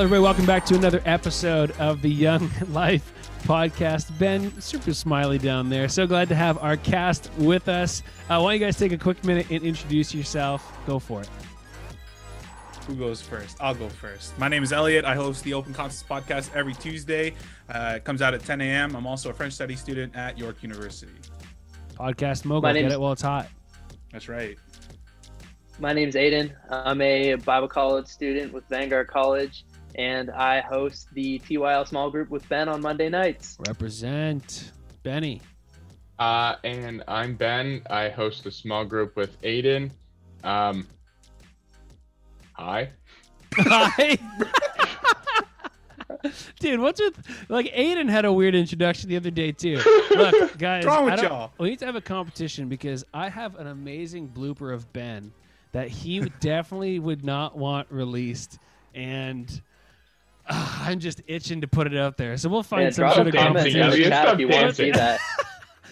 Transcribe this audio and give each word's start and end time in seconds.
Well, 0.00 0.06
everybody, 0.06 0.22
welcome 0.22 0.46
back 0.46 0.64
to 0.64 0.76
another 0.76 1.02
episode 1.04 1.72
of 1.72 2.00
the 2.00 2.08
Young 2.08 2.50
Life 2.68 3.12
podcast. 3.44 4.18
Ben, 4.18 4.58
super 4.58 4.94
smiley 4.94 5.36
down 5.36 5.68
there. 5.68 5.90
So 5.90 6.06
glad 6.06 6.30
to 6.30 6.34
have 6.34 6.56
our 6.62 6.78
cast 6.78 7.30
with 7.36 7.68
us. 7.68 8.02
Uh, 8.30 8.40
why 8.40 8.52
don't 8.52 8.60
you 8.60 8.66
guys 8.66 8.78
take 8.78 8.92
a 8.92 8.96
quick 8.96 9.22
minute 9.24 9.50
and 9.50 9.62
introduce 9.62 10.14
yourself? 10.14 10.72
Go 10.86 10.98
for 10.98 11.20
it. 11.20 11.28
Who 12.86 12.94
goes 12.94 13.20
first? 13.20 13.58
I'll 13.60 13.74
go 13.74 13.90
first. 13.90 14.38
My 14.38 14.48
name 14.48 14.62
is 14.62 14.72
Elliot. 14.72 15.04
I 15.04 15.14
host 15.14 15.44
the 15.44 15.52
Open 15.52 15.74
Concepts 15.74 16.08
podcast 16.08 16.50
every 16.56 16.72
Tuesday. 16.72 17.34
Uh, 17.68 17.92
it 17.96 18.04
comes 18.04 18.22
out 18.22 18.32
at 18.32 18.42
10 18.42 18.62
a.m. 18.62 18.96
I'm 18.96 19.06
also 19.06 19.28
a 19.28 19.34
French 19.34 19.52
studies 19.52 19.80
student 19.82 20.16
at 20.16 20.38
York 20.38 20.62
University. 20.62 21.12
Podcast 21.92 22.46
mogul. 22.46 22.62
Get 22.72 22.80
name's- 22.80 22.94
it 22.94 23.00
while 23.00 23.12
it's 23.12 23.20
hot. 23.20 23.48
That's 24.12 24.30
right. 24.30 24.56
My 25.78 25.92
name's 25.94 26.14
Aiden. 26.14 26.52
I'm 26.70 27.00
a 27.00 27.34
Bible 27.36 27.68
college 27.68 28.06
student 28.06 28.52
with 28.52 28.64
Vanguard 28.68 29.08
College, 29.08 29.64
and 29.94 30.30
I 30.30 30.60
host 30.60 31.08
the 31.12 31.38
TYL 31.40 31.86
small 31.86 32.10
group 32.10 32.30
with 32.30 32.48
Ben 32.48 32.68
on 32.68 32.80
Monday 32.80 33.08
nights. 33.08 33.56
Represent. 33.66 34.72
Benny. 35.02 35.40
Uh, 36.18 36.56
and 36.64 37.02
I'm 37.08 37.34
Ben. 37.34 37.82
I 37.88 38.10
host 38.10 38.44
a 38.46 38.50
small 38.50 38.84
group 38.84 39.16
with 39.16 39.40
Aiden. 39.42 39.90
Um, 40.44 40.86
hi. 42.52 42.90
Hi. 43.56 44.18
Dude, 46.58 46.80
what's 46.80 47.00
with 47.00 47.14
like 47.48 47.72
Aiden 47.72 48.08
had 48.08 48.24
a 48.26 48.32
weird 48.32 48.54
introduction 48.54 49.08
the 49.08 49.16
other 49.16 49.30
day 49.30 49.52
too. 49.52 49.80
Look, 50.10 50.58
guys, 50.58 50.84
What's 50.84 50.86
wrong 50.86 51.04
with 51.06 51.22
y'all? 51.22 51.52
we 51.58 51.70
need 51.70 51.78
to 51.78 51.86
have 51.86 51.96
a 51.96 52.00
competition 52.00 52.68
because 52.68 53.04
I 53.14 53.30
have 53.30 53.56
an 53.56 53.66
amazing 53.66 54.28
blooper 54.28 54.74
of 54.74 54.92
Ben 54.92 55.32
that 55.72 55.88
he 55.88 56.20
definitely 56.40 56.98
would 56.98 57.24
not 57.24 57.56
want 57.56 57.90
released, 57.90 58.58
and 58.94 59.62
uh, 60.50 60.78
I'm 60.82 60.98
just 60.98 61.22
itching 61.26 61.60
to 61.62 61.68
put 61.68 61.86
it 61.86 61.96
out 61.96 62.16
there. 62.16 62.36
So 62.36 62.48
we'll 62.48 62.62
find 62.62 62.84
Yeah, 62.84 62.90
some 62.90 63.02
drop 63.02 63.14
sort 63.14 63.26
of 63.28 63.34
comment 63.34 63.66
in 63.68 63.76
Yeah, 63.76 63.90
the 63.90 63.96
we 63.96 64.02
competition. 64.04 64.12
have 64.12 64.24
chat 64.26 64.34
if 64.34 64.40
you 64.40 64.48
want 64.48 64.68
to 64.68 64.74
see 64.74 64.90
that. 64.90 65.20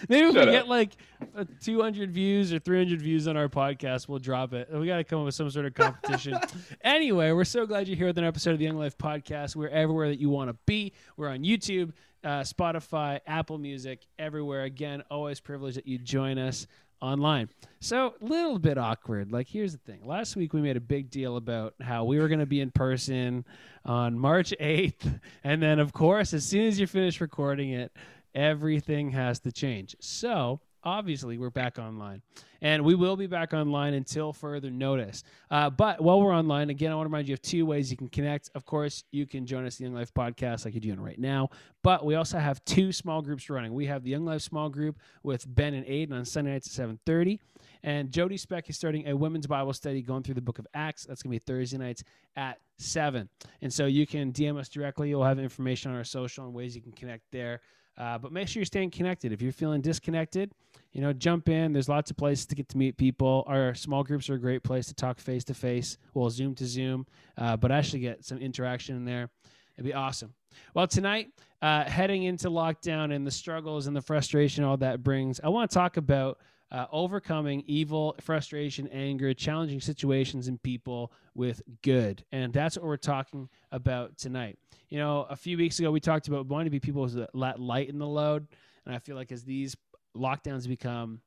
Maybe 0.07 0.27
if 0.27 0.33
we 0.33 0.39
Shut 0.39 0.51
get 0.51 0.67
like 0.69 0.91
uh, 1.35 1.43
200 1.61 2.09
views 2.11 2.53
or 2.53 2.59
300 2.59 3.01
views 3.01 3.27
on 3.27 3.35
our 3.35 3.49
podcast, 3.49 4.07
we'll 4.07 4.19
drop 4.19 4.53
it. 4.53 4.69
We 4.71 4.87
got 4.87 4.97
to 4.97 5.03
come 5.03 5.19
up 5.19 5.25
with 5.25 5.35
some 5.35 5.49
sort 5.49 5.65
of 5.65 5.73
competition. 5.73 6.37
anyway, 6.83 7.31
we're 7.33 7.43
so 7.43 7.65
glad 7.65 7.87
you're 7.89 7.97
here 7.97 8.07
with 8.07 8.17
an 8.17 8.23
episode 8.23 8.51
of 8.51 8.59
the 8.59 8.65
Young 8.65 8.77
Life 8.77 8.97
Podcast. 8.97 9.57
We're 9.57 9.67
everywhere 9.67 10.07
that 10.07 10.19
you 10.19 10.29
want 10.29 10.51
to 10.51 10.57
be. 10.65 10.93
We're 11.17 11.27
on 11.27 11.39
YouTube, 11.39 11.91
uh, 12.23 12.41
Spotify, 12.41 13.19
Apple 13.27 13.57
Music, 13.57 14.05
everywhere. 14.17 14.63
Again, 14.63 15.03
always 15.11 15.41
privileged 15.41 15.75
that 15.75 15.85
you 15.87 15.97
join 15.97 16.37
us 16.37 16.65
online. 17.01 17.49
So, 17.79 18.15
a 18.21 18.25
little 18.25 18.59
bit 18.59 18.77
awkward. 18.77 19.31
Like, 19.31 19.47
here's 19.47 19.71
the 19.71 19.79
thing. 19.79 20.05
Last 20.05 20.35
week 20.35 20.53
we 20.53 20.61
made 20.61 20.77
a 20.77 20.81
big 20.81 21.09
deal 21.09 21.37
about 21.37 21.73
how 21.81 22.03
we 22.03 22.19
were 22.19 22.27
going 22.27 22.39
to 22.39 22.45
be 22.45 22.61
in 22.61 22.71
person 22.71 23.45
on 23.85 24.19
March 24.19 24.53
8th, 24.59 25.19
and 25.43 25.61
then 25.61 25.79
of 25.79 25.93
course, 25.93 26.33
as 26.33 26.45
soon 26.45 26.67
as 26.67 26.79
you 26.79 26.87
finish 26.87 27.21
recording 27.21 27.71
it, 27.71 27.91
everything 28.35 29.11
has 29.11 29.39
to 29.41 29.51
change. 29.51 29.95
So, 29.99 30.59
obviously, 30.83 31.37
we're 31.37 31.49
back 31.49 31.79
online. 31.79 32.21
And 32.61 32.83
we 32.83 32.93
will 32.93 33.15
be 33.15 33.27
back 33.27 33.53
online 33.53 33.93
until 33.93 34.33
further 34.33 34.69
notice. 34.69 35.23
Uh, 35.49 35.69
but 35.69 36.01
while 36.01 36.21
we're 36.21 36.35
online, 36.35 36.69
again, 36.69 36.91
I 36.91 36.95
want 36.95 37.05
to 37.05 37.09
remind 37.09 37.27
you 37.27 37.33
of 37.33 37.41
two 37.41 37.65
ways 37.65 37.89
you 37.89 37.95
can 37.95 38.09
connect. 38.09 38.49
Of 38.53 38.65
course, 38.65 39.03
you 39.11 39.25
can 39.25 39.45
join 39.45 39.65
us, 39.65 39.77
the 39.77 39.85
Young 39.85 39.93
Life 39.93 40.13
Podcast, 40.13 40.65
like 40.65 40.73
you're 40.73 40.81
doing 40.81 40.99
right 40.99 41.19
now. 41.19 41.49
But 41.83 42.05
we 42.05 42.15
also 42.15 42.37
have 42.37 42.63
two 42.65 42.91
small 42.91 43.21
groups 43.21 43.49
running. 43.49 43.73
We 43.73 43.85
have 43.85 44.03
the 44.03 44.09
Young 44.09 44.25
Life 44.25 44.41
small 44.41 44.69
group 44.69 44.99
with 45.23 45.45
Ben 45.53 45.73
and 45.73 45.85
Aiden 45.85 46.13
on 46.13 46.25
Sunday 46.25 46.51
nights 46.51 46.67
at 46.67 46.89
7:30, 46.89 47.39
and 47.83 48.11
Jody 48.11 48.35
Speck 48.35 48.69
is 48.69 48.75
starting 48.75 49.07
a 49.07 49.15
women's 49.15 49.47
Bible 49.47 49.73
study 49.73 50.01
going 50.01 50.23
through 50.23 50.35
the 50.35 50.41
Book 50.41 50.59
of 50.59 50.67
Acts. 50.73 51.05
That's 51.05 51.23
going 51.23 51.31
to 51.31 51.39
be 51.39 51.51
Thursday 51.53 51.77
nights 51.77 52.03
at 52.35 52.59
seven. 52.77 53.29
And 53.61 53.71
so 53.71 53.85
you 53.85 54.05
can 54.05 54.33
DM 54.33 54.57
us 54.57 54.69
directly. 54.69 55.09
You'll 55.09 55.23
have 55.23 55.39
information 55.39 55.91
on 55.91 55.97
our 55.97 56.03
social 56.03 56.45
and 56.45 56.53
ways 56.53 56.75
you 56.75 56.81
can 56.81 56.91
connect 56.91 57.23
there. 57.31 57.61
Uh, 57.99 58.17
but 58.17 58.31
make 58.31 58.47
sure 58.47 58.61
you're 58.61 58.65
staying 58.65 58.89
connected. 58.89 59.33
If 59.33 59.41
you're 59.41 59.51
feeling 59.51 59.81
disconnected, 59.81 60.51
you 60.93 61.01
know, 61.01 61.11
jump 61.13 61.49
in. 61.49 61.73
There's 61.73 61.89
lots 61.89 62.09
of 62.09 62.17
places 62.17 62.45
to 62.47 62.55
get 62.55 62.69
to 62.69 62.77
meet 62.77 62.97
people. 62.97 63.43
Our 63.45 63.75
small 63.75 64.03
groups 64.03 64.29
are 64.29 64.35
a 64.35 64.39
great 64.39 64.63
place 64.63 64.87
to 64.87 64.93
talk 64.93 65.19
face 65.19 65.43
to 65.45 65.53
face. 65.53 65.97
Well, 66.13 66.29
Zoom 66.29 66.55
to 66.55 66.65
Zoom, 66.65 67.05
uh, 67.37 67.57
but 67.57 67.71
actually 67.71 67.99
get 67.99 68.23
some 68.23 68.37
interaction 68.37 68.95
in 68.95 69.05
there. 69.05 69.29
It'd 69.77 69.85
be 69.85 69.93
awesome. 69.93 70.33
Well, 70.73 70.87
tonight, 70.87 71.27
uh, 71.61 71.83
heading 71.83 72.23
into 72.23 72.49
lockdown 72.49 73.13
and 73.13 73.25
the 73.25 73.31
struggles 73.31 73.87
and 73.87 73.95
the 73.95 74.01
frustration 74.01 74.63
all 74.63 74.77
that 74.77 75.03
brings, 75.03 75.39
I 75.43 75.49
want 75.49 75.69
to 75.69 75.73
talk 75.73 75.97
about 75.97 76.39
uh, 76.71 76.85
overcoming 76.91 77.63
evil, 77.65 78.15
frustration, 78.19 78.87
anger, 78.89 79.33
challenging 79.33 79.81
situations 79.81 80.47
in 80.47 80.57
people 80.59 81.11
with 81.33 81.61
good. 81.81 82.23
And 82.31 82.53
that's 82.53 82.77
what 82.77 82.85
we're 82.85 82.97
talking 82.97 83.49
about 83.71 84.17
tonight. 84.17 84.59
You 84.89 84.99
know, 84.99 85.25
a 85.29 85.35
few 85.35 85.57
weeks 85.57 85.79
ago, 85.79 85.91
we 85.91 85.99
talked 85.99 86.27
about 86.27 86.45
wanting 86.45 86.65
to 86.65 86.71
be 86.71 86.79
people 86.79 87.07
that 87.07 87.33
let 87.33 87.59
light 87.59 87.89
in 87.89 87.97
the 87.97 88.07
load. 88.07 88.47
And 88.85 88.93
I 88.93 88.99
feel 88.99 89.15
like 89.15 89.31
as 89.31 89.43
these 89.43 89.75
lockdowns 90.15 90.67
become 90.67 91.21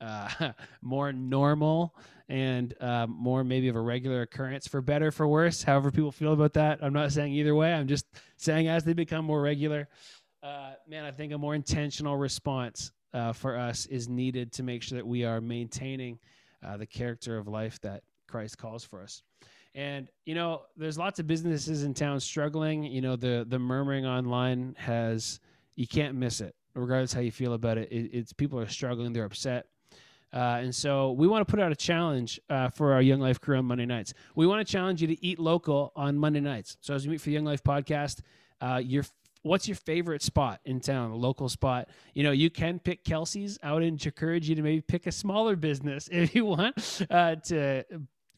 uh, 0.00 0.52
more 0.82 1.12
normal 1.12 1.94
and 2.28 2.74
um, 2.80 3.10
more 3.18 3.44
maybe 3.44 3.68
of 3.68 3.76
a 3.76 3.80
regular 3.80 4.22
occurrence 4.22 4.66
for 4.66 4.80
better 4.80 5.10
for 5.10 5.26
worse 5.26 5.62
however 5.62 5.90
people 5.90 6.12
feel 6.12 6.32
about 6.32 6.52
that 6.52 6.78
i'm 6.80 6.92
not 6.92 7.12
saying 7.12 7.32
either 7.32 7.54
way 7.54 7.72
i'm 7.72 7.88
just 7.88 8.06
saying 8.36 8.68
as 8.68 8.84
they 8.84 8.92
become 8.92 9.24
more 9.24 9.42
regular 9.42 9.88
uh, 10.42 10.72
man 10.88 11.04
i 11.04 11.10
think 11.10 11.32
a 11.32 11.38
more 11.38 11.54
intentional 11.54 12.16
response 12.16 12.92
uh, 13.12 13.32
for 13.32 13.56
us 13.56 13.86
is 13.86 14.08
needed 14.08 14.52
to 14.52 14.62
make 14.62 14.82
sure 14.82 14.96
that 14.96 15.06
we 15.06 15.24
are 15.24 15.40
maintaining 15.40 16.18
uh, 16.64 16.76
the 16.76 16.86
character 16.86 17.38
of 17.38 17.48
life 17.48 17.80
that 17.80 18.02
christ 18.28 18.58
calls 18.58 18.84
for 18.84 19.02
us 19.02 19.22
and 19.74 20.08
you 20.24 20.34
know 20.34 20.62
there's 20.76 20.98
lots 20.98 21.18
of 21.18 21.26
businesses 21.26 21.84
in 21.84 21.94
town 21.94 22.20
struggling 22.20 22.84
you 22.84 23.00
know 23.00 23.16
the 23.16 23.46
the 23.48 23.58
murmuring 23.58 24.06
online 24.06 24.74
has 24.78 25.40
you 25.76 25.86
can't 25.86 26.14
miss 26.14 26.40
it 26.40 26.54
regardless 26.74 27.12
how 27.12 27.20
you 27.20 27.32
feel 27.32 27.54
about 27.54 27.78
it, 27.78 27.90
it 27.90 28.10
it's 28.12 28.32
people 28.32 28.58
are 28.58 28.68
struggling 28.68 29.12
they're 29.12 29.24
upset 29.24 29.66
uh, 30.32 30.60
and 30.62 30.74
so 30.74 31.12
we 31.12 31.26
want 31.26 31.46
to 31.46 31.50
put 31.50 31.60
out 31.60 31.72
a 31.72 31.76
challenge 31.76 32.40
uh, 32.48 32.68
for 32.68 32.92
our 32.92 33.02
Young 33.02 33.20
Life 33.20 33.40
crew 33.40 33.56
on 33.56 33.64
Monday 33.64 33.86
nights. 33.86 34.14
We 34.36 34.46
want 34.46 34.64
to 34.64 34.70
challenge 34.70 35.02
you 35.02 35.08
to 35.08 35.26
eat 35.26 35.38
local 35.38 35.92
on 35.96 36.16
Monday 36.16 36.40
nights. 36.40 36.76
So 36.80 36.94
as 36.94 37.04
you 37.04 37.10
meet 37.10 37.20
for 37.20 37.26
the 37.26 37.32
Young 37.32 37.44
Life 37.44 37.64
podcast, 37.64 38.20
uh, 38.60 38.80
your 38.82 39.04
what's 39.42 39.66
your 39.68 39.76
favorite 39.76 40.22
spot 40.22 40.60
in 40.64 40.80
town, 40.80 41.10
a 41.10 41.16
local 41.16 41.48
spot? 41.48 41.88
You 42.14 42.22
know, 42.22 42.30
you 42.30 42.50
can 42.50 42.78
pick 42.78 43.04
Kelsey's. 43.04 43.58
I 43.62 43.72
would 43.72 43.82
encourage 43.82 44.48
you 44.48 44.54
to 44.54 44.62
maybe 44.62 44.80
pick 44.80 45.06
a 45.06 45.12
smaller 45.12 45.56
business 45.56 46.08
if 46.12 46.34
you 46.34 46.44
want 46.44 47.06
uh, 47.10 47.36
to 47.36 47.84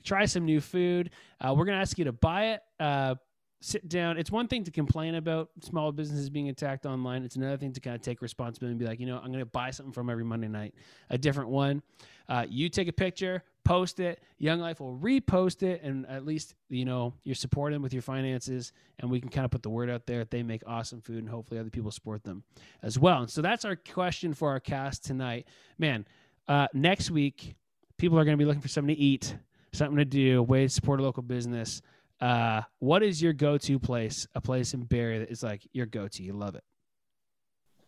try 0.05 0.25
some 0.27 0.45
new 0.45 0.61
food. 0.61 1.11
Uh, 1.41 1.55
we're 1.57 1.65
going 1.65 1.77
to 1.77 1.83
ask 1.83 1.99
you 1.99 2.05
to 2.05 2.13
buy 2.13 2.53
it. 2.53 2.61
Uh, 2.81 3.15
sit 3.61 3.89
down. 3.89 4.19
It's 4.19 4.31
one 4.31 4.49
thing 4.49 4.65
to 4.65 4.71
complain 4.71 5.15
about 5.15 5.51
small 5.63 5.93
businesses 5.93 6.29
being 6.29 6.49
attacked 6.49 6.85
online. 6.85 7.23
It's 7.23 7.37
another 7.37 7.57
thing 7.57 7.73
to 7.73 7.81
kind 7.81 7.95
of 7.95 8.03
take 8.03 8.21
responsibility 8.21 8.73
and 8.73 8.79
be 8.79 8.87
like, 8.87 8.99
you 8.99 9.07
know, 9.07 9.19
I'm 9.19 9.29
going 9.29 9.39
to 9.39 9.47
buy 9.47 9.71
something 9.71 9.93
from 9.93 10.11
every 10.11 10.25
Monday 10.25 10.49
night, 10.49 10.75
a 11.11 11.17
different 11.17 11.49
one. 11.49 11.83
Uh, 12.29 12.45
you 12.49 12.69
take 12.69 12.89
a 12.89 12.93
picture, 12.93 13.45
post 13.65 14.01
it. 14.01 14.21
Young 14.39 14.61
Life 14.61 14.81
will 14.81 14.97
repost 14.97 15.63
it, 15.63 15.83
and 15.83 16.07
at 16.07 16.27
least 16.27 16.55
you 16.69 16.85
know 16.85 17.15
you're 17.25 17.35
supporting 17.35 17.83
with 17.83 17.93
your 17.93 18.03
finances, 18.03 18.73
and 18.99 19.11
we 19.11 19.21
can 19.21 19.29
kind 19.31 19.45
of 19.45 19.51
put 19.51 19.63
the 19.63 19.71
word 19.71 19.89
out 19.91 20.07
there 20.07 20.19
that 20.19 20.31
they 20.31 20.43
make 20.43 20.63
awesome 20.67 21.01
food, 21.01 21.19
and 21.19 21.29
hopefully 21.29 21.61
other 21.61 21.71
people 21.71 21.91
support 21.91 22.25
them 22.25 22.43
as 22.83 22.99
well. 22.99 23.21
And 23.21 23.31
so 23.31 23.43
that's 23.43 23.65
our 23.65 23.77
question 23.77 24.35
for 24.35 24.51
our 24.51 24.61
cast 24.61 25.05
tonight, 25.05 25.47
man. 25.79 26.07
Uh, 26.49 26.67
next 26.75 27.11
week, 27.11 27.55
people 27.99 28.19
are 28.19 28.25
going 28.25 28.37
to 28.37 28.43
be 28.43 28.45
looking 28.45 28.61
for 28.63 28.69
something 28.69 28.95
to 28.95 29.01
eat, 29.01 29.37
something 29.73 29.97
to 29.97 30.05
do, 30.05 30.41
a 30.41 30.43
way 30.43 30.63
to 30.65 30.69
support 30.69 30.99
a 31.01 31.03
local 31.03 31.23
business. 31.23 31.83
Uh, 32.21 32.63
what 32.79 33.03
is 33.03 33.23
your 33.23 33.33
go-to 33.33 33.79
place? 33.79 34.27
A 34.35 34.41
place 34.41 34.75
in 34.75 34.83
Barrie 34.85 35.19
that 35.21 35.31
is 35.31 35.43
like 35.43 35.67
your 35.73 35.87
go-to. 35.87 36.23
You 36.23 36.33
love 36.33 36.55
it. 36.57 36.65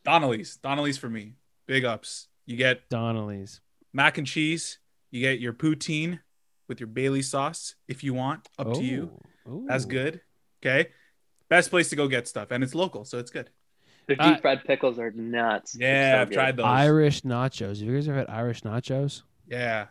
Donaleigh's. 0.05 0.57
Donaleigh's 0.57 0.99
for 0.99 1.09
me. 1.09 1.35
Big 1.67 1.85
ups. 1.85 2.29
You 2.47 2.57
get 2.57 2.89
Donaleigh's. 2.91 3.61
mac 3.93 4.19
and 4.19 4.27
cheese. 4.27 4.79
You 5.15 5.21
get 5.21 5.39
your 5.39 5.53
poutine 5.53 6.19
with 6.67 6.81
your 6.81 6.89
Bailey 6.89 7.23
sauce 7.23 7.77
if 7.87 8.03
you 8.03 8.15
want. 8.15 8.49
Up 8.59 8.73
to 8.75 8.83
you. 8.83 9.11
Ooh. 9.49 9.65
That's 9.69 9.85
good. 9.85 10.21
Okay. 10.61 10.89
Best 11.49 11.71
place 11.71 11.89
to 11.91 11.97
go 11.97 12.09
get 12.09 12.27
stuff. 12.27 12.51
And 12.51 12.65
it's 12.65 12.75
local, 12.75 13.05
so 13.05 13.19
it's 13.19 13.31
good. 13.31 13.49
The 14.09 14.21
Uh, 14.21 14.31
deep 14.31 14.43
fried 14.43 14.65
pickles 14.65 14.99
are 14.99 15.13
nuts. 15.13 15.77
Yeah, 15.79 16.15
so 16.17 16.23
I've 16.23 16.29
good. 16.31 16.35
tried 16.35 16.57
those. 16.57 16.67
Irish 16.67 17.21
nachos. 17.21 17.79
Have 17.79 17.83
you 17.83 17.95
guys 17.95 18.09
ever 18.09 18.19
had 18.19 18.29
Irish 18.29 18.63
nachos? 18.63 19.23
yeah. 19.47 19.87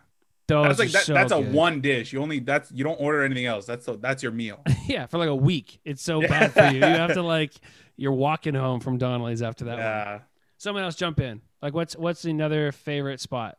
Those 0.46 0.76
That's 0.76 0.78
like 0.78 0.90
that, 0.90 1.02
so 1.04 1.14
that's 1.14 1.32
a 1.32 1.40
one 1.40 1.80
dish. 1.80 2.12
You 2.12 2.20
only 2.20 2.38
that's 2.38 2.70
you 2.70 2.84
don't 2.84 3.00
order 3.00 3.22
anything 3.22 3.46
else. 3.46 3.64
That's 3.64 3.86
the, 3.86 3.96
that's 3.96 4.22
your 4.22 4.30
meal. 4.32 4.60
yeah, 4.86 5.06
for 5.06 5.16
like 5.16 5.30
a 5.30 5.34
week. 5.34 5.80
It's 5.86 6.02
so 6.02 6.20
Yeah. 6.20 6.28
bad 6.28 6.52
for 6.52 6.64
you. 6.66 6.80
You 6.80 6.82
have 6.84 7.14
to 7.14 7.22
like 7.36 7.54
you're 7.96 8.12
walking 8.12 8.52
home 8.52 8.80
from 8.80 8.98
Donaleigh's 8.98 9.40
after 9.40 9.64
that 9.64 9.70
one. 9.72 9.78
yeah. 9.78 10.18
Someone 10.58 10.84
else 10.84 10.96
jump 10.96 11.18
in. 11.18 11.40
Like 11.62 11.72
what's 11.72 11.96
what's 11.96 12.26
another 12.26 12.72
favorite 12.72 13.20
spot? 13.20 13.58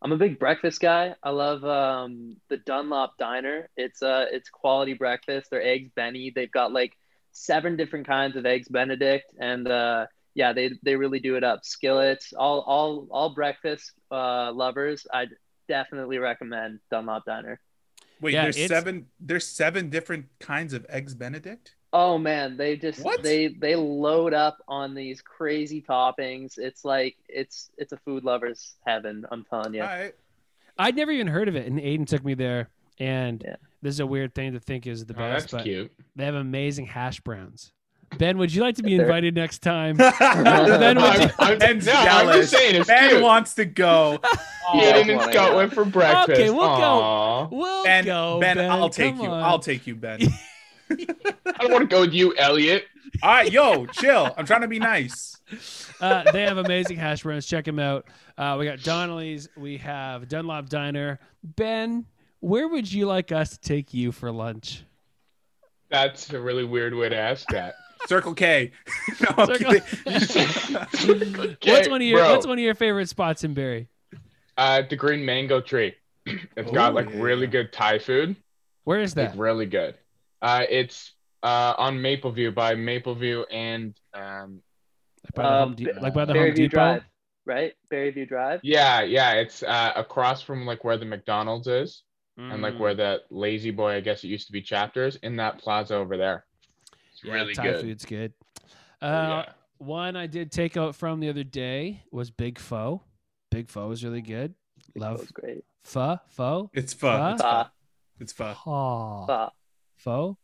I'm 0.00 0.12
a 0.12 0.16
big 0.16 0.38
breakfast 0.38 0.80
guy. 0.80 1.14
I 1.22 1.30
love 1.30 1.64
um, 1.64 2.36
the 2.48 2.56
Dunlop 2.58 3.16
Diner. 3.18 3.68
It's 3.76 4.02
uh, 4.02 4.26
it's 4.30 4.48
quality 4.48 4.94
breakfast. 4.94 5.50
Their 5.50 5.62
eggs 5.62 5.90
Benny. 5.94 6.30
They've 6.34 6.50
got 6.50 6.72
like 6.72 6.92
seven 7.32 7.76
different 7.76 8.06
kinds 8.06 8.36
of 8.36 8.46
eggs 8.46 8.68
Benedict, 8.68 9.32
and 9.40 9.66
uh, 9.68 10.06
yeah, 10.34 10.52
they 10.52 10.70
they 10.84 10.94
really 10.96 11.18
do 11.18 11.34
it 11.36 11.42
up. 11.44 11.64
Skillets, 11.64 12.32
all 12.32 12.60
all 12.60 13.08
all 13.10 13.30
breakfast 13.34 13.92
uh, 14.10 14.52
lovers. 14.52 15.06
I 15.12 15.26
definitely 15.66 16.18
recommend 16.18 16.78
Dunlop 16.90 17.24
Diner. 17.24 17.60
Wait, 18.20 18.34
Yeah, 18.34 18.44
there's 18.44 18.56
it's- 18.56 18.70
seven 18.70 19.06
there's 19.18 19.46
seven 19.46 19.90
different 19.90 20.26
kinds 20.38 20.72
of 20.74 20.86
eggs 20.88 21.14
benedict? 21.14 21.74
Oh 21.92 22.18
man, 22.18 22.56
they 22.56 22.76
just 22.76 23.00
What? 23.02 23.22
they 23.22 23.48
they 23.48 23.74
load 23.76 24.34
up 24.34 24.58
on 24.68 24.94
these 24.94 25.22
crazy 25.22 25.80
toppings. 25.80 26.58
It's 26.58 26.84
like 26.84 27.16
it's 27.28 27.70
it's 27.78 27.92
a 27.92 27.96
food 27.98 28.24
lover's 28.24 28.74
heaven. 28.86 29.24
I'm 29.30 29.44
telling 29.44 29.74
you. 29.74 29.82
All 29.82 29.88
right. 29.88 30.14
I'd 30.78 30.94
never 30.96 31.10
even 31.10 31.26
heard 31.26 31.48
of 31.48 31.56
it, 31.56 31.66
and 31.66 31.78
Aiden 31.80 32.06
took 32.06 32.24
me 32.24 32.34
there. 32.34 32.68
And 33.00 33.42
Yeah. 33.46 33.56
this 33.80 33.94
is 33.94 34.00
a 34.00 34.06
weird 34.06 34.34
thing 34.34 34.52
to 34.52 34.60
think 34.60 34.86
is 34.86 35.06
the 35.06 35.14
Oh, 35.14 35.18
best, 35.18 35.44
that's 35.44 35.52
but 35.52 35.62
cute. 35.64 35.92
they 36.16 36.24
have 36.24 36.34
amazing 36.34 36.86
hash 36.86 37.20
browns. 37.20 37.72
Ben, 38.18 38.38
would 38.38 38.52
you 38.52 38.60
like 38.62 38.74
to 38.76 38.82
be 38.82 38.94
invited 39.00 39.34
next 39.34 39.60
time? 39.60 39.96
ben 39.96 40.12
Then 40.18 40.96
would 40.96 41.04
I'm, 41.04 41.20
you- 41.22 41.28
I'm, 41.38 41.58
Ben's 41.58 41.86
no, 41.86 41.92
I'm 41.94 42.26
just 42.40 42.52
saying 42.52 42.74
it's 42.76 42.86
Ben 42.88 43.10
cute. 43.10 43.22
wants 43.22 43.54
to 43.54 43.64
go. 43.64 44.18
He 44.72 44.80
Yeah, 44.82 44.96
and 44.98 45.22
Scott 45.32 45.54
went 45.56 45.72
for 45.72 45.84
breakfast. 45.84 46.30
Okay, 46.40 46.50
we'll 46.50 46.76
go. 46.76 47.48
We'll 47.52 47.84
Ben, 47.84 48.04
go. 48.04 48.38
ben, 48.40 48.56
Ben, 48.56 48.70
I'll 48.70 48.90
take 48.90 49.14
come 49.16 49.24
you. 49.24 49.30
I'll 49.30 49.58
take 49.60 49.86
you, 49.86 49.94
Ben. 49.94 50.20
I 50.90 51.52
don't 51.60 51.72
want 51.72 51.82
to 51.82 51.94
go 51.94 52.00
with 52.02 52.12
you, 52.12 52.34
Elliot. 52.36 52.84
All 53.22 53.30
right, 53.30 53.50
yo, 53.52 53.86
chill. 53.86 54.32
I'm 54.36 54.46
trying 54.46 54.60
to 54.62 54.68
be 54.68 54.78
nice. 54.78 55.36
uh, 56.00 56.30
they 56.30 56.42
have 56.42 56.58
amazing 56.58 56.96
hash 56.98 57.22
browns. 57.22 57.46
Check 57.46 57.64
them 57.64 57.78
out. 57.78 58.06
Uh, 58.36 58.56
we 58.58 58.64
got 58.66 58.82
Donaleigh's. 58.82 59.48
We 59.56 59.78
have 59.78 60.28
Dunlop 60.28 60.68
Diner. 60.68 61.18
Ben, 61.42 62.04
where 62.40 62.68
would 62.68 62.90
you 62.92 63.06
like 63.06 63.32
us 63.32 63.50
to 63.56 63.60
take 63.60 63.92
you 63.94 64.12
for 64.12 64.30
lunch? 64.30 64.84
That's 65.90 66.30
a 66.32 66.40
really 66.40 66.64
weird 66.64 66.94
way 66.94 67.08
to 67.08 67.16
ask 67.16 67.48
that. 67.48 67.74
Circle 68.06 68.34
K. 68.34 68.72
no, 69.20 69.26
I'm 69.38 69.46
Circle- 69.46 69.80
kidding. 69.80 70.76
Okay, 70.76 71.56
what's 71.72 71.88
one 71.88 72.00
of 72.02 72.06
your 72.06 72.18
bro. 72.20 72.32
What's 72.32 72.46
one 72.46 72.58
of 72.58 72.62
your 72.64 72.74
favorite 72.74 73.08
spots 73.08 73.42
in 73.42 73.54
Barrie? 73.54 73.88
Uh, 74.56 74.82
the 74.88 74.96
green 74.96 75.24
mango 75.24 75.60
tree. 75.60 75.94
It's 76.56 76.70
got 76.72 76.92
like 76.94 77.08
yeah. 77.10 77.20
really 77.20 77.46
good 77.46 77.72
Thai 77.72 77.98
food. 77.98 78.36
Where 78.84 79.00
is 79.00 79.16
Like 79.16 79.32
that? 79.32 79.38
really 79.38 79.64
good. 79.66 79.94
Uh, 80.42 80.64
it's 80.68 81.12
uh 81.42 81.74
on 81.78 81.98
Mapleview 81.98 82.54
by 82.54 82.74
Mapleview 82.74 83.44
and 83.50 83.96
um 84.14 84.60
Like 85.24 85.34
by 85.34 85.42
the 85.42 85.48
Uh, 85.48 85.58
Home 85.64 85.74
De- 85.74 86.00
like 86.00 86.14
by 86.14 86.24
the 86.24 86.32
Berryview 86.32 86.46
Home 86.46 86.54
Depot. 86.54 86.68
Drive, 86.68 87.02
right? 87.46 87.72
Berryview 87.92 88.28
Drive. 88.28 88.60
yeah 88.62 89.02
yeah 89.02 89.32
it's 89.34 89.62
uh 89.62 89.92
across 89.96 90.42
from 90.42 90.66
like 90.66 90.82
where 90.84 90.96
the 90.96 91.04
McDonald's 91.04 91.66
is 91.66 92.02
and 92.36 92.62
like 92.62 92.74
Mm. 92.74 92.78
where 92.78 92.94
the 92.94 93.22
La-Z-Boy 93.30 93.94
I 93.96 94.00
guess 94.00 94.22
it 94.22 94.28
used 94.28 94.46
to 94.46 94.52
be 94.52 94.62
chapters 94.62 95.16
in 95.24 95.34
that 95.36 95.58
plaza 95.58 95.96
over 95.96 96.16
there. 96.16 96.44
It's 97.12 97.24
Yeah, 97.24 97.32
really 97.34 97.52
Thai 97.54 97.64
good. 97.64 97.80
food's 97.80 98.04
good. 98.04 98.32
Uh, 99.02 99.06
Oh, 99.06 99.28
yeah. 99.38 99.52
One 99.78 100.14
I 100.16 100.26
did 100.28 100.52
take 100.52 100.76
out 100.76 100.94
from 100.94 101.18
the 101.20 101.28
other 101.30 101.42
day 101.44 102.02
was 102.12 102.30
Big 102.30 102.58
Pho. 102.60 103.02
Big 103.50 103.68
Pho 103.68 103.88
was 103.88 104.04
really 104.04 104.22
good. 104.22 104.54
That 104.94 105.00
Love 105.00 105.18
was 105.20 105.30
great. 105.32 105.64
pho. 105.84 106.18
Pho. 106.28 106.70
It's 106.74 106.92
pho. 106.94 107.32
It's 107.32 107.42
pho. 107.42 107.48
Pho, 107.64 107.70
It's 108.20 108.32
pho. 108.32 108.54
Pho. 108.54 109.50
Pho, 109.98 110.38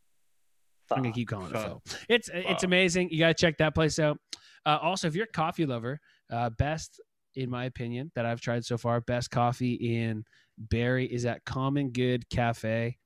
Pho. 0.87 0.95
I'm 0.95 1.03
gonna 1.03 1.13
keep 1.13 1.29
calling 1.29 1.47
it 1.47 1.53
Pho. 1.53 1.81
pho. 1.85 1.97
It's 2.09 2.29
it's 2.33 2.63
amazing. 2.63 3.09
You 3.11 3.19
gotta 3.19 3.33
check 3.33 3.57
that 3.57 3.73
place 3.73 3.99
out. 3.99 4.17
Uh, 4.65 4.77
also, 4.81 5.07
if 5.07 5.15
you're 5.15 5.25
a 5.25 5.31
coffee 5.31 5.65
lover, 5.65 5.99
uh, 6.31 6.49
best 6.51 6.99
in 7.35 7.49
my 7.49 7.65
opinion 7.65 8.11
that 8.15 8.25
I've 8.25 8.41
tried 8.41 8.65
so 8.65 8.77
far, 8.77 9.01
best 9.01 9.29
coffee 9.29 9.73
in 9.73 10.23
Barrie 10.57 11.05
is 11.05 11.25
at 11.25 11.43
Common 11.45 11.91
Good 11.91 12.29
Cafe. 12.29 12.97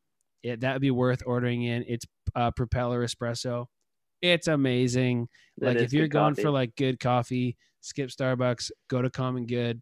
It, 0.44 0.62
that 0.62 0.74
would 0.74 0.81
be 0.81 0.92
worth 0.92 1.22
ordering 1.25 1.63
in. 1.63 1.84
It's 1.88 2.06
uh, 2.36 2.52
Propeller 2.52 3.04
Espresso. 3.04 3.66
It's 4.22 4.48
amazing. 4.48 5.28
That 5.57 5.75
like 5.75 5.78
if 5.78 5.94
you're 5.94 6.07
going 6.07 6.36
coffee. 6.36 6.44
for 6.44 6.52
like 6.52 6.75
good 6.75 7.00
coffee, 7.00 7.57
skip 7.81 8.10
Starbucks, 8.10 8.72
go 8.90 9.02
to 9.02 9.10
Common 9.10 9.45
Good. 9.45 9.81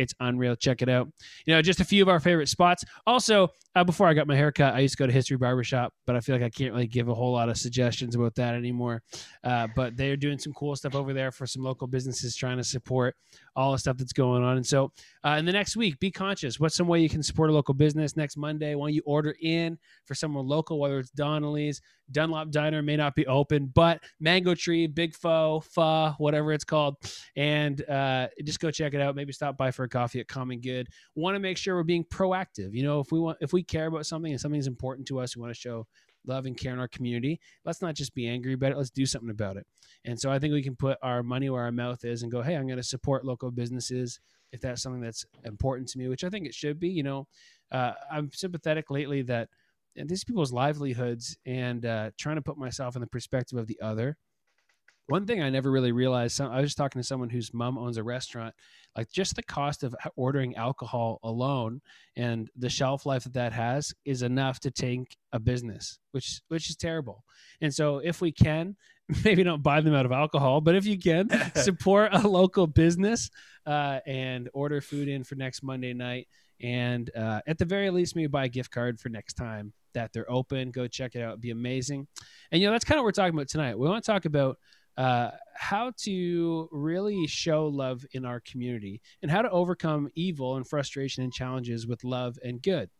It's 0.00 0.14
unreal. 0.18 0.56
Check 0.56 0.80
it 0.80 0.88
out. 0.88 1.08
You 1.44 1.54
know, 1.54 1.60
just 1.60 1.80
a 1.80 1.84
few 1.84 2.02
of 2.02 2.08
our 2.08 2.20
favorite 2.20 2.48
spots. 2.48 2.84
Also, 3.06 3.48
uh, 3.74 3.84
before 3.84 4.08
I 4.08 4.14
got 4.14 4.26
my 4.26 4.34
haircut, 4.34 4.74
I 4.74 4.78
used 4.78 4.96
to 4.96 5.02
go 5.02 5.06
to 5.06 5.12
History 5.12 5.36
Barbershop, 5.36 5.92
but 6.06 6.16
I 6.16 6.20
feel 6.20 6.34
like 6.34 6.42
I 6.42 6.48
can't 6.48 6.72
really 6.72 6.86
give 6.86 7.08
a 7.10 7.14
whole 7.14 7.32
lot 7.32 7.50
of 7.50 7.58
suggestions 7.58 8.14
about 8.14 8.34
that 8.36 8.54
anymore. 8.54 9.02
Uh, 9.44 9.68
but 9.76 9.98
they're 9.98 10.16
doing 10.16 10.38
some 10.38 10.54
cool 10.54 10.74
stuff 10.74 10.94
over 10.94 11.12
there 11.12 11.30
for 11.30 11.46
some 11.46 11.62
local 11.62 11.86
businesses 11.86 12.34
trying 12.34 12.56
to 12.56 12.64
support 12.64 13.14
all 13.54 13.72
the 13.72 13.78
stuff 13.78 13.98
that's 13.98 14.14
going 14.14 14.42
on. 14.42 14.56
And 14.56 14.66
so, 14.66 14.90
uh, 15.22 15.36
in 15.38 15.44
the 15.44 15.52
next 15.52 15.76
week, 15.76 16.00
be 16.00 16.10
conscious. 16.10 16.58
What's 16.58 16.76
some 16.76 16.88
way 16.88 17.00
you 17.00 17.10
can 17.10 17.22
support 17.22 17.50
a 17.50 17.52
local 17.52 17.74
business 17.74 18.16
next 18.16 18.38
Monday? 18.38 18.74
Why 18.74 18.88
don't 18.88 18.94
you 18.94 19.02
order 19.04 19.36
in 19.42 19.78
for 20.06 20.14
someone 20.14 20.46
local, 20.46 20.80
whether 20.80 20.98
it's 20.98 21.10
Donaleigh's, 21.10 21.82
Dunlop 22.12 22.50
Diner 22.50 22.82
may 22.82 22.96
not 22.96 23.14
be 23.14 23.26
open, 23.26 23.70
but 23.74 24.02
Mango 24.18 24.54
Tree, 24.54 24.86
Big 24.86 25.14
Pho, 25.14 25.60
Pho, 25.60 26.14
whatever 26.18 26.52
it's 26.52 26.64
called, 26.64 26.96
and 27.36 27.88
uh, 27.88 28.28
just 28.44 28.60
go 28.60 28.70
check 28.70 28.94
it 28.94 29.00
out. 29.00 29.14
Maybe 29.14 29.32
stop 29.32 29.56
by 29.56 29.70
for 29.70 29.84
a 29.84 29.88
coffee 29.88 30.20
at 30.20 30.28
Common 30.28 30.60
Good. 30.60 30.88
Want 31.14 31.34
to 31.34 31.40
make 31.40 31.56
sure 31.56 31.76
we're 31.76 31.82
being 31.82 32.04
proactive. 32.04 32.74
You 32.74 32.82
know, 32.82 33.00
if 33.00 33.12
we 33.12 33.20
want, 33.20 33.38
if 33.40 33.52
we 33.52 33.62
care 33.62 33.86
about 33.86 34.06
something 34.06 34.32
and 34.32 34.40
something's 34.40 34.66
important 34.66 35.06
to 35.08 35.20
us, 35.20 35.36
we 35.36 35.42
want 35.42 35.54
to 35.54 35.60
show 35.60 35.86
love 36.26 36.46
and 36.46 36.56
care 36.56 36.72
in 36.72 36.78
our 36.78 36.88
community. 36.88 37.40
Let's 37.64 37.82
not 37.82 37.94
just 37.94 38.14
be 38.14 38.28
angry 38.28 38.52
about 38.54 38.72
it. 38.72 38.76
Let's 38.76 38.90
do 38.90 39.06
something 39.06 39.30
about 39.30 39.56
it. 39.56 39.66
And 40.04 40.18
so 40.18 40.30
I 40.30 40.38
think 40.38 40.52
we 40.52 40.62
can 40.62 40.76
put 40.76 40.98
our 41.02 41.22
money 41.22 41.50
where 41.50 41.62
our 41.62 41.72
mouth 41.72 42.04
is 42.04 42.22
and 42.22 42.30
go, 42.32 42.42
hey, 42.42 42.56
I'm 42.56 42.66
going 42.66 42.76
to 42.76 42.82
support 42.82 43.24
local 43.24 43.50
businesses 43.50 44.20
if 44.52 44.60
that's 44.60 44.82
something 44.82 45.00
that's 45.00 45.24
important 45.44 45.88
to 45.88 45.98
me, 45.98 46.08
which 46.08 46.24
I 46.24 46.28
think 46.28 46.46
it 46.46 46.54
should 46.54 46.80
be. 46.80 46.88
You 46.88 47.02
know, 47.02 47.28
uh, 47.70 47.92
I'm 48.10 48.30
sympathetic 48.32 48.90
lately 48.90 49.22
that 49.22 49.48
and 49.96 50.08
these 50.08 50.24
people's 50.24 50.52
livelihoods 50.52 51.36
and 51.46 51.84
uh, 51.84 52.10
trying 52.18 52.36
to 52.36 52.42
put 52.42 52.58
myself 52.58 52.96
in 52.96 53.00
the 53.00 53.06
perspective 53.06 53.58
of 53.58 53.66
the 53.66 53.80
other. 53.80 54.16
One 55.06 55.26
thing 55.26 55.42
I 55.42 55.50
never 55.50 55.72
really 55.72 55.90
realized, 55.90 56.36
some, 56.36 56.52
I 56.52 56.60
was 56.60 56.70
just 56.70 56.78
talking 56.78 57.02
to 57.02 57.06
someone 57.06 57.30
whose 57.30 57.52
mom 57.52 57.76
owns 57.76 57.96
a 57.96 58.02
restaurant, 58.04 58.54
like 58.96 59.10
just 59.10 59.34
the 59.34 59.42
cost 59.42 59.82
of 59.82 59.96
ordering 60.14 60.54
alcohol 60.54 61.18
alone 61.24 61.80
and 62.14 62.48
the 62.56 62.68
shelf 62.68 63.06
life 63.06 63.24
that 63.24 63.32
that 63.32 63.52
has 63.52 63.92
is 64.04 64.22
enough 64.22 64.60
to 64.60 64.70
tank 64.70 65.16
a 65.32 65.40
business, 65.40 65.98
which 66.12 66.42
which 66.46 66.70
is 66.70 66.76
terrible. 66.76 67.24
And 67.60 67.74
so 67.74 67.98
if 67.98 68.20
we 68.20 68.30
can, 68.30 68.76
maybe 69.24 69.42
don't 69.42 69.64
buy 69.64 69.80
them 69.80 69.94
out 69.94 70.06
of 70.06 70.12
alcohol, 70.12 70.60
but 70.60 70.76
if 70.76 70.86
you 70.86 70.96
can, 70.96 71.28
support 71.56 72.14
a 72.14 72.28
local 72.28 72.68
business 72.68 73.30
uh, 73.66 73.98
and 74.06 74.48
order 74.52 74.80
food 74.80 75.08
in 75.08 75.24
for 75.24 75.34
next 75.34 75.64
Monday 75.64 75.92
night. 75.92 76.28
And 76.62 77.10
uh, 77.16 77.40
at 77.48 77.58
the 77.58 77.64
very 77.64 77.90
least, 77.90 78.14
maybe 78.14 78.28
buy 78.28 78.44
a 78.44 78.48
gift 78.48 78.70
card 78.70 79.00
for 79.00 79.08
next 79.08 79.32
time 79.32 79.72
that 79.94 80.12
they're 80.12 80.30
open. 80.30 80.70
Go 80.70 80.86
check 80.86 81.14
it 81.14 81.22
out; 81.22 81.30
It'd 81.30 81.40
be 81.40 81.50
amazing. 81.50 82.06
And 82.50 82.60
you 82.60 82.66
know 82.66 82.72
that's 82.72 82.84
kind 82.84 82.98
of 82.98 83.02
what 83.02 83.08
we're 83.08 83.12
talking 83.12 83.34
about 83.34 83.48
tonight. 83.48 83.78
We 83.78 83.88
want 83.88 84.04
to 84.04 84.10
talk 84.10 84.24
about 84.24 84.58
uh, 84.96 85.30
how 85.54 85.92
to 86.02 86.68
really 86.72 87.26
show 87.26 87.66
love 87.66 88.04
in 88.12 88.24
our 88.24 88.40
community 88.40 89.00
and 89.22 89.30
how 89.30 89.42
to 89.42 89.50
overcome 89.50 90.08
evil 90.14 90.56
and 90.56 90.66
frustration 90.68 91.24
and 91.24 91.32
challenges 91.32 91.86
with 91.86 92.04
love 92.04 92.38
and 92.42 92.62
good. 92.62 92.90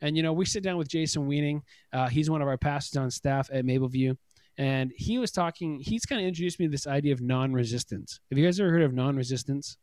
And 0.00 0.16
you 0.16 0.22
know, 0.22 0.32
we 0.32 0.44
sit 0.44 0.62
down 0.62 0.76
with 0.76 0.88
Jason 0.88 1.26
Weening. 1.26 1.62
Uh, 1.92 2.08
he's 2.08 2.28
one 2.28 2.42
of 2.42 2.48
our 2.48 2.58
pastors 2.58 2.98
on 2.98 3.10
staff 3.10 3.48
at 3.52 3.64
Mapleview, 3.64 4.16
and 4.58 4.92
he 4.94 5.18
was 5.18 5.30
talking. 5.30 5.80
He's 5.80 6.04
kind 6.04 6.20
of 6.20 6.26
introduced 6.26 6.60
me 6.60 6.66
to 6.66 6.70
this 6.70 6.86
idea 6.86 7.12
of 7.12 7.22
non-resistance. 7.22 8.20
Have 8.30 8.38
you 8.38 8.44
guys 8.44 8.60
ever 8.60 8.70
heard 8.70 8.82
of 8.82 8.92
non-resistance? 8.92 9.78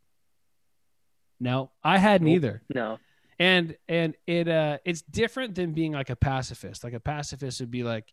No, 1.39 1.71
I 1.83 1.97
hadn't 1.97 2.27
either 2.27 2.61
No. 2.73 2.99
And 3.43 3.75
and 3.89 4.15
it 4.25 4.47
uh 4.47 4.77
it's 4.85 5.01
different 5.01 5.53
than 5.55 5.73
being 5.73 5.91
like 5.91 6.09
a 6.09 6.15
pacifist. 6.15 6.83
Like 6.83 6.93
a 6.93 6.99
pacifist 6.99 7.59
would 7.59 7.71
be 7.71 7.83
like 7.83 8.07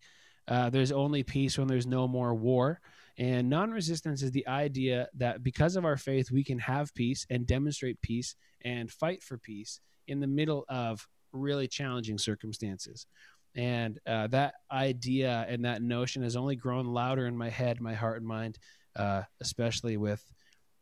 uh, 0.49 0.69
there's 0.71 0.91
only 0.91 1.23
peace 1.23 1.57
when 1.57 1.69
there's 1.69 1.87
no 1.87 2.09
more 2.09 2.35
war. 2.35 2.81
And 3.17 3.49
non-resistance 3.49 4.23
is 4.23 4.33
the 4.33 4.49
idea 4.49 5.07
that 5.19 5.45
because 5.45 5.77
of 5.77 5.85
our 5.85 5.97
faith 5.97 6.33
we 6.33 6.43
can 6.43 6.59
have 6.59 6.93
peace 6.95 7.25
and 7.31 7.47
demonstrate 7.47 8.03
peace 8.03 8.35
and 8.65 8.91
fight 8.91 9.23
for 9.23 9.39
peace 9.39 9.81
in 10.09 10.19
the 10.19 10.27
middle 10.27 10.65
of 10.69 11.07
really 11.33 11.69
challenging 11.69 12.19
circumstances. 12.19 13.07
And 13.55 14.01
uh, 14.09 14.27
that 14.29 14.55
idea 14.73 15.47
and 15.49 15.65
that 15.65 15.83
notion 15.83 16.25
has 16.25 16.35
only 16.35 16.57
grown 16.57 16.87
louder 16.87 17.27
in 17.27 17.37
my 17.37 17.51
head 17.51 17.81
my 17.81 17.95
heart 17.95 18.19
and 18.19 18.27
mind 18.27 18.59
uh, 18.97 19.23
especially 19.41 19.97
with 19.97 20.25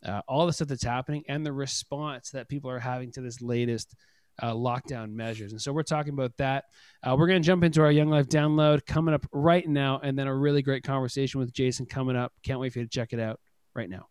uh, 0.07 0.23
all 0.27 0.47
the 0.47 0.53
stuff 0.55 0.69
that's 0.69 0.85
happening 0.85 1.25
and 1.29 1.45
the 1.45 1.53
response 1.53 2.31
that 2.31 2.49
people 2.49 2.71
are 2.71 2.79
having 2.79 3.13
to 3.13 3.21
this 3.21 3.43
latest 3.43 3.95
uh, 4.43 4.53
lockdown 4.53 5.13
measures. 5.13 5.53
And 5.53 5.61
so 5.61 5.73
we're 5.73 5.83
talking 5.83 6.13
about 6.13 6.37
that. 6.39 6.65
Uh, 7.03 7.17
we're 7.19 7.27
going 7.27 7.43
to 7.43 7.47
jump 7.47 7.65
into 7.65 7.83
our 7.83 7.93
Young 7.93 8.09
Life 8.09 8.29
download 8.29 8.85
coming 8.87 9.15
up 9.15 9.27
right 9.33 9.67
now, 9.67 10.01
and 10.03 10.19
then 10.19 10.27
a 10.27 10.35
really 10.35 10.63
great 10.63 10.83
conversation 10.83 11.41
with 11.41 11.53
Jason 11.53 11.87
coming 11.87 12.17
up. 12.17 12.33
Can't 12.43 12.61
wait 12.61 12.73
for 12.73 12.81
you 12.81 12.85
to 12.85 12.91
check 12.91 13.13
it 13.13 13.21
out 13.21 13.41
right 13.75 13.89
now. 13.89 14.09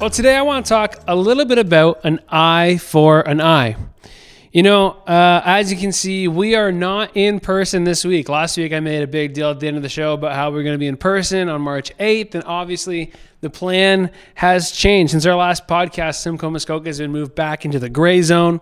Well, 0.00 0.08
today 0.08 0.34
I 0.34 0.40
want 0.40 0.64
to 0.64 0.68
talk 0.70 0.96
a 1.06 1.14
little 1.14 1.44
bit 1.44 1.58
about 1.58 2.00
an 2.04 2.20
eye 2.30 2.78
for 2.78 3.20
an 3.20 3.40
eye. 3.40 3.76
You 4.52 4.64
know, 4.64 4.90
uh, 5.06 5.42
as 5.44 5.70
you 5.70 5.78
can 5.78 5.92
see, 5.92 6.26
we 6.26 6.56
are 6.56 6.72
not 6.72 7.16
in 7.16 7.38
person 7.38 7.84
this 7.84 8.04
week. 8.04 8.28
Last 8.28 8.56
week, 8.56 8.72
I 8.72 8.80
made 8.80 9.00
a 9.00 9.06
big 9.06 9.32
deal 9.32 9.48
at 9.50 9.60
the 9.60 9.68
end 9.68 9.76
of 9.76 9.84
the 9.84 9.88
show 9.88 10.12
about 10.14 10.34
how 10.34 10.50
we're 10.50 10.64
going 10.64 10.74
to 10.74 10.78
be 10.78 10.88
in 10.88 10.96
person 10.96 11.48
on 11.48 11.62
March 11.62 11.96
8th. 11.98 12.34
And 12.34 12.42
obviously, 12.42 13.12
the 13.42 13.50
plan 13.50 14.10
has 14.34 14.72
changed. 14.72 15.12
Since 15.12 15.24
our 15.24 15.36
last 15.36 15.68
podcast, 15.68 16.16
Simcoe 16.16 16.50
Muskoka 16.50 16.88
has 16.88 16.98
been 16.98 17.12
moved 17.12 17.36
back 17.36 17.64
into 17.64 17.78
the 17.78 17.88
gray 17.88 18.22
zone. 18.22 18.60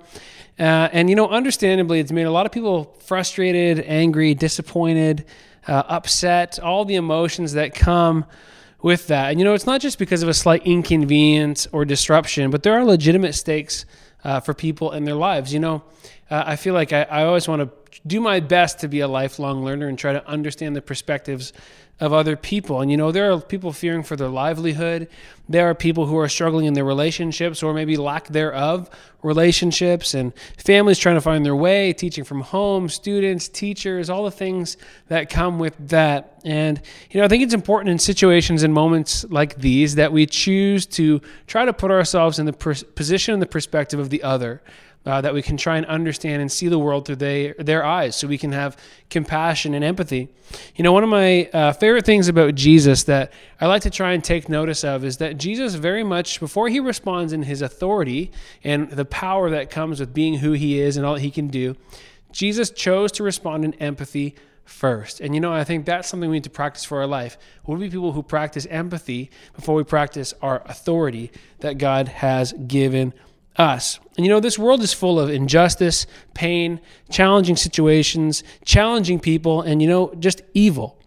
Uh, 0.59 0.91
and, 0.93 1.09
you 1.09 1.17
know, 1.17 1.27
understandably, 1.27 2.01
it's 2.01 2.13
made 2.13 2.25
a 2.25 2.31
lot 2.31 2.45
of 2.45 2.53
people 2.53 2.95
frustrated, 3.07 3.83
angry, 3.87 4.35
disappointed, 4.35 5.25
uh, 5.67 5.85
upset, 5.89 6.61
all 6.61 6.85
the 6.85 6.97
emotions 6.97 7.55
that 7.55 7.75
come 7.75 8.27
with 8.83 9.07
that. 9.07 9.31
And, 9.31 9.41
you 9.41 9.45
know, 9.47 9.55
it's 9.55 9.65
not 9.65 9.81
just 9.81 9.99
because 9.99 10.23
of 10.23 10.29
a 10.29 10.35
slight 10.35 10.67
inconvenience 10.67 11.67
or 11.73 11.87
disruption, 11.87 12.51
but 12.51 12.63
there 12.63 12.75
are 12.75 12.85
legitimate 12.85 13.35
stakes 13.35 13.87
uh, 14.25 14.41
for 14.41 14.55
people 14.55 14.93
in 14.93 15.05
their 15.05 15.15
lives. 15.15 15.53
You 15.53 15.61
know, 15.61 15.83
uh, 16.31 16.45
I 16.47 16.57
feel 16.57 16.75
like 16.75 16.93
I, 16.93 17.03
I 17.03 17.25
always 17.25 17.49
want 17.49 17.63
to 17.63 18.01
do 18.07 18.21
my 18.21 18.41
best 18.41 18.81
to 18.81 18.89
be 18.89 19.01
a 19.01 19.09
lifelong 19.09 19.65
learner 19.65 19.89
and 19.89 19.99
try 19.99 20.13
to 20.13 20.27
understand 20.27 20.77
the 20.77 20.83
perspectives 20.83 21.53
of 22.01 22.13
other 22.13 22.37
people. 22.37 22.81
And 22.81 22.91
you 22.91 22.97
know, 22.97 23.11
there 23.11 23.33
are 23.33 23.41
people 23.41 23.73
fearing 23.73 24.03
for 24.03 24.15
their 24.15 24.29
livelihood. 24.29 25.09
There 25.49 25.69
are 25.69 25.75
people 25.75 26.07
who 26.07 26.17
are 26.19 26.29
struggling 26.29 26.67
in 26.67 26.75
their 26.75 26.85
relationships 26.85 27.63
or 27.63 27.75
maybe 27.75 27.97
lack 27.97 28.29
thereof 28.29 28.89
relationships 29.23 30.15
and 30.15 30.33
families 30.59 30.97
trying 30.97 31.17
to 31.17 31.21
find 31.21 31.45
their 31.45 31.57
way, 31.57 31.93
teaching 31.93 32.23
from 32.23 32.43
home, 32.43 32.89
students, 32.89 33.49
teachers, 33.49 34.09
all 34.09 34.25
the 34.25 34.31
things 34.31 34.77
that 35.09 35.29
come 35.29 35.59
with 35.59 35.75
that. 35.89 36.41
And 36.45 36.81
you 37.11 37.19
know, 37.19 37.25
I 37.25 37.29
think 37.29 37.43
it's 37.43 37.55
important 37.55 37.91
in 37.91 37.99
situations 37.99 38.63
and 38.63 38.73
moments 38.73 39.25
like 39.25 39.57
these 39.57 39.97
that 39.97 40.13
we 40.13 40.27
choose 40.27 40.87
to 40.87 41.21
try 41.49 41.65
to 41.65 41.73
put 41.73 41.91
ourselves 41.91 42.39
in 42.39 42.47
the 42.47 42.53
position 42.53 43.35
and 43.35 43.43
the 43.43 43.47
perspective 43.47 43.99
of 43.99 44.11
the 44.11 44.23
other 44.23 44.63
uh, 45.09 45.23
that 45.23 45.33
we 45.33 45.41
can 45.41 45.57
try 45.57 45.79
and 45.79 45.87
understand 45.87 46.43
and 46.43 46.53
see 46.53 46.69
the 46.69 46.79
world 46.79 47.07
through 47.07 47.17
they, 47.17 47.55
their 47.59 47.83
eyes 47.83 48.15
so 48.15 48.29
we 48.29 48.37
can 48.37 48.53
have 48.53 48.77
compassion 49.09 49.73
and 49.73 49.83
empathy. 49.83 50.29
You 50.77 50.85
know, 50.85 50.93
one 50.93 51.03
of 51.03 51.09
my 51.09 51.47
uh, 51.47 51.73
favorite 51.73 52.05
things 52.05 52.29
about 52.29 52.55
Jesus 52.55 53.05
that 53.05 53.33
I 53.59 53.67
like 53.67 53.81
to 53.83 53.91
try 53.91 54.13
and 54.13 54.23
take 54.23 54.51
notice 54.51 54.85
of 54.85 55.05
is 55.05 55.17
that 55.17 55.39
Jesus, 55.39 55.77
very 55.77 56.05
much 56.05 56.41
before 56.41 56.69
he 56.69 56.79
responds 56.79 57.33
in 57.33 57.45
his 57.45 57.63
authority 57.63 58.31
and 58.63 58.91
the 58.91 59.07
power 59.07 59.49
that 59.49 59.71
comes 59.71 59.99
with 59.99 60.13
being 60.13 60.35
who 60.35 60.53
he 60.53 60.79
is 60.79 60.99
and 60.99 61.07
all 61.07 61.15
that 61.15 61.23
he 61.23 61.31
can 61.31 61.49
do, 61.49 61.75
Jesus 62.31 62.69
chose 62.69 63.11
to 63.13 63.23
respond 63.23 63.65
in 63.65 63.73
empathy 63.75 64.35
first. 64.67 65.21
And 65.21 65.35
you 65.35 65.41
know, 65.41 65.55
I 65.55 65.65
think 65.65 65.87
that's 65.87 66.07
something 66.07 66.29
we 66.29 66.37
need 66.37 66.45
to 66.45 66.51
practice 66.51 66.85
for 66.85 67.01
our 67.01 67.07
life. 67.07 67.39
We'll 67.67 67.79
be 67.79 67.89
people 67.89 68.13
who 68.13 68.23
practice 68.23 68.67
empathy 68.67 69.31
before 69.55 69.75
we 69.75 69.85
practice 69.85 70.35
our 70.43 70.61
authority 70.67 71.33
that 71.61 71.79
God 71.79 72.09
has 72.09 72.53
given 72.53 73.15
us. 73.59 73.99
And 74.17 74.25
you 74.25 74.31
know, 74.31 74.41
this 74.41 74.59
world 74.59 74.83
is 74.83 74.93
full 74.93 75.19
of 75.21 75.31
injustice, 75.31 76.07
pain, 76.35 76.81
challenging 77.11 77.57
situations, 77.57 78.43
challenging 78.65 79.21
people, 79.21 79.63
and 79.63 79.83
you 79.83 79.89
know, 79.89 80.15
just 80.19 80.43
evil. 80.55 80.99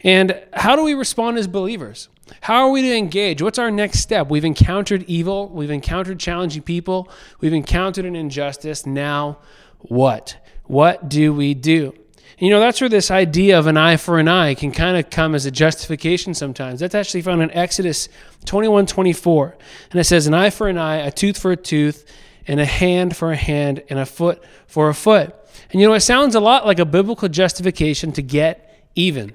And 0.00 0.40
how 0.52 0.76
do 0.76 0.84
we 0.84 0.94
respond 0.94 1.38
as 1.38 1.48
believers? 1.48 2.08
How 2.42 2.66
are 2.66 2.70
we 2.70 2.82
to 2.82 2.96
engage? 2.96 3.42
What's 3.42 3.58
our 3.58 3.70
next 3.70 4.00
step? 4.00 4.28
We've 4.28 4.44
encountered 4.44 5.02
evil, 5.04 5.48
we've 5.48 5.70
encountered 5.70 6.20
challenging 6.20 6.62
people, 6.62 7.08
we've 7.40 7.52
encountered 7.52 8.04
an 8.04 8.16
injustice. 8.16 8.86
Now, 8.86 9.38
what? 9.80 10.36
What 10.64 11.08
do 11.08 11.32
we 11.32 11.54
do? 11.54 11.94
You 12.38 12.50
know, 12.50 12.58
that's 12.58 12.80
where 12.80 12.90
this 12.90 13.10
idea 13.10 13.58
of 13.58 13.66
an 13.66 13.76
eye 13.76 13.96
for 13.96 14.18
an 14.18 14.28
eye 14.28 14.54
can 14.54 14.72
kind 14.72 14.96
of 14.96 15.08
come 15.08 15.34
as 15.34 15.46
a 15.46 15.50
justification 15.50 16.34
sometimes. 16.34 16.80
That's 16.80 16.94
actually 16.94 17.22
found 17.22 17.42
in 17.42 17.50
Exodus 17.52 18.08
21 18.44 18.86
24. 18.86 19.56
And 19.90 20.00
it 20.00 20.04
says, 20.04 20.26
An 20.26 20.34
eye 20.34 20.50
for 20.50 20.68
an 20.68 20.78
eye, 20.78 20.96
a 20.96 21.12
tooth 21.12 21.38
for 21.38 21.52
a 21.52 21.56
tooth, 21.56 22.10
and 22.46 22.60
a 22.60 22.64
hand 22.64 23.16
for 23.16 23.30
a 23.30 23.36
hand, 23.36 23.82
and 23.88 23.98
a 23.98 24.06
foot 24.06 24.42
for 24.66 24.88
a 24.88 24.94
foot. 24.94 25.34
And 25.70 25.80
you 25.80 25.86
know, 25.86 25.94
it 25.94 26.00
sounds 26.00 26.34
a 26.34 26.40
lot 26.40 26.66
like 26.66 26.78
a 26.78 26.84
biblical 26.84 27.28
justification 27.28 28.12
to 28.12 28.22
get 28.22 28.88
even. 28.94 29.34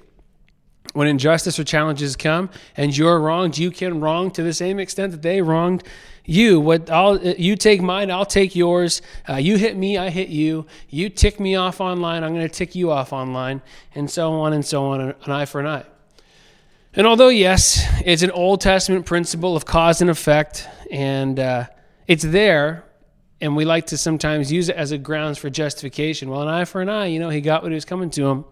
When 0.94 1.08
injustice 1.08 1.60
or 1.60 1.64
challenges 1.64 2.16
come 2.16 2.50
and 2.76 2.98
you're 2.98 3.20
wronged, 3.20 3.58
you 3.58 3.70
can 3.72 4.00
wrong 4.00 4.32
to 4.32 4.44
the 4.44 4.54
same 4.54 4.80
extent 4.80 5.12
that 5.12 5.22
they 5.22 5.42
wronged 5.42 5.84
you. 6.30 6.60
What 6.60 6.90
I'll 6.90 7.18
you 7.20 7.56
take 7.56 7.82
mine, 7.82 8.12
I'll 8.12 8.26
take 8.26 8.56
yours. 8.56 9.02
Uh, 9.28 9.36
you 9.36 9.58
hit 9.58 9.76
me, 9.76 9.98
I 9.98 10.10
hit 10.10 10.30
you. 10.30 10.66
You 10.90 11.10
tick 11.10 11.40
me 11.40 11.56
off 11.56 11.82
online, 11.82 12.24
I'm 12.24 12.34
going 12.34 12.48
to 12.48 12.54
tick 12.54 12.76
you 12.76 12.92
off 12.92 13.12
online, 13.12 13.62
and 13.96 14.10
so 14.10 14.34
on 14.34 14.54
and 14.54 14.66
so 14.66 14.86
on, 14.86 15.02
an 15.02 15.16
eye 15.32 15.46
for 15.46 15.60
an 15.60 15.68
eye. 15.68 15.86
And 16.94 17.06
although 17.06 17.30
yes, 17.30 17.86
it's 18.06 18.24
an 18.24 18.32
Old 18.32 18.62
Testament 18.62 19.06
principle 19.06 19.56
of 19.56 19.66
cause 19.66 20.02
and 20.02 20.10
effect, 20.10 20.68
and 20.92 21.40
uh, 21.40 21.66
it's 22.08 22.24
there, 22.24 22.84
and 23.42 23.56
we 23.56 23.66
like 23.66 23.88
to 23.88 23.98
sometimes 23.98 24.52
use 24.52 24.70
it 24.70 24.76
as 24.76 24.92
a 24.92 24.98
grounds 24.98 25.38
for 25.38 25.50
justification. 25.50 26.30
Well, 26.30 26.42
an 26.42 26.48
eye 26.48 26.66
for 26.66 26.82
an 26.82 26.90
eye, 26.90 27.08
you 27.08 27.20
know, 27.20 27.30
he 27.30 27.42
got 27.42 27.64
what 27.64 27.72
he 27.72 27.76
was 27.76 27.86
coming 27.86 28.10
to 28.12 28.28
him 28.28 28.46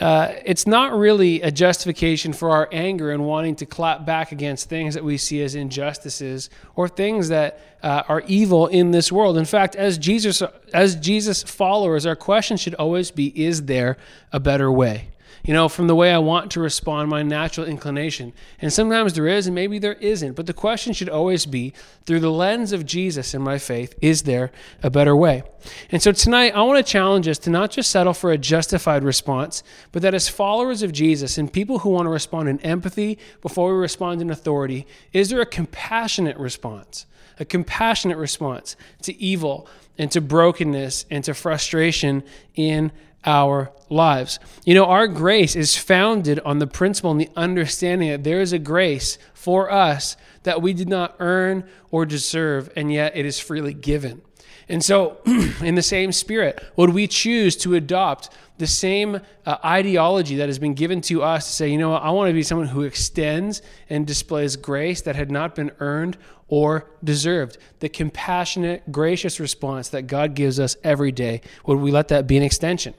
uh, 0.00 0.32
it's 0.44 0.66
not 0.66 0.92
really 0.92 1.40
a 1.42 1.50
justification 1.50 2.32
for 2.32 2.50
our 2.50 2.68
anger 2.72 3.12
and 3.12 3.24
wanting 3.24 3.56
to 3.56 3.66
clap 3.66 4.04
back 4.04 4.32
against 4.32 4.68
things 4.68 4.94
that 4.94 5.04
we 5.04 5.16
see 5.16 5.42
as 5.42 5.54
injustices 5.54 6.50
or 6.74 6.88
things 6.88 7.28
that 7.28 7.60
uh, 7.82 8.02
are 8.08 8.22
evil 8.26 8.66
in 8.66 8.90
this 8.90 9.12
world. 9.12 9.36
In 9.36 9.44
fact, 9.44 9.76
as 9.76 9.98
Jesus 9.98 10.42
as 10.72 10.96
Jesus 10.96 11.42
followers, 11.42 12.06
our 12.06 12.16
question 12.16 12.56
should 12.56 12.74
always 12.74 13.10
be: 13.10 13.28
Is 13.40 13.64
there 13.64 13.96
a 14.32 14.40
better 14.40 14.70
way? 14.70 15.08
You 15.44 15.52
know, 15.52 15.68
from 15.68 15.88
the 15.88 15.94
way 15.94 16.10
I 16.10 16.18
want 16.18 16.50
to 16.52 16.60
respond, 16.60 17.10
my 17.10 17.22
natural 17.22 17.66
inclination. 17.66 18.32
And 18.62 18.72
sometimes 18.72 19.12
there 19.12 19.28
is, 19.28 19.46
and 19.46 19.54
maybe 19.54 19.78
there 19.78 19.92
isn't. 19.94 20.32
But 20.32 20.46
the 20.46 20.54
question 20.54 20.94
should 20.94 21.10
always 21.10 21.44
be 21.44 21.74
through 22.06 22.20
the 22.20 22.30
lens 22.30 22.72
of 22.72 22.86
Jesus 22.86 23.34
and 23.34 23.44
my 23.44 23.58
faith, 23.58 23.94
is 24.00 24.22
there 24.22 24.50
a 24.82 24.88
better 24.88 25.14
way? 25.14 25.42
And 25.90 26.02
so 26.02 26.12
tonight, 26.12 26.54
I 26.54 26.62
want 26.62 26.84
to 26.84 26.90
challenge 26.90 27.28
us 27.28 27.38
to 27.40 27.50
not 27.50 27.70
just 27.70 27.90
settle 27.90 28.14
for 28.14 28.32
a 28.32 28.38
justified 28.38 29.04
response, 29.04 29.62
but 29.92 30.00
that 30.00 30.14
as 30.14 30.30
followers 30.30 30.82
of 30.82 30.92
Jesus 30.92 31.36
and 31.36 31.52
people 31.52 31.80
who 31.80 31.90
want 31.90 32.06
to 32.06 32.10
respond 32.10 32.48
in 32.48 32.58
empathy 32.60 33.18
before 33.42 33.70
we 33.70 33.78
respond 33.78 34.22
in 34.22 34.30
authority, 34.30 34.86
is 35.12 35.28
there 35.28 35.42
a 35.42 35.46
compassionate 35.46 36.38
response? 36.38 37.04
A 37.38 37.44
compassionate 37.44 38.16
response 38.16 38.76
to 39.02 39.20
evil 39.20 39.68
and 39.98 40.10
to 40.12 40.20
brokenness 40.20 41.04
and 41.10 41.22
to 41.24 41.34
frustration 41.34 42.22
in 42.54 42.92
our 43.24 43.72
lives. 43.88 44.38
You 44.64 44.74
know, 44.74 44.86
our 44.86 45.06
grace 45.06 45.56
is 45.56 45.76
founded 45.76 46.40
on 46.40 46.58
the 46.58 46.66
principle 46.66 47.10
and 47.10 47.20
the 47.20 47.30
understanding 47.36 48.10
that 48.10 48.24
there 48.24 48.40
is 48.40 48.52
a 48.52 48.58
grace 48.58 49.18
for 49.32 49.70
us 49.70 50.16
that 50.42 50.62
we 50.62 50.72
did 50.72 50.88
not 50.88 51.16
earn 51.20 51.64
or 51.90 52.06
deserve, 52.06 52.70
and 52.76 52.92
yet 52.92 53.16
it 53.16 53.26
is 53.26 53.38
freely 53.38 53.74
given. 53.74 54.22
And 54.68 54.82
so, 54.82 55.18
in 55.62 55.74
the 55.74 55.82
same 55.82 56.12
spirit, 56.12 56.62
would 56.76 56.90
we 56.90 57.06
choose 57.06 57.56
to 57.58 57.74
adopt 57.74 58.30
the 58.56 58.66
same 58.66 59.20
uh, 59.44 59.56
ideology 59.64 60.36
that 60.36 60.48
has 60.48 60.58
been 60.58 60.74
given 60.74 61.00
to 61.02 61.22
us 61.22 61.46
to 61.46 61.52
say, 61.52 61.68
you 61.68 61.78
know 61.78 61.94
I 61.94 62.10
want 62.10 62.28
to 62.28 62.34
be 62.34 62.42
someone 62.42 62.68
who 62.68 62.82
extends 62.82 63.62
and 63.90 64.06
displays 64.06 64.56
grace 64.56 65.02
that 65.02 65.16
had 65.16 65.30
not 65.30 65.54
been 65.54 65.72
earned 65.80 66.16
or 66.48 66.88
deserved? 67.02 67.58
The 67.80 67.88
compassionate, 67.88 68.90
gracious 68.90 69.40
response 69.40 69.88
that 69.90 70.02
God 70.02 70.34
gives 70.34 70.60
us 70.60 70.76
every 70.84 71.12
day, 71.12 71.40
would 71.66 71.78
we 71.78 71.90
let 71.90 72.08
that 72.08 72.26
be 72.26 72.36
an 72.36 72.42
extension? 72.42 72.94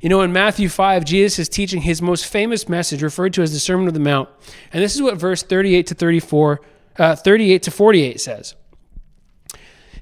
You 0.00 0.08
know, 0.08 0.22
in 0.22 0.32
Matthew 0.32 0.68
5, 0.68 1.04
Jesus 1.04 1.38
is 1.38 1.48
teaching 1.48 1.82
his 1.82 2.00
most 2.00 2.26
famous 2.26 2.68
message, 2.68 3.02
referred 3.02 3.34
to 3.34 3.42
as 3.42 3.52
the 3.52 3.58
Sermon 3.58 3.88
of 3.88 3.94
the 3.94 4.00
Mount. 4.00 4.28
And 4.72 4.82
this 4.82 4.94
is 4.94 5.02
what 5.02 5.16
verse 5.16 5.42
38 5.42 5.86
to 5.88 5.94
34, 5.94 6.60
uh, 6.98 7.16
38 7.16 7.62
to 7.62 7.70
48 7.70 8.20
says. 8.20 8.54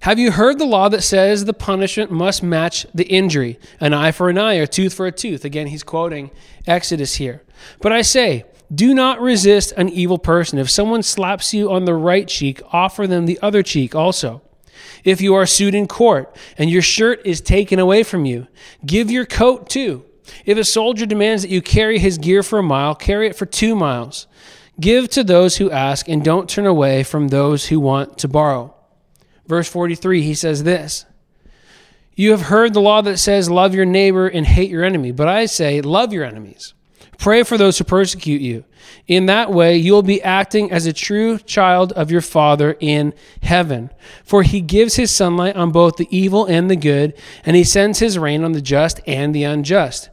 Have 0.03 0.19
you 0.19 0.31
heard 0.31 0.59
the 0.59 0.65
law 0.65 0.89
that 0.89 1.03
says 1.03 1.45
the 1.45 1.53
punishment 1.53 2.13
must 2.13 2.43
match 2.43 2.87
the 2.95 3.07
injury, 3.07 3.59
an 3.81 3.93
eye 3.93 4.13
for 4.13 4.29
an 4.29 4.39
eye, 4.39 4.57
or 4.57 4.67
tooth 4.67 4.95
for 4.95 5.07
a 5.07 5.13
tooth? 5.13 5.45
Again, 5.45 5.67
he's 5.67 5.83
quoting 5.83 6.31
Exodus 6.67 7.17
here. 7.17 7.43
But 7.81 7.93
I 7.93 8.03
say, 8.03 8.45
do 8.73 8.95
not 8.95 9.21
resist 9.21 9.73
an 9.77 9.89
evil 9.89 10.19
person. 10.19 10.59
If 10.59 10.71
someone 10.71 11.03
slaps 11.03 11.53
you 11.53 11.73
on 11.73 11.85
the 11.85 11.95
right 11.95 12.29
cheek, 12.29 12.61
offer 12.73 13.07
them 13.07 13.27
the 13.27 13.39
other 13.43 13.63
cheek 13.63 13.95
also. 13.95 14.43
If 15.05 15.21
you 15.21 15.35
are 15.35 15.47
sued 15.47 15.75
in 15.75 15.87
court 15.87 16.35
and 16.57 16.71
your 16.71 16.83
shirt 16.83 17.21
is 17.25 17.41
taken 17.41 17.79
away 17.79 18.03
from 18.03 18.25
you, 18.25 18.47
give 18.85 19.11
your 19.11 19.27
coat 19.27 19.69
too. 19.69 20.05
If 20.45 20.59
a 20.59 20.65
soldier 20.65 21.07
demands 21.07 21.43
that 21.43 21.51
you 21.51 21.63
carry 21.63 21.99
his 21.99 22.19
gear 22.19 22.43
for 22.43 22.59
a 22.59 22.63
mile, 22.63 22.95
carry 22.95 23.29
it 23.29 23.37
for 23.37 23.47
two 23.47 23.75
miles. 23.75 24.27
Give 24.81 25.09
to 25.11 25.25
those 25.25 25.57
who 25.57 25.71
ask 25.71 26.09
and 26.09 26.25
don't 26.25 26.49
turn 26.49 26.67
away 26.67 27.03
from 27.03 27.29
those 27.29 27.67
who 27.67 27.81
want 27.81 28.19
to 28.19 28.29
borrow. 28.29 28.75
Verse 29.47 29.69
43, 29.69 30.23
he 30.23 30.35
says 30.35 30.63
this 30.63 31.07
You 32.15 32.31
have 32.31 32.43
heard 32.43 32.75
the 32.75 32.81
law 32.81 33.01
that 33.01 33.19
says, 33.19 33.51
Love 33.51 33.75
your 33.75 33.87
neighbor 33.87 34.29
and 34.29 34.47
hate 34.47 34.71
your 34.71 34.85
enemy. 34.85 35.11
But 35.11 35.29
I 35.29 35.47
say, 35.47 35.81
Love 35.81 36.13
your 36.13 36.25
enemies. 36.25 36.75
Pray 37.19 37.43
for 37.43 37.59
those 37.59 37.77
who 37.77 37.85
persecute 37.85 38.41
you. 38.41 38.65
In 39.09 39.27
that 39.27 39.51
way, 39.51 39.77
you'll 39.77 40.05
be 40.05 40.23
acting 40.23 40.71
as 40.71 40.87
a 40.87 40.93
true 40.93 41.39
child 41.39 41.93
of 41.93 42.13
your 42.13 42.21
Father 42.21 42.77
in 42.79 43.13
heaven. 43.43 43.91
For 44.25 44.45
he 44.45 44.61
gives 44.61 44.95
his 44.95 45.11
sunlight 45.11 45.57
on 45.57 45.73
both 45.73 45.97
the 45.97 46.07
evil 46.17 46.47
and 46.47 46.71
the 46.71 46.77
good, 46.77 47.15
and 47.45 47.57
he 47.57 47.65
sends 47.65 47.99
his 47.99 48.19
rain 48.19 48.45
on 48.45 48.53
the 48.53 48.63
just 48.63 49.01
and 49.05 49.35
the 49.35 49.43
unjust. 49.43 50.11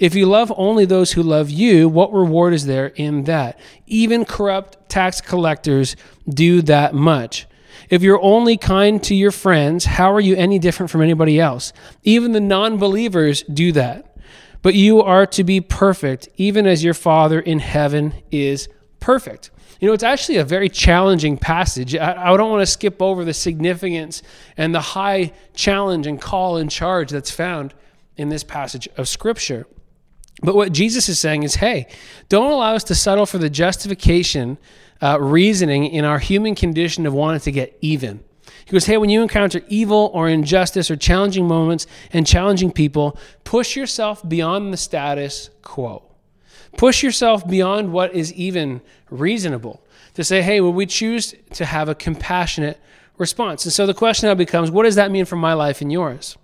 If 0.00 0.16
you 0.16 0.26
love 0.26 0.52
only 0.56 0.84
those 0.84 1.12
who 1.12 1.22
love 1.22 1.48
you, 1.48 1.88
what 1.88 2.12
reward 2.12 2.52
is 2.52 2.66
there 2.66 2.88
in 2.88 3.24
that? 3.24 3.58
Even 3.86 4.24
corrupt 4.24 4.88
tax 4.88 5.20
collectors 5.20 5.94
do 6.28 6.60
that 6.62 6.92
much. 6.92 7.46
If 7.88 8.02
you're 8.02 8.20
only 8.20 8.56
kind 8.56 9.02
to 9.04 9.14
your 9.14 9.30
friends, 9.30 9.84
how 9.84 10.12
are 10.12 10.20
you 10.20 10.34
any 10.34 10.58
different 10.58 10.90
from 10.90 11.02
anybody 11.02 11.40
else? 11.40 11.72
Even 12.02 12.32
the 12.32 12.40
non 12.40 12.78
believers 12.78 13.42
do 13.44 13.70
that. 13.72 14.07
But 14.62 14.74
you 14.74 15.02
are 15.02 15.26
to 15.26 15.44
be 15.44 15.60
perfect, 15.60 16.28
even 16.36 16.66
as 16.66 16.82
your 16.82 16.94
Father 16.94 17.40
in 17.40 17.60
heaven 17.60 18.14
is 18.30 18.68
perfect. 19.00 19.50
You 19.80 19.86
know, 19.86 19.94
it's 19.94 20.02
actually 20.02 20.38
a 20.38 20.44
very 20.44 20.68
challenging 20.68 21.38
passage. 21.38 21.94
I, 21.94 22.32
I, 22.32 22.36
don't 22.36 22.50
want 22.50 22.62
to 22.62 22.66
skip 22.66 23.00
over 23.00 23.24
the 23.24 23.34
significance 23.34 24.22
and 24.56 24.74
the 24.74 24.80
high 24.80 25.32
challenge 25.54 26.06
and 26.06 26.20
call 26.20 26.56
and 26.56 26.68
charge 26.68 27.10
that's 27.10 27.30
found 27.30 27.74
in 28.16 28.28
this 28.28 28.42
passage 28.42 28.88
of 28.96 29.08
Scripture. 29.08 29.66
But 30.42 30.56
what 30.56 30.72
Jesus 30.72 31.08
is 31.08 31.18
saying 31.18 31.44
is 31.44 31.56
hey, 31.56 31.86
don't 32.28 32.50
allow 32.50 32.74
us 32.74 32.84
to 32.84 32.94
settle 32.94 33.26
for 33.26 33.38
the 33.38 33.50
justification 33.50 34.58
uh, 35.00 35.20
reasoning 35.20 35.86
in 35.86 36.04
our 36.04 36.18
human 36.18 36.54
condition 36.54 37.06
of 37.06 37.14
wanting 37.14 37.40
to 37.40 37.52
get 37.52 37.76
even. 37.80 38.24
He 38.68 38.72
goes, 38.72 38.84
Hey, 38.84 38.98
when 38.98 39.08
you 39.08 39.22
encounter 39.22 39.62
evil 39.68 40.10
or 40.12 40.28
injustice 40.28 40.90
or 40.90 40.96
challenging 40.96 41.48
moments 41.48 41.86
and 42.12 42.26
challenging 42.26 42.70
people, 42.70 43.18
push 43.42 43.74
yourself 43.74 44.28
beyond 44.28 44.74
the 44.74 44.76
status 44.76 45.48
quo. 45.62 46.02
Push 46.76 47.02
yourself 47.02 47.48
beyond 47.48 47.94
what 47.94 48.14
is 48.14 48.30
even 48.34 48.82
reasonable 49.08 49.82
to 50.12 50.22
say, 50.22 50.42
Hey, 50.42 50.60
will 50.60 50.74
we 50.74 50.84
choose 50.84 51.34
to 51.54 51.64
have 51.64 51.88
a 51.88 51.94
compassionate 51.94 52.78
response? 53.16 53.64
And 53.64 53.72
so 53.72 53.86
the 53.86 53.94
question 53.94 54.28
now 54.28 54.34
becomes, 54.34 54.70
What 54.70 54.82
does 54.82 54.96
that 54.96 55.10
mean 55.10 55.24
for 55.24 55.36
my 55.36 55.54
life 55.54 55.80
and 55.80 55.90
yours? 55.90 56.36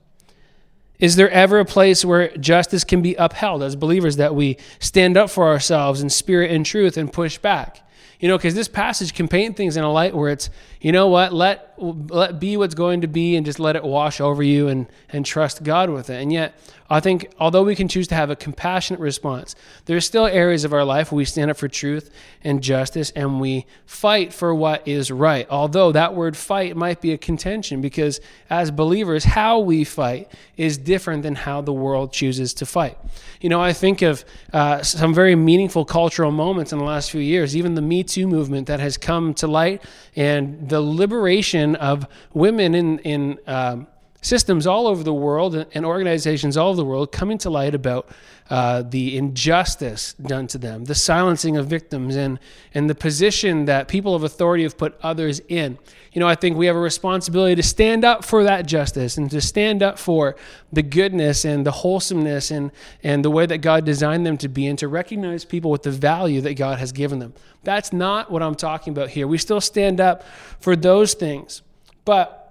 Is 0.99 1.17
there 1.17 1.31
ever 1.31 1.59
a 1.59 1.67
place 1.67 2.07
where 2.07 2.35
justice 2.39 2.85
can 2.85 3.03
be 3.03 3.15
upheld 3.17 3.63
as 3.63 3.77
believers 3.77 4.17
that 4.17 4.35
we 4.35 4.57
stand 4.79 5.19
up 5.19 5.29
for 5.29 5.47
ourselves 5.47 6.01
in 6.01 6.09
spirit 6.09 6.51
and 6.51 6.65
truth 6.65 6.97
and 6.97 7.13
push 7.13 7.37
back? 7.37 7.84
You 8.21 8.29
know, 8.29 8.39
because 8.39 8.55
this 8.55 8.69
passage 8.69 9.15
can 9.15 9.29
paint 9.29 9.57
things 9.57 9.77
in 9.77 9.85
a 9.85 9.93
light 9.93 10.15
where 10.15 10.31
it's, 10.31 10.51
you 10.81 10.93
know 10.93 11.09
what, 11.09 11.33
let 11.33 11.75
let 11.79 12.39
be 12.39 12.57
what's 12.57 12.75
going 12.75 13.01
to 13.01 13.09
be 13.09 13.37
and 13.37 13.45
just 13.45 13.59
let 13.59 13.77
it 13.77 13.85
wash 13.85 14.21
over 14.21 14.43
you 14.43 14.69
and 14.69 14.87
and 15.11 15.27
trust 15.27 15.63
God 15.63 15.91
with 15.91 16.11
it. 16.11 16.23
And 16.23 16.33
yet, 16.33 16.55
I 16.91 17.01
think 17.01 17.33
although 17.41 17.63
we 17.63 17.75
can 17.75 17.89
choose 17.89 18.09
to 18.09 18.15
have 18.15 18.29
a 18.29 18.37
compassionate 18.37 19.01
response, 19.01 19.55
there 19.87 19.97
are 19.97 20.03
still 20.03 20.27
areas 20.27 20.65
of 20.65 20.75
our 20.75 20.85
life 20.85 21.11
where 21.11 21.17
we 21.17 21.25
stand 21.25 21.51
up 21.51 21.57
for 21.57 21.67
truth 21.67 22.11
and 22.43 22.63
justice 22.63 23.11
and 23.13 23.41
we 23.41 23.65
fight 23.87 24.35
for 24.35 24.55
what 24.55 24.87
is 24.87 25.11
right. 25.11 25.47
Although 25.49 25.93
that 25.93 26.15
word 26.15 26.37
fight 26.37 26.77
might 26.77 27.01
be 27.01 27.13
a 27.13 27.19
contention 27.19 27.81
because 27.81 28.21
as 28.51 28.71
believers, 28.71 29.25
how 29.25 29.61
we 29.61 29.83
fight 29.83 30.31
is 30.59 30.77
different 30.77 31.23
than 31.23 31.37
how 31.37 31.63
the 31.63 31.73
world 31.73 32.13
chooses 32.13 32.53
to 32.55 32.67
fight. 32.67 32.99
You 33.41 33.49
know, 33.49 33.63
I 33.63 33.73
think 33.73 34.03
of 34.03 34.25
uh, 34.53 34.83
some 34.83 35.15
very 35.15 35.35
meaningful 35.35 35.87
cultural 35.87 36.33
moments 36.33 36.73
in 36.73 36.79
the 36.79 36.85
last 36.85 37.11
few 37.11 37.21
years, 37.21 37.57
even 37.57 37.77
the 37.77 37.83
Me 37.83 38.05
Too 38.05 38.27
movement 38.27 38.67
that 38.67 38.81
has 38.81 38.99
come 38.99 39.33
to 39.35 39.47
light 39.47 39.83
and 40.17 40.69
the 40.69 40.83
liberation 40.83 41.77
of 41.77 42.07
women 42.35 42.75
in, 42.75 42.99
in, 43.01 43.39
um, 43.47 43.87
systems 44.25 44.67
all 44.67 44.87
over 44.87 45.03
the 45.03 45.13
world 45.13 45.55
and 45.75 45.85
organizations 45.85 46.57
all 46.57 46.71
over 46.71 46.77
the 46.77 46.85
world 46.85 47.13
coming 47.13 47.37
to 47.39 47.51
light 47.51 47.75
about 47.75 48.09
uh, 48.51 48.83
the 48.83 49.17
injustice 49.17 50.15
done 50.15 50.47
to 50.47 50.59
them, 50.59 50.85
the 50.85 50.95
silencing 50.95 51.57
of 51.57 51.67
victims, 51.67 52.17
and, 52.17 52.39
and 52.75 52.89
the 52.89 52.95
position 52.95 53.67
that 53.67 53.89
people 53.89 54.15
of 54.15 54.23
authority 54.23 54.63
have 54.63 54.77
put 54.77 54.99
others 55.03 55.41
in. 55.49 55.79
You 56.13 56.21
know, 56.21 56.29
I 56.29 56.35
think 56.35 56.57
we 56.57 56.67
have 56.67 56.77
a 56.77 56.81
responsibility 56.81 57.55
to 57.55 57.63
stand 57.63 58.05
up 58.05 58.25
for 58.25 58.45
that 58.45 58.67
justice 58.67 59.17
and 59.17 59.31
to 59.31 59.41
stand 59.41 59.83
up 59.83 59.99
for 59.99 60.37
the 60.73 60.83
goodness 60.83 61.45
and 61.45 61.67
the 61.67 61.71
wholesomeness 61.71 62.51
and, 62.51 62.71
and 63.03 63.25
the 63.25 63.31
way 63.31 63.47
that 63.47 63.59
God 63.59 63.85
designed 63.85 64.27
them 64.27 64.37
to 64.39 64.49
be 64.49 64.67
and 64.67 64.79
to 64.79 64.89
recognize 64.89 65.45
people 65.45 65.71
with 65.71 65.83
the 65.83 65.91
value 65.91 66.41
that 66.43 66.55
God 66.55 66.79
has 66.79 66.93
given 66.93 67.19
them. 67.19 67.35
That's 67.63 67.93
not 67.93 68.31
what 68.31 68.43
I'm 68.43 68.55
talking 68.55 68.93
about 68.93 69.11
here. 69.11 69.27
We 69.27 69.39
still 69.39 69.61
stand 69.61 70.01
up 70.01 70.23
for 70.61 70.77
those 70.77 71.15
things. 71.15 71.63
But 72.05 72.44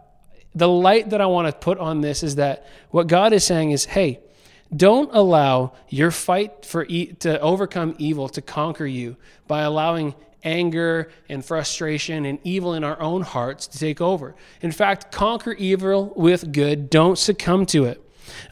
the 0.55 0.67
light 0.67 1.09
that 1.09 1.21
I 1.21 1.25
want 1.25 1.47
to 1.47 1.53
put 1.53 1.77
on 1.79 2.01
this 2.01 2.23
is 2.23 2.35
that 2.35 2.67
what 2.89 3.07
God 3.07 3.33
is 3.33 3.43
saying 3.43 3.71
is, 3.71 3.85
hey, 3.85 4.19
don't 4.75 5.09
allow 5.13 5.73
your 5.89 6.11
fight 6.11 6.65
for 6.65 6.85
e- 6.87 7.13
to 7.19 7.39
overcome 7.39 7.95
evil 7.97 8.27
to 8.29 8.41
conquer 8.41 8.85
you 8.85 9.17
by 9.47 9.61
allowing 9.61 10.15
anger 10.43 11.09
and 11.29 11.43
frustration 11.43 12.25
and 12.25 12.39
evil 12.43 12.73
in 12.73 12.83
our 12.83 12.99
own 12.99 13.21
hearts 13.21 13.67
to 13.67 13.79
take 13.79 14.01
over. 14.01 14.35
In 14.61 14.71
fact, 14.71 15.11
conquer 15.11 15.53
evil 15.53 16.13
with 16.15 16.51
good. 16.51 16.89
Don't 16.89 17.17
succumb 17.17 17.65
to 17.67 17.85
it. 17.85 17.99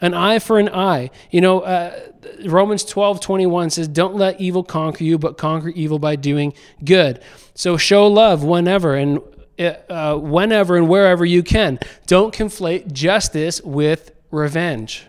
An 0.00 0.14
eye 0.14 0.38
for 0.38 0.58
an 0.58 0.68
eye. 0.68 1.10
You 1.30 1.40
know, 1.40 1.60
uh, 1.60 1.98
Romans 2.44 2.84
12, 2.84 3.20
21 3.20 3.70
says, 3.70 3.88
Don't 3.88 4.14
let 4.14 4.40
evil 4.40 4.62
conquer 4.62 5.04
you, 5.04 5.18
but 5.18 5.38
conquer 5.38 5.70
evil 5.70 5.98
by 5.98 6.16
doing 6.16 6.54
good. 6.84 7.22
So 7.54 7.76
show 7.76 8.06
love 8.06 8.44
whenever 8.44 8.94
and 8.94 9.20
uh, 9.66 10.16
whenever 10.16 10.76
and 10.76 10.88
wherever 10.88 11.24
you 11.24 11.42
can. 11.42 11.78
Don't 12.06 12.34
conflate 12.34 12.92
justice 12.92 13.60
with 13.62 14.12
revenge. 14.30 15.06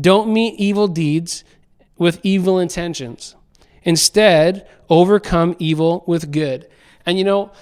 Don't 0.00 0.32
meet 0.32 0.58
evil 0.58 0.88
deeds 0.88 1.44
with 1.96 2.20
evil 2.22 2.58
intentions. 2.58 3.36
Instead, 3.82 4.66
overcome 4.88 5.54
evil 5.58 6.04
with 6.06 6.32
good. 6.32 6.68
And 7.06 7.18
you 7.18 7.24
know, 7.24 7.52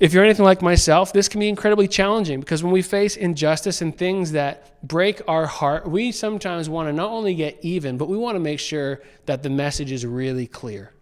if 0.00 0.12
you're 0.12 0.24
anything 0.24 0.44
like 0.44 0.62
myself, 0.62 1.12
this 1.12 1.28
can 1.28 1.40
be 1.40 1.48
incredibly 1.48 1.88
challenging 1.88 2.40
because 2.40 2.62
when 2.62 2.72
we 2.72 2.82
face 2.82 3.16
injustice 3.16 3.80
and 3.82 3.96
things 3.96 4.32
that 4.32 4.80
break 4.86 5.20
our 5.26 5.46
heart, 5.46 5.88
we 5.88 6.12
sometimes 6.12 6.68
want 6.68 6.88
to 6.88 6.92
not 6.92 7.10
only 7.10 7.34
get 7.34 7.58
even, 7.62 7.96
but 7.96 8.08
we 8.08 8.16
want 8.16 8.36
to 8.36 8.40
make 8.40 8.60
sure 8.60 9.00
that 9.26 9.42
the 9.42 9.50
message 9.50 9.90
is 9.90 10.06
really 10.06 10.46
clear. 10.46 10.92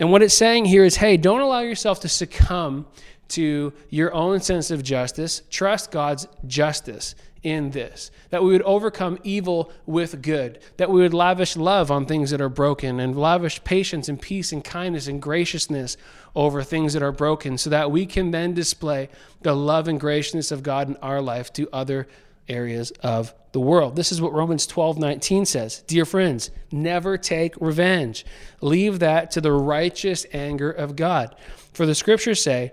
And 0.00 0.10
what 0.12 0.22
it's 0.22 0.34
saying 0.34 0.64
here 0.64 0.84
is 0.84 0.96
hey, 0.96 1.16
don't 1.16 1.40
allow 1.40 1.60
yourself 1.60 2.00
to 2.00 2.08
succumb 2.08 2.86
to 3.28 3.72
your 3.90 4.12
own 4.14 4.40
sense 4.40 4.70
of 4.70 4.82
justice. 4.82 5.42
Trust 5.50 5.90
God's 5.90 6.26
justice 6.46 7.14
in 7.42 7.70
this. 7.70 8.10
That 8.30 8.42
we 8.42 8.50
would 8.50 8.62
overcome 8.62 9.18
evil 9.22 9.70
with 9.86 10.22
good. 10.22 10.60
That 10.76 10.90
we 10.90 11.00
would 11.00 11.14
lavish 11.14 11.56
love 11.56 11.90
on 11.90 12.06
things 12.06 12.30
that 12.30 12.40
are 12.40 12.48
broken 12.48 13.00
and 13.00 13.18
lavish 13.18 13.62
patience 13.64 14.08
and 14.08 14.20
peace 14.20 14.52
and 14.52 14.64
kindness 14.64 15.06
and 15.06 15.20
graciousness 15.22 15.96
over 16.34 16.62
things 16.62 16.92
that 16.92 17.02
are 17.02 17.12
broken 17.12 17.58
so 17.58 17.70
that 17.70 17.90
we 17.90 18.06
can 18.06 18.30
then 18.30 18.54
display 18.54 19.08
the 19.42 19.54
love 19.54 19.88
and 19.88 20.00
graciousness 20.00 20.50
of 20.50 20.62
God 20.62 20.88
in 20.88 20.96
our 20.96 21.20
life 21.20 21.52
to 21.54 21.68
other 21.72 22.06
areas 22.48 22.92
of 23.02 23.34
the 23.52 23.60
world. 23.60 23.96
This 23.96 24.12
is 24.12 24.20
what 24.20 24.32
Romans 24.32 24.66
12 24.66 24.98
19 24.98 25.44
says. 25.44 25.82
Dear 25.86 26.04
friends, 26.04 26.50
never 26.70 27.16
take 27.16 27.54
revenge. 27.60 28.24
Leave 28.60 28.98
that 28.98 29.30
to 29.32 29.40
the 29.40 29.52
righteous 29.52 30.26
anger 30.32 30.70
of 30.70 30.96
God. 30.96 31.34
For 31.72 31.86
the 31.86 31.94
scriptures 31.94 32.42
say, 32.42 32.72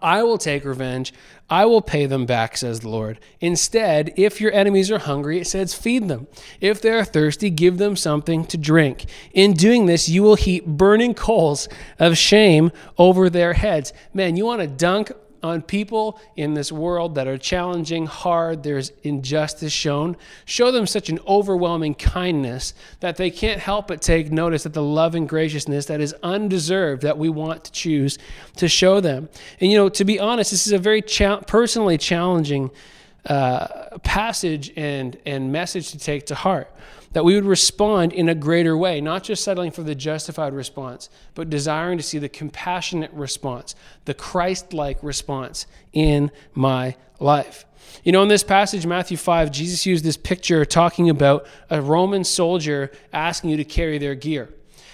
I 0.00 0.22
will 0.22 0.38
take 0.38 0.64
revenge. 0.64 1.12
I 1.48 1.64
will 1.66 1.82
pay 1.82 2.06
them 2.06 2.26
back, 2.26 2.56
says 2.56 2.80
the 2.80 2.88
Lord. 2.88 3.18
Instead, 3.40 4.12
if 4.16 4.40
your 4.40 4.52
enemies 4.52 4.90
are 4.90 5.00
hungry, 5.00 5.40
it 5.40 5.46
says, 5.46 5.74
feed 5.74 6.06
them. 6.06 6.28
If 6.60 6.80
they 6.80 6.90
are 6.90 7.04
thirsty, 7.04 7.50
give 7.50 7.78
them 7.78 7.96
something 7.96 8.44
to 8.46 8.56
drink. 8.56 9.06
In 9.32 9.54
doing 9.54 9.86
this, 9.86 10.08
you 10.08 10.22
will 10.22 10.36
heap 10.36 10.64
burning 10.64 11.14
coals 11.14 11.68
of 11.98 12.16
shame 12.16 12.70
over 12.98 13.28
their 13.28 13.54
heads. 13.54 13.92
Man, 14.14 14.36
you 14.36 14.44
want 14.44 14.60
to 14.60 14.68
dunk 14.68 15.10
on 15.42 15.62
people 15.62 16.20
in 16.36 16.54
this 16.54 16.70
world 16.70 17.14
that 17.14 17.26
are 17.26 17.38
challenging, 17.38 18.06
hard, 18.06 18.62
there's 18.62 18.92
injustice 19.02 19.72
shown. 19.72 20.16
Show 20.44 20.70
them 20.70 20.86
such 20.86 21.08
an 21.08 21.18
overwhelming 21.26 21.94
kindness 21.94 22.74
that 23.00 23.16
they 23.16 23.30
can't 23.30 23.60
help 23.60 23.88
but 23.88 24.02
take 24.02 24.30
notice 24.30 24.66
of 24.66 24.72
the 24.72 24.82
love 24.82 25.14
and 25.14 25.28
graciousness 25.28 25.86
that 25.86 26.00
is 26.00 26.14
undeserved 26.22 27.02
that 27.02 27.18
we 27.18 27.28
want 27.28 27.64
to 27.64 27.72
choose 27.72 28.18
to 28.56 28.68
show 28.68 29.00
them. 29.00 29.28
And, 29.60 29.70
you 29.70 29.78
know, 29.78 29.88
to 29.88 30.04
be 30.04 30.20
honest, 30.20 30.50
this 30.50 30.66
is 30.66 30.72
a 30.72 30.78
very 30.78 31.02
cha- 31.02 31.40
personally 31.40 31.98
challenging 31.98 32.70
uh, 33.26 33.98
passage 34.02 34.72
and, 34.76 35.18
and 35.26 35.52
message 35.52 35.90
to 35.90 35.98
take 35.98 36.26
to 36.26 36.34
heart 36.34 36.72
that 37.12 37.24
we 37.24 37.34
would 37.34 37.44
respond 37.44 38.12
in 38.12 38.28
a 38.28 38.34
greater 38.34 38.76
way, 38.76 39.00
not 39.00 39.24
just 39.24 39.42
settling 39.42 39.72
for 39.72 39.82
the 39.82 39.94
justified 39.94 40.54
response, 40.54 41.10
but 41.34 41.50
desiring 41.50 41.98
to 41.98 42.04
see 42.04 42.18
the 42.18 42.28
compassionate 42.28 43.12
response, 43.12 43.74
the 44.04 44.14
Christ 44.14 44.72
like 44.72 45.02
response 45.02 45.66
in 45.92 46.30
my 46.54 46.94
life. 47.18 47.66
You 48.04 48.12
know, 48.12 48.22
in 48.22 48.28
this 48.28 48.44
passage, 48.44 48.86
Matthew 48.86 49.16
5, 49.16 49.50
Jesus 49.50 49.84
used 49.84 50.04
this 50.04 50.16
picture 50.16 50.64
talking 50.64 51.10
about 51.10 51.46
a 51.68 51.82
Roman 51.82 52.22
soldier 52.22 52.92
asking 53.12 53.50
you 53.50 53.56
to 53.56 53.64
carry 53.64 53.98
their 53.98 54.14
gear. 54.14 54.48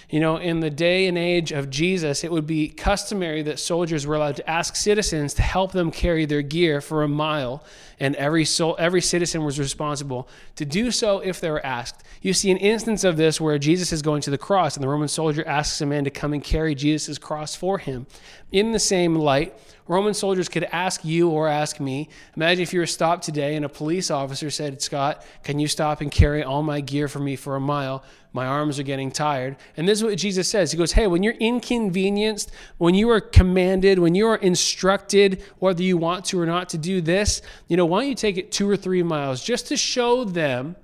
You 0.09 0.21
know, 0.21 0.37
in 0.37 0.61
the 0.61 0.71
day 0.71 1.09
and 1.09 1.19
age 1.19 1.51
of 1.51 1.69
Jesus, 1.69 2.23
it 2.23 2.31
would 2.31 2.47
be 2.47 2.69
customary 2.69 3.43
that 3.43 3.59
soldiers 3.59 4.07
were 4.07 4.15
allowed 4.15 4.37
to 4.37 4.49
ask 4.49 4.77
citizens 4.77 5.35
to 5.35 5.43
help 5.43 5.73
them 5.73 5.91
carry 5.91 6.27
their 6.27 6.43
gear 6.43 6.81
for 6.81 7.03
a 7.03 7.09
mile, 7.09 7.65
and 7.99 8.15
every 8.15 8.45
sol- 8.45 8.77
every 8.79 9.01
citizen 9.01 9.45
was 9.45 9.59
responsible 9.59 10.29
to 10.55 10.65
do 10.65 10.93
so 10.93 11.19
if 11.19 11.41
they 11.41 11.51
were 11.51 11.65
asked. 11.67 12.05
You 12.23 12.35
see 12.35 12.53
an 12.53 12.57
instance 12.59 13.03
of 13.03 13.17
this 13.17 13.41
where 13.41 13.59
Jesus 13.59 13.93
is 13.93 14.01
going 14.01 14.23
to 14.23 14.31
the 14.31 14.39
cross, 14.39 14.77
and 14.77 14.83
the 14.85 14.89
Roman 14.89 15.09
soldier 15.09 15.47
asks 15.47 15.81
a 15.81 15.87
man 15.87 16.05
to 16.05 16.11
come 16.11 16.33
and 16.33 16.43
carry 16.43 16.77
Jesus' 16.77 17.19
cross 17.19 17.57
for 17.57 17.79
him. 17.79 18.07
In 18.53 18.71
the 18.71 18.79
same 18.79 19.17
light, 19.17 19.59
Roman 19.89 20.15
soldiers 20.15 20.49
could 20.49 20.65
ask 20.65 21.05
you 21.05 21.31
or 21.31 21.49
ask 21.49 21.79
me. 21.79 22.09
Imagine 22.37 22.63
if 22.63 22.73
you 22.73 22.81
were 22.81 22.87
stopped 22.87 23.25
today 23.25 23.55
and 23.55 23.65
a 23.65 23.69
police 23.69 24.11
officer 24.11 24.51
said, 24.51 24.83
Scott, 24.83 25.25
can 25.45 25.59
you 25.59 25.69
stop 25.69 26.01
and 26.01 26.11
carry 26.11 26.43
all 26.43 26.63
my 26.63 26.81
gear 26.81 27.07
for 27.07 27.21
me 27.21 27.37
for 27.37 27.55
a 27.55 27.61
mile? 27.61 28.03
My 28.37 28.47
arms 28.47 28.79
are 28.79 28.83
getting 28.83 29.11
tired. 29.11 29.57
And 29.79 29.89
this 29.89 29.99
is 29.99 30.05
what 30.05 30.19
Jesus 30.19 30.47
says. 30.47 30.71
He 30.71 30.77
goes, 30.77 30.93
Hey, 30.93 31.07
when 31.07 31.23
you're 31.23 31.33
inconvenienced, 31.41 32.53
when 32.77 32.95
you 32.95 33.09
are 33.09 33.21
commanded, 33.21 33.99
when 33.99 34.15
you 34.15 34.27
are 34.27 34.37
instructed, 34.37 35.43
whether 35.59 35.83
you 35.83 35.97
want 35.97 36.27
to 36.27 36.39
or 36.39 36.45
not 36.45 36.69
to 36.69 36.79
do 36.79 37.01
this, 37.01 37.41
you 37.67 37.79
know, 37.79 37.87
why 37.87 38.01
don't 38.01 38.11
you 38.11 38.15
take 38.15 38.37
it 38.37 38.53
two 38.53 38.69
or 38.69 38.77
three 38.77 39.03
miles 39.03 39.43
just 39.43 39.69
to 39.69 39.77
show 39.77 40.23
them 40.23 40.77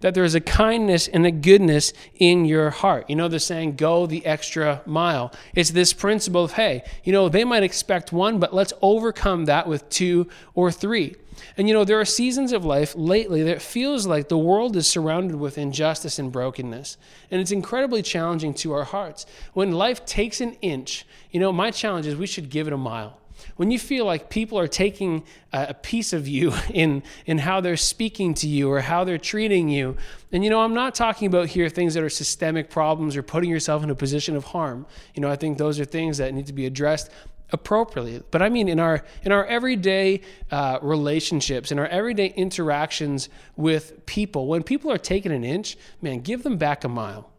that 0.00 0.14
there 0.14 0.24
is 0.24 0.34
a 0.34 0.40
kindness 0.40 1.08
and 1.08 1.26
a 1.26 1.30
goodness 1.30 1.92
in 2.18 2.44
your 2.44 2.70
heart. 2.70 3.08
You 3.08 3.16
know, 3.16 3.28
the 3.28 3.40
saying, 3.40 3.76
go 3.76 4.06
the 4.06 4.24
extra 4.26 4.82
mile. 4.86 5.32
It's 5.54 5.70
this 5.70 5.92
principle 5.92 6.44
of, 6.44 6.52
hey, 6.52 6.82
you 7.04 7.12
know, 7.12 7.28
they 7.28 7.44
might 7.44 7.62
expect 7.62 8.12
one, 8.12 8.38
but 8.38 8.54
let's 8.54 8.72
overcome 8.82 9.44
that 9.46 9.66
with 9.66 9.88
two 9.88 10.28
or 10.54 10.72
three. 10.72 11.16
And 11.56 11.68
you 11.68 11.74
know, 11.74 11.84
there 11.84 12.00
are 12.00 12.04
seasons 12.04 12.52
of 12.52 12.64
life 12.64 12.94
lately 12.96 13.42
that 13.44 13.62
feels 13.62 14.06
like 14.06 14.28
the 14.28 14.38
world 14.38 14.76
is 14.76 14.86
surrounded 14.86 15.36
with 15.36 15.58
injustice 15.58 16.18
and 16.18 16.30
brokenness. 16.30 16.96
And 17.30 17.40
it's 17.40 17.52
incredibly 17.52 18.02
challenging 18.02 18.54
to 18.54 18.72
our 18.72 18.84
hearts. 18.84 19.26
When 19.54 19.72
life 19.72 20.04
takes 20.04 20.40
an 20.40 20.54
inch, 20.60 21.06
you 21.30 21.40
know, 21.40 21.52
my 21.52 21.70
challenge 21.70 22.06
is 22.06 22.16
we 22.16 22.26
should 22.26 22.50
give 22.50 22.66
it 22.66 22.72
a 22.72 22.78
mile. 22.78 23.19
When 23.56 23.70
you 23.70 23.78
feel 23.78 24.04
like 24.04 24.30
people 24.30 24.58
are 24.58 24.68
taking 24.68 25.24
a 25.52 25.74
piece 25.74 26.12
of 26.12 26.28
you 26.28 26.52
in 26.72 27.02
in 27.26 27.38
how 27.38 27.60
they're 27.60 27.76
speaking 27.76 28.34
to 28.34 28.48
you 28.48 28.70
or 28.70 28.80
how 28.80 29.04
they're 29.04 29.18
treating 29.18 29.68
you 29.68 29.96
and 30.32 30.44
you 30.44 30.50
know 30.50 30.60
i'm 30.60 30.74
not 30.74 30.94
talking 30.94 31.26
about 31.26 31.48
here 31.48 31.68
things 31.68 31.94
that 31.94 32.02
are 32.02 32.10
systemic 32.10 32.70
problems 32.70 33.16
or 33.16 33.22
putting 33.22 33.50
yourself 33.50 33.82
in 33.82 33.90
a 33.90 33.94
position 33.94 34.36
of 34.36 34.44
harm. 34.44 34.86
You 35.14 35.22
know 35.22 35.30
i 35.30 35.36
think 35.36 35.58
those 35.58 35.80
are 35.80 35.84
things 35.84 36.18
that 36.18 36.32
need 36.34 36.46
to 36.46 36.52
be 36.52 36.66
addressed 36.66 37.10
appropriately. 37.52 38.22
But 38.30 38.42
i 38.42 38.48
mean 38.48 38.68
in 38.68 38.78
our 38.78 39.04
in 39.22 39.32
our 39.32 39.44
everyday 39.44 40.20
uh, 40.50 40.78
relationships 40.82 41.72
in 41.72 41.78
our 41.78 41.86
everyday 41.86 42.28
interactions 42.28 43.28
with 43.56 44.06
people 44.06 44.46
when 44.46 44.62
people 44.62 44.90
are 44.90 44.98
taking 44.98 45.32
an 45.32 45.44
inch 45.44 45.76
man 46.00 46.20
give 46.20 46.42
them 46.42 46.58
back 46.58 46.84
a 46.84 46.88
mile 46.88 47.30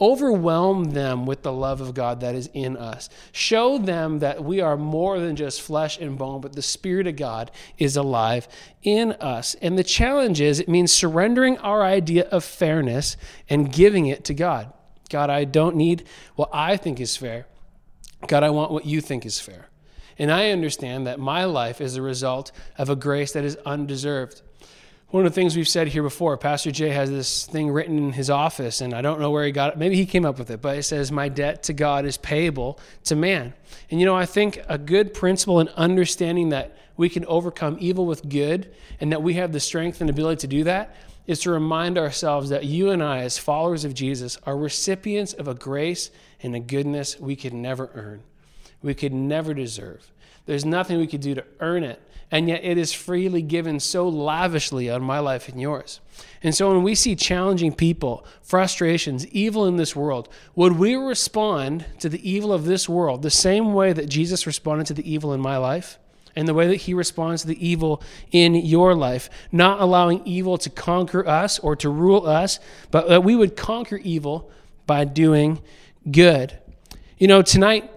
Overwhelm 0.00 0.92
them 0.92 1.24
with 1.24 1.42
the 1.42 1.52
love 1.52 1.80
of 1.80 1.94
God 1.94 2.20
that 2.20 2.34
is 2.34 2.50
in 2.52 2.76
us. 2.76 3.08
Show 3.30 3.78
them 3.78 4.18
that 4.18 4.42
we 4.42 4.60
are 4.60 4.76
more 4.76 5.20
than 5.20 5.36
just 5.36 5.62
flesh 5.62 5.98
and 5.98 6.18
bone, 6.18 6.40
but 6.40 6.54
the 6.54 6.62
Spirit 6.62 7.06
of 7.06 7.16
God 7.16 7.52
is 7.78 7.96
alive 7.96 8.48
in 8.82 9.12
us. 9.12 9.54
And 9.62 9.78
the 9.78 9.84
challenge 9.84 10.40
is 10.40 10.58
it 10.58 10.68
means 10.68 10.92
surrendering 10.92 11.58
our 11.58 11.84
idea 11.84 12.24
of 12.30 12.42
fairness 12.42 13.16
and 13.48 13.72
giving 13.72 14.06
it 14.06 14.24
to 14.24 14.34
God. 14.34 14.72
God, 15.10 15.30
I 15.30 15.44
don't 15.44 15.76
need 15.76 16.04
what 16.34 16.50
I 16.52 16.76
think 16.76 16.98
is 16.98 17.16
fair. 17.16 17.46
God, 18.26 18.42
I 18.42 18.50
want 18.50 18.72
what 18.72 18.86
you 18.86 19.00
think 19.00 19.24
is 19.24 19.38
fair. 19.38 19.68
And 20.18 20.30
I 20.30 20.50
understand 20.50 21.06
that 21.06 21.18
my 21.18 21.44
life 21.44 21.80
is 21.80 21.96
a 21.96 22.02
result 22.02 22.52
of 22.78 22.88
a 22.88 22.96
grace 22.96 23.32
that 23.32 23.44
is 23.44 23.56
undeserved 23.66 24.42
one 25.14 25.24
of 25.24 25.32
the 25.32 25.40
things 25.40 25.54
we've 25.54 25.68
said 25.68 25.86
here 25.86 26.02
before, 26.02 26.36
Pastor 26.36 26.72
Jay 26.72 26.88
has 26.88 27.08
this 27.08 27.46
thing 27.46 27.70
written 27.70 27.98
in 27.98 28.12
his 28.12 28.28
office, 28.28 28.80
and 28.80 28.92
I 28.92 29.00
don't 29.00 29.20
know 29.20 29.30
where 29.30 29.46
he 29.46 29.52
got 29.52 29.70
it. 29.70 29.78
Maybe 29.78 29.94
he 29.94 30.06
came 30.06 30.24
up 30.24 30.40
with 30.40 30.50
it, 30.50 30.60
but 30.60 30.76
it 30.76 30.82
says, 30.82 31.12
My 31.12 31.28
debt 31.28 31.62
to 31.62 31.72
God 31.72 32.04
is 32.04 32.16
payable 32.16 32.80
to 33.04 33.14
man. 33.14 33.54
And 33.92 34.00
you 34.00 34.06
know, 34.06 34.16
I 34.16 34.26
think 34.26 34.58
a 34.68 34.76
good 34.76 35.14
principle 35.14 35.60
in 35.60 35.68
understanding 35.76 36.48
that 36.48 36.76
we 36.96 37.08
can 37.08 37.24
overcome 37.26 37.76
evil 37.78 38.06
with 38.06 38.28
good 38.28 38.74
and 38.98 39.12
that 39.12 39.22
we 39.22 39.34
have 39.34 39.52
the 39.52 39.60
strength 39.60 40.00
and 40.00 40.10
ability 40.10 40.40
to 40.40 40.46
do 40.48 40.64
that 40.64 40.96
is 41.28 41.38
to 41.42 41.52
remind 41.52 41.96
ourselves 41.96 42.48
that 42.48 42.64
you 42.64 42.90
and 42.90 43.00
I, 43.00 43.18
as 43.18 43.38
followers 43.38 43.84
of 43.84 43.94
Jesus, 43.94 44.36
are 44.42 44.56
recipients 44.56 45.32
of 45.32 45.46
a 45.46 45.54
grace 45.54 46.10
and 46.42 46.56
a 46.56 46.60
goodness 46.60 47.20
we 47.20 47.36
could 47.36 47.54
never 47.54 47.88
earn, 47.94 48.24
we 48.84 48.94
could 48.94 49.12
never 49.12 49.54
deserve. 49.54 50.12
There's 50.46 50.64
nothing 50.64 50.98
we 50.98 51.06
could 51.06 51.22
do 51.22 51.34
to 51.34 51.44
earn 51.60 51.84
it 51.84 52.00
and 52.34 52.48
yet 52.48 52.64
it 52.64 52.78
is 52.78 52.92
freely 52.92 53.42
given 53.42 53.78
so 53.78 54.08
lavishly 54.08 54.90
on 54.90 55.02
my 55.02 55.20
life 55.20 55.48
and 55.48 55.60
yours. 55.60 56.00
And 56.42 56.52
so 56.52 56.72
when 56.72 56.82
we 56.82 56.96
see 56.96 57.14
challenging 57.14 57.72
people, 57.72 58.26
frustrations, 58.42 59.24
evil 59.28 59.66
in 59.66 59.76
this 59.76 59.94
world, 59.94 60.28
would 60.56 60.72
we 60.72 60.96
respond 60.96 61.84
to 62.00 62.08
the 62.08 62.28
evil 62.28 62.52
of 62.52 62.64
this 62.64 62.88
world 62.88 63.22
the 63.22 63.30
same 63.30 63.72
way 63.72 63.92
that 63.92 64.08
Jesus 64.08 64.48
responded 64.48 64.88
to 64.88 64.94
the 64.94 65.08
evil 65.08 65.32
in 65.32 65.40
my 65.40 65.56
life? 65.58 65.98
And 66.34 66.48
the 66.48 66.54
way 66.54 66.66
that 66.66 66.74
he 66.76 66.94
responds 66.94 67.42
to 67.42 67.48
the 67.48 67.64
evil 67.64 68.02
in 68.32 68.56
your 68.56 68.96
life, 68.96 69.30
not 69.52 69.80
allowing 69.80 70.26
evil 70.26 70.58
to 70.58 70.70
conquer 70.70 71.24
us 71.28 71.60
or 71.60 71.76
to 71.76 71.88
rule 71.88 72.26
us, 72.26 72.58
but 72.90 73.08
that 73.08 73.22
we 73.22 73.36
would 73.36 73.56
conquer 73.56 73.98
evil 73.98 74.50
by 74.88 75.04
doing 75.04 75.62
good. 76.10 76.58
You 77.18 77.28
know, 77.28 77.42
tonight 77.42 77.88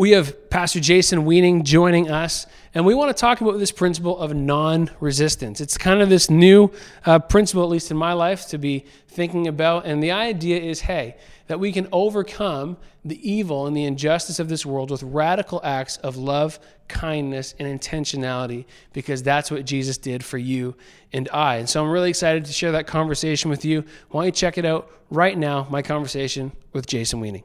we 0.00 0.12
have 0.12 0.48
Pastor 0.48 0.80
Jason 0.80 1.26
Weening 1.26 1.62
joining 1.62 2.10
us, 2.10 2.46
and 2.72 2.86
we 2.86 2.94
want 2.94 3.14
to 3.14 3.20
talk 3.20 3.42
about 3.42 3.58
this 3.58 3.70
principle 3.70 4.18
of 4.18 4.34
non 4.34 4.90
resistance. 4.98 5.60
It's 5.60 5.76
kind 5.76 6.00
of 6.00 6.08
this 6.08 6.30
new 6.30 6.70
uh, 7.04 7.18
principle, 7.18 7.62
at 7.62 7.68
least 7.68 7.90
in 7.90 7.98
my 7.98 8.14
life, 8.14 8.48
to 8.48 8.56
be 8.56 8.86
thinking 9.08 9.46
about. 9.46 9.84
And 9.84 10.02
the 10.02 10.12
idea 10.12 10.58
is 10.58 10.80
hey, 10.80 11.18
that 11.48 11.60
we 11.60 11.70
can 11.70 11.86
overcome 11.92 12.78
the 13.04 13.30
evil 13.30 13.66
and 13.66 13.76
the 13.76 13.84
injustice 13.84 14.38
of 14.38 14.48
this 14.48 14.64
world 14.64 14.90
with 14.90 15.02
radical 15.02 15.60
acts 15.62 15.98
of 15.98 16.16
love, 16.16 16.58
kindness, 16.88 17.54
and 17.58 17.68
intentionality, 17.68 18.64
because 18.94 19.22
that's 19.22 19.50
what 19.50 19.66
Jesus 19.66 19.98
did 19.98 20.24
for 20.24 20.38
you 20.38 20.76
and 21.12 21.28
I. 21.30 21.56
And 21.56 21.68
so 21.68 21.84
I'm 21.84 21.90
really 21.90 22.08
excited 22.08 22.46
to 22.46 22.52
share 22.54 22.72
that 22.72 22.86
conversation 22.86 23.50
with 23.50 23.66
you. 23.66 23.84
Why 24.08 24.22
don't 24.22 24.26
you 24.28 24.32
check 24.32 24.56
it 24.56 24.64
out 24.64 24.90
right 25.10 25.36
now? 25.36 25.66
My 25.68 25.82
conversation 25.82 26.52
with 26.72 26.86
Jason 26.86 27.20
Weening. 27.20 27.44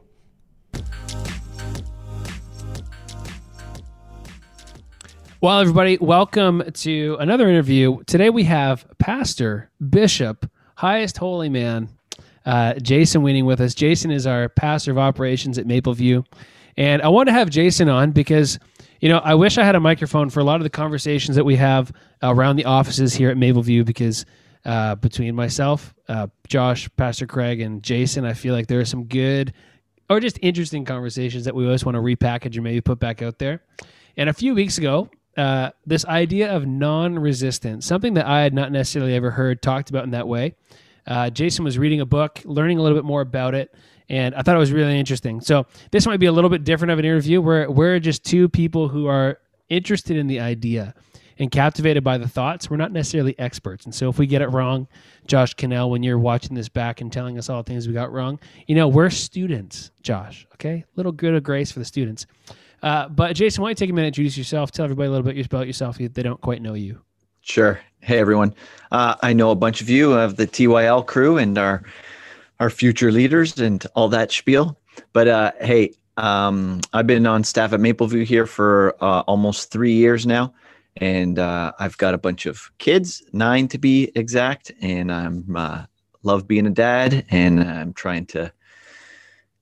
Well, 5.46 5.60
everybody, 5.60 6.00
welcome 6.02 6.64
to 6.72 7.18
another 7.20 7.48
interview. 7.48 8.04
Today 8.06 8.32
we 8.32 8.46
have 8.46 8.84
Pastor, 8.98 9.70
Bishop, 9.92 10.50
highest 10.74 11.20
holy 11.20 11.50
man, 11.50 11.88
uh, 12.48 12.74
Jason 12.82 13.22
Weening 13.22 13.46
with 13.46 13.62
us. 13.62 13.76
Jason 13.76 14.10
is 14.10 14.26
our 14.26 14.50
pastor 14.50 14.90
of 14.90 14.98
operations 14.98 15.60
at 15.60 15.68
Mapleview. 15.68 16.26
And 16.78 17.00
I 17.04 17.10
want 17.10 17.30
to 17.30 17.34
have 17.34 17.52
Jason 17.52 17.90
on 17.90 18.10
because, 18.10 18.58
you 19.02 19.08
know, 19.08 19.20
I 19.20 19.36
wish 19.36 19.60
I 19.60 19.64
had 19.64 19.76
a 19.76 19.80
microphone 19.80 20.32
for 20.32 20.40
a 20.40 20.44
lot 20.44 20.56
of 20.56 20.64
the 20.64 20.70
conversations 20.72 21.36
that 21.36 21.46
we 21.46 21.56
have 21.58 21.92
around 22.24 22.56
the 22.56 22.66
offices 22.66 23.14
here 23.14 23.30
at 23.30 23.38
Mapleview 23.38 23.86
because 23.86 24.26
uh, 24.66 24.96
between 24.96 25.36
myself, 25.36 25.94
uh, 26.10 26.26
Josh, 26.48 26.90
Pastor 26.98 27.28
Craig, 27.28 27.62
and 27.62 27.84
Jason, 27.84 28.26
I 28.26 28.34
feel 28.34 28.56
like 28.56 28.66
there 28.66 28.80
are 28.80 28.84
some 28.86 29.04
good 29.04 29.54
or 30.10 30.20
just 30.20 30.40
interesting 30.42 30.86
conversations 30.86 31.46
that 31.46 31.54
we 31.54 31.66
always 31.66 31.86
want 31.86 31.98
to 31.98 32.02
repackage 32.02 32.58
or 32.58 32.64
maybe 32.64 32.82
put 32.82 33.00
back 33.00 33.22
out 33.22 33.38
there. 33.38 33.62
And 34.18 34.28
a 34.28 34.34
few 34.34 34.56
weeks 34.56 34.80
ago, 34.80 35.12
uh, 35.38 35.72
this 35.86 36.06
idea 36.06 36.56
of 36.56 36.66
non-resistance, 36.66 37.86
something 37.86 38.14
that 38.14 38.26
I 38.26 38.42
had 38.42 38.54
not 38.54 38.72
necessarily 38.72 39.14
ever 39.16 39.32
heard 39.32 39.62
talked 39.62 39.90
about 39.90 40.04
in 40.04 40.12
that 40.12 40.28
way. 40.28 40.56
Uh, 41.06 41.30
Jason 41.30 41.66
was 41.66 41.78
reading 41.78 42.02
a 42.02 42.06
book, 42.06 42.42
learning 42.46 42.80
a 42.80 42.82
little 42.82 42.98
bit 42.98 43.06
more 43.06 43.22
about 43.22 43.54
it, 43.54 43.74
and 44.10 44.34
I 44.36 44.42
thought 44.42 44.56
it 44.56 44.60
was 44.60 44.72
really 44.72 44.98
interesting. 44.98 45.42
So 45.42 45.66
this 45.92 46.06
might 46.06 46.20
be 46.20 46.26
a 46.28 46.32
little 46.32 46.50
bit 46.50 46.64
different 46.64 46.92
of 46.92 47.00
an 47.00 47.06
interview 47.06 47.42
where 47.42 47.70
we're 47.70 48.00
just 48.00 48.24
two 48.24 48.50
people 48.50 48.88
who 48.88 49.08
are 49.08 49.40
interested 49.70 50.18
in 50.18 50.28
the 50.28 50.40
idea 50.40 50.94
and 51.38 51.52
captivated 51.52 52.04
by 52.04 52.18
the 52.18 52.28
thoughts. 52.28 52.70
We're 52.70 52.78
not 52.78 52.92
necessarily 52.92 53.38
experts, 53.38 53.86
and 53.86 53.94
so 53.94 54.10
if 54.10 54.18
we 54.18 54.26
get 54.26 54.42
it 54.42 54.48
wrong, 54.48 54.88
Josh 55.28 55.54
Cannell, 55.54 55.90
when 55.90 56.02
you're 56.02 56.20
watching 56.20 56.56
this 56.56 56.70
back 56.70 57.02
and 57.02 57.12
telling 57.12 57.38
us 57.38 57.50
all 57.50 57.62
the 57.62 57.70
things 57.70 57.88
we 57.88 57.94
got 57.94 58.12
wrong, 58.12 58.40
you 58.68 58.76
know 58.76 58.88
we're 58.88 59.10
students, 59.10 59.92
Josh. 60.02 60.48
Okay, 60.54 60.86
little 60.96 61.12
good 61.12 61.34
of 61.36 61.44
grace 61.44 61.72
for 61.72 61.80
the 61.80 61.86
students. 61.86 62.26
Uh, 62.84 63.10
but 63.10 63.36
Jason, 63.36 63.62
why 63.62 63.70
don't 63.70 63.80
you 63.80 63.86
take 63.86 63.90
a 63.90 63.94
minute, 63.94 64.08
introduce 64.08 64.38
yourself, 64.38 64.72
tell 64.72 64.84
everybody 64.84 65.08
a 65.08 65.12
little 65.12 65.24
bit 65.24 65.46
about 65.46 65.68
yourself 65.68 66.00
if 66.00 66.14
they 66.14 66.24
don't 66.24 66.42
quite 66.42 66.62
know 66.62 66.74
you. 66.74 67.02
Sure. 67.42 67.80
Hey 68.02 68.20
everyone. 68.20 68.54
Uh, 68.92 69.16
I 69.22 69.34
know 69.34 69.52
a 69.52 69.56
bunch 69.56 69.82
of 69.82 69.90
you 69.90 70.14
of 70.14 70.36
the 70.36 70.48
TYL 70.48 71.06
crew 71.06 71.38
and 71.38 71.58
our 71.58 71.84
our 72.60 72.70
future 72.70 73.12
leaders 73.12 73.60
and 73.60 73.86
all 73.96 74.10
that 74.10 74.32
spiel. 74.32 74.78
But 75.14 75.28
uh, 75.28 75.52
hey, 75.60 75.94
um, 76.18 76.82
I've 76.94 77.08
been 77.08 77.28
on 77.28 77.44
staff 77.44 77.74
at 77.74 77.80
Mapleview 77.80 78.24
here 78.24 78.46
for 78.46 78.96
uh, 79.02 79.22
almost 79.22 79.72
three 79.72 79.94
years 79.94 80.26
now, 80.26 80.54
and 80.98 81.38
uh, 81.38 81.74
I've 81.80 81.98
got 81.98 82.14
a 82.14 82.18
bunch 82.18 82.46
of 82.46 82.72
kids, 82.78 83.24
nine 83.34 83.68
to 83.70 83.78
be 83.78 84.12
exact, 84.16 84.72
and 84.82 85.12
I'm 85.12 85.56
uh, 85.56 85.86
love 86.24 86.48
being 86.48 86.66
a 86.66 86.72
dad, 86.72 87.26
and 87.30 87.62
I'm 87.62 87.94
trying 87.94 88.26
to 88.28 88.52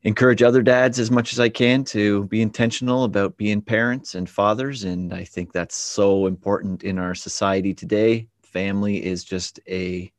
encourage 0.04 0.44
other 0.44 0.62
dads 0.62 1.00
as 1.00 1.10
much 1.10 1.32
as 1.32 1.40
I 1.40 1.50
can 1.50 1.84
to 1.86 2.26
be 2.26 2.42
intentional 2.42 3.06
about 3.06 3.38
being 3.38 3.62
parents 3.62 4.16
and 4.16 4.30
fathers. 4.30 4.84
And 4.84 5.14
I 5.14 5.24
think 5.24 5.54
that's 5.54 5.76
so 5.76 6.28
important 6.28 6.84
in 6.84 7.00
our 7.00 7.16
society 7.16 7.74
today. 7.74 8.28
Family 8.42 9.04
is 9.04 9.24
just 9.24 9.60
a 9.68 10.12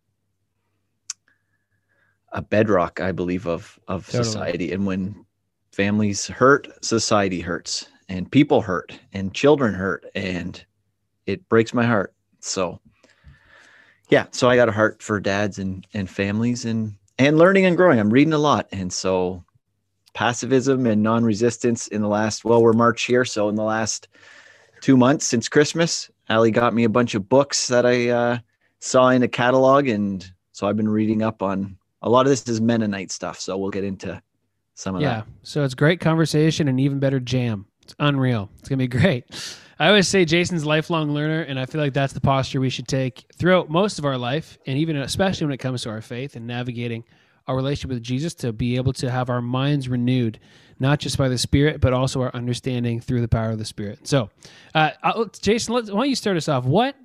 a 2.33 2.42
bedrock, 2.42 3.01
I 3.01 3.12
believe, 3.12 3.47
of 3.47 3.79
of 3.87 4.07
totally. 4.07 4.25
society. 4.25 4.73
And 4.73 4.87
when 4.87 5.25
families 5.73 6.27
hurt, 6.27 6.68
society 6.85 7.40
hurts, 7.40 7.88
and 8.09 8.31
people 8.31 8.61
hurt, 8.61 8.99
and 9.12 9.35
children 9.35 9.75
hurt, 9.75 10.07
and 10.14 10.64
it 11.27 11.49
breaks 11.49 11.73
my 11.73 11.85
heart. 11.85 12.12
So, 12.40 12.81
yeah, 14.09 14.27
so 14.33 14.51
I 14.51 14.57
got 14.57 14.68
a 14.68 14.73
heart 14.73 15.03
for 15.03 15.20
dads 15.20 15.59
and 15.59 15.87
and 15.94 16.11
families 16.11 16.64
and 16.64 16.94
and 17.18 17.38
learning 17.38 17.66
and 17.66 17.77
growing. 17.77 18.01
I'm 18.01 18.11
reading 18.11 18.33
a 18.33 18.38
lot, 18.38 18.66
and 18.73 18.92
so 18.92 19.43
pacifism 20.14 20.87
and 20.87 21.03
non-resistance 21.03 21.88
in 21.88 22.00
the 22.00 22.09
last 22.09 22.44
well 22.44 22.62
we're 22.62 22.72
march 22.72 23.03
here 23.03 23.24
so 23.24 23.48
in 23.48 23.55
the 23.55 23.62
last 23.62 24.09
two 24.81 24.96
months 24.96 25.27
since 25.27 25.48
christmas 25.48 26.11
ali 26.31 26.50
got 26.50 26.72
me 26.72 26.85
a 26.85 26.88
bunch 26.88 27.14
of 27.14 27.29
books 27.29 27.68
that 27.68 27.85
i 27.85 28.09
uh, 28.09 28.38
saw 28.81 29.09
in 29.09 29.22
a 29.22 29.29
catalog 29.29 29.88
and 29.88 30.33
so 30.53 30.66
i've 30.66 30.77
been 30.77 30.88
reading 30.88 31.22
up 31.22 31.42
on 31.42 31.77
a 32.03 32.09
lot 32.09 32.27
of 32.27 32.31
this 32.31 32.48
is 32.48 32.61
mennonite 32.61 33.11
stuff 33.11 33.38
so 33.38 33.59
we'll 33.59 33.70
get 33.70 33.85
into 33.85 34.20
some 34.74 34.96
of 34.96 35.00
that. 35.00 35.07
yeah, 35.07 35.16
that 35.20 35.27
so 35.42 35.64
it's 35.64 35.74
great 35.74 36.00
conversation 36.00 36.68
and 36.68 36.81
even 36.81 36.98
better 36.98 37.20
jam. 37.20 37.66
It's 37.83 37.94
unreal. 37.98 38.50
It's 38.59 38.68
gonna 38.68 38.79
be 38.79 38.88
great. 38.88 39.24
I 39.79 39.88
always 39.88 40.09
say 40.09 40.24
jason's 40.24 40.64
lifelong 40.64 41.11
learner 41.11 41.42
and 41.42 41.59
i 41.59 41.66
feel 41.66 41.81
like 41.81 41.92
that's 41.92 42.12
the 42.12 42.20
posture 42.20 42.61
we 42.61 42.70
should 42.70 42.87
take 42.87 43.27
throughout 43.35 43.68
most 43.68 43.98
of 43.98 44.05
our 44.05 44.16
life 44.16 44.57
and 44.66 44.79
even 44.79 44.96
especially 44.96 45.46
when 45.46 45.53
it 45.53 45.59
comes 45.59 45.83
to 45.83 45.90
our 45.90 46.00
faith 46.00 46.37
and 46.37 46.46
navigating 46.46 47.03
our 47.46 47.57
relationship 47.57 47.90
with 47.90 48.02
Jesus 48.02 48.35
to 48.37 48.52
be 48.52 48.76
able 48.76 48.92
to 48.94 49.11
have 49.11 49.30
our 49.30 49.42
minds 49.42 49.88
renewed, 49.88 50.38
not 50.78 50.98
just 50.98 51.18
by 51.18 51.28
the 51.28 51.38
Spirit, 51.38 51.80
but 51.80 51.92
also 51.92 52.22
our 52.22 52.35
understanding 52.35 53.00
through 53.00 53.20
the 53.20 53.28
power 53.28 53.50
of 53.50 53.59
the 53.59 53.64
Spirit. 53.64 54.07
So, 54.07 54.30
uh, 54.74 54.90
Jason, 55.40 55.74
why 55.74 55.83
don't 55.83 56.09
you 56.09 56.14
start 56.16 56.37
us 56.37 56.48
off? 56.48 56.64
What 56.64 56.96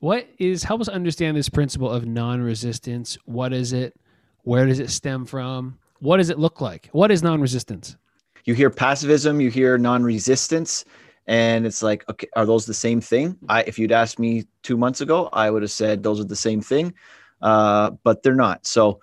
what 0.00 0.26
is 0.38 0.62
help 0.64 0.80
us 0.80 0.88
understand 0.88 1.36
this 1.36 1.48
principle 1.48 1.90
of 1.90 2.06
non-resistance? 2.06 3.16
What 3.24 3.52
is 3.52 3.72
it? 3.72 3.94
Where 4.42 4.66
does 4.66 4.78
it 4.80 4.90
stem 4.90 5.24
from? 5.24 5.78
What 6.00 6.18
does 6.18 6.28
it 6.28 6.38
look 6.38 6.60
like? 6.60 6.90
What 6.92 7.10
is 7.10 7.22
non-resistance? 7.22 7.96
You 8.44 8.52
hear 8.54 8.68
pacifism, 8.68 9.40
you 9.40 9.50
hear 9.50 9.78
non-resistance, 9.78 10.84
And 11.26 11.66
it's 11.66 11.82
like, 11.82 12.06
okay, 12.10 12.28
are 12.36 12.44
those 12.44 12.66
the 12.66 12.74
same 12.74 13.00
thing? 13.00 13.36
I, 13.48 13.62
if 13.62 13.78
you'd 13.78 13.92
asked 13.92 14.18
me 14.18 14.44
two 14.62 14.76
months 14.76 15.00
ago, 15.00 15.28
I 15.32 15.50
would 15.50 15.62
have 15.62 15.70
said 15.70 16.02
those 16.02 16.20
are 16.20 16.24
the 16.24 16.36
same 16.36 16.60
thing, 16.60 16.92
uh, 17.40 17.90
but 18.02 18.22
they're 18.22 18.34
not. 18.34 18.66
So, 18.66 19.00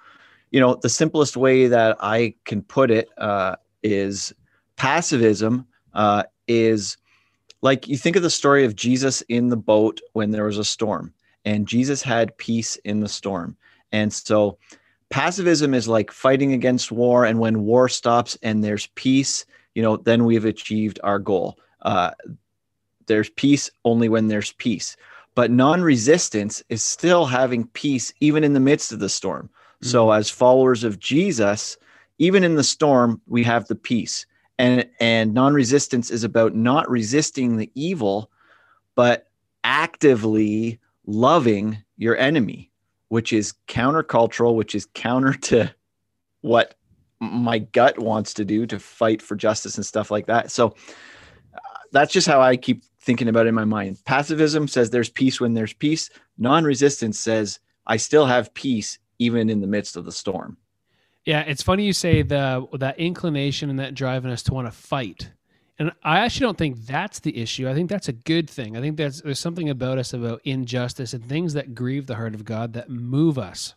you 0.52 0.60
know, 0.60 0.76
the 0.76 0.90
simplest 0.90 1.38
way 1.38 1.68
that 1.68 1.98
I 2.02 2.36
can 2.46 2.62
put 2.62 2.92
it 2.92 3.10
uh, 3.18 3.56
is 3.84 4.34
pacifism 4.76 5.66
uh, 5.94 6.24
is 6.48 6.98
like 7.62 7.88
you 7.88 7.98
think 7.98 8.16
of 8.16 8.24
the 8.24 8.30
story 8.30 8.66
of 8.66 8.76
Jesus 8.76 9.22
in 9.24 9.48
the 9.48 9.58
boat 9.58 10.02
when 10.14 10.32
there 10.32 10.46
was 10.46 10.58
a 10.58 10.66
storm, 10.66 11.14
and 11.46 11.68
Jesus 11.68 12.02
had 12.02 12.38
peace 12.38 12.76
in 12.78 13.00
the 13.00 13.10
storm. 13.10 13.56
And 13.94 14.12
so, 14.12 14.58
pacifism 15.10 15.74
is 15.74 15.88
like 15.88 16.12
fighting 16.12 16.54
against 16.54 16.92
war, 16.92 17.26
and 17.26 17.40
when 17.40 17.64
war 17.64 17.88
stops 17.88 18.38
and 18.44 18.64
there's 18.64 18.88
peace, 18.96 19.46
you 19.74 19.82
know, 19.82 19.98
then 19.98 20.26
we've 20.26 20.46
achieved 20.46 21.00
our 21.04 21.20
goal. 21.20 21.58
Uh, 21.82 22.12
there's 23.08 23.30
peace 23.30 23.70
only 23.86 24.10
when 24.10 24.28
there's 24.28 24.52
peace. 24.54 24.98
But 25.34 25.50
non 25.50 25.82
resistance 25.82 26.62
is 26.68 26.84
still 26.84 27.26
having 27.26 27.68
peace 27.68 28.14
even 28.20 28.44
in 28.44 28.54
the 28.54 28.60
midst 28.60 28.92
of 28.92 29.00
the 29.00 29.08
storm. 29.08 29.50
Mm-hmm. 29.82 29.90
So, 29.90 30.12
as 30.12 30.30
followers 30.30 30.84
of 30.84 31.00
Jesus, 31.00 31.78
even 32.20 32.44
in 32.44 32.56
the 32.56 32.64
storm, 32.64 33.22
we 33.28 33.44
have 33.44 33.68
the 33.68 33.76
peace. 33.76 34.26
And, 34.60 34.88
and 35.00 35.34
non 35.34 35.54
resistance 35.54 36.12
is 36.12 36.24
about 36.24 36.56
not 36.56 36.90
resisting 36.90 37.58
the 37.58 37.72
evil, 37.74 38.30
but 38.96 39.28
actively 39.64 40.80
loving 41.08 41.84
your 41.98 42.16
enemy, 42.16 42.72
which 43.10 43.34
is 43.34 43.54
countercultural, 43.68 44.56
which 44.56 44.76
is 44.76 44.88
counter 44.94 45.34
to 45.34 45.74
what 46.42 46.76
my 47.20 47.60
gut 47.60 48.00
wants 48.00 48.34
to 48.36 48.46
do 48.46 48.66
to 48.68 48.80
fight 48.80 49.22
for 49.22 49.36
justice 49.36 49.78
and 49.78 49.86
stuff 49.86 50.12
like 50.12 50.28
that. 50.28 50.52
So, 50.52 50.76
that's 51.92 52.14
just 52.14 52.28
how 52.28 52.40
I 52.40 52.56
keep 52.56 52.84
thinking 53.02 53.28
about 53.28 53.48
it 53.48 53.50
in 53.50 53.56
my 53.56 53.66
mind. 53.66 53.98
Pacifism 54.06 54.68
says 54.68 54.92
there's 54.92 55.10
peace 55.10 55.42
when 55.42 55.56
there's 55.56 55.74
peace. 55.74 56.10
Non-resistance 56.38 57.20
says 57.20 57.60
I 57.88 57.98
still 57.98 58.28
have 58.28 58.54
peace 58.54 59.00
even 59.22 59.50
in 59.50 59.62
the 59.62 59.68
midst 59.68 59.96
of 59.96 60.04
the 60.04 60.12
storm. 60.12 60.58
Yeah, 61.26 61.42
it's 61.42 61.62
funny 61.62 61.86
you 61.86 61.94
say 61.94 62.24
the 62.24 62.68
that 62.74 63.00
inclination 63.00 63.70
and 63.70 63.80
that 63.80 63.94
driving 63.94 64.32
us 64.32 64.42
to 64.44 64.54
want 64.54 64.68
to 64.68 64.72
fight. 64.72 65.32
And 65.78 65.92
I 66.04 66.20
actually 66.20 66.46
don't 66.46 66.58
think 66.58 66.86
that's 66.86 67.20
the 67.20 67.38
issue. 67.38 67.70
I 67.70 67.74
think 67.74 67.90
that's 67.90 68.08
a 68.08 68.14
good 68.14 68.50
thing. 68.50 68.76
I 68.76 68.82
think 68.82 68.98
that's 68.98 69.22
there's 69.22 69.40
something 69.40 69.70
about 69.70 70.00
us 70.00 70.14
about 70.14 70.42
injustice 70.44 71.14
and 71.14 71.24
things 71.24 71.54
that 71.54 71.76
grieve 71.76 72.08
the 72.08 72.16
heart 72.16 72.34
of 72.34 72.44
God 72.44 72.74
that 72.74 72.90
move 72.90 73.38
us. 73.38 73.76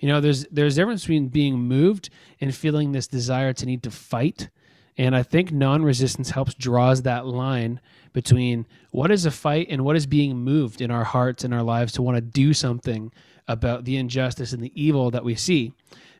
You 0.00 0.08
know, 0.08 0.20
there's 0.20 0.44
there's 0.46 0.76
a 0.76 0.80
difference 0.80 1.02
between 1.02 1.28
being 1.28 1.56
moved 1.56 2.10
and 2.40 2.52
feeling 2.52 2.90
this 2.90 3.06
desire 3.06 3.52
to 3.52 3.66
need 3.66 3.84
to 3.84 3.90
fight 3.92 4.50
and 4.96 5.16
I 5.16 5.22
think 5.22 5.50
non 5.50 5.82
resistance 5.82 6.30
helps 6.30 6.54
draws 6.54 7.02
that 7.02 7.26
line 7.26 7.80
between 8.12 8.66
what 8.90 9.10
is 9.10 9.26
a 9.26 9.30
fight 9.30 9.66
and 9.70 9.84
what 9.84 9.96
is 9.96 10.06
being 10.06 10.36
moved 10.36 10.80
in 10.80 10.90
our 10.90 11.04
hearts 11.04 11.42
and 11.42 11.52
our 11.52 11.62
lives 11.62 11.92
to 11.94 12.02
want 12.02 12.16
to 12.16 12.20
do 12.20 12.52
something 12.52 13.12
about 13.48 13.84
the 13.84 13.96
injustice 13.96 14.52
and 14.52 14.62
the 14.62 14.72
evil 14.74 15.10
that 15.10 15.24
we 15.24 15.34
see. 15.34 15.72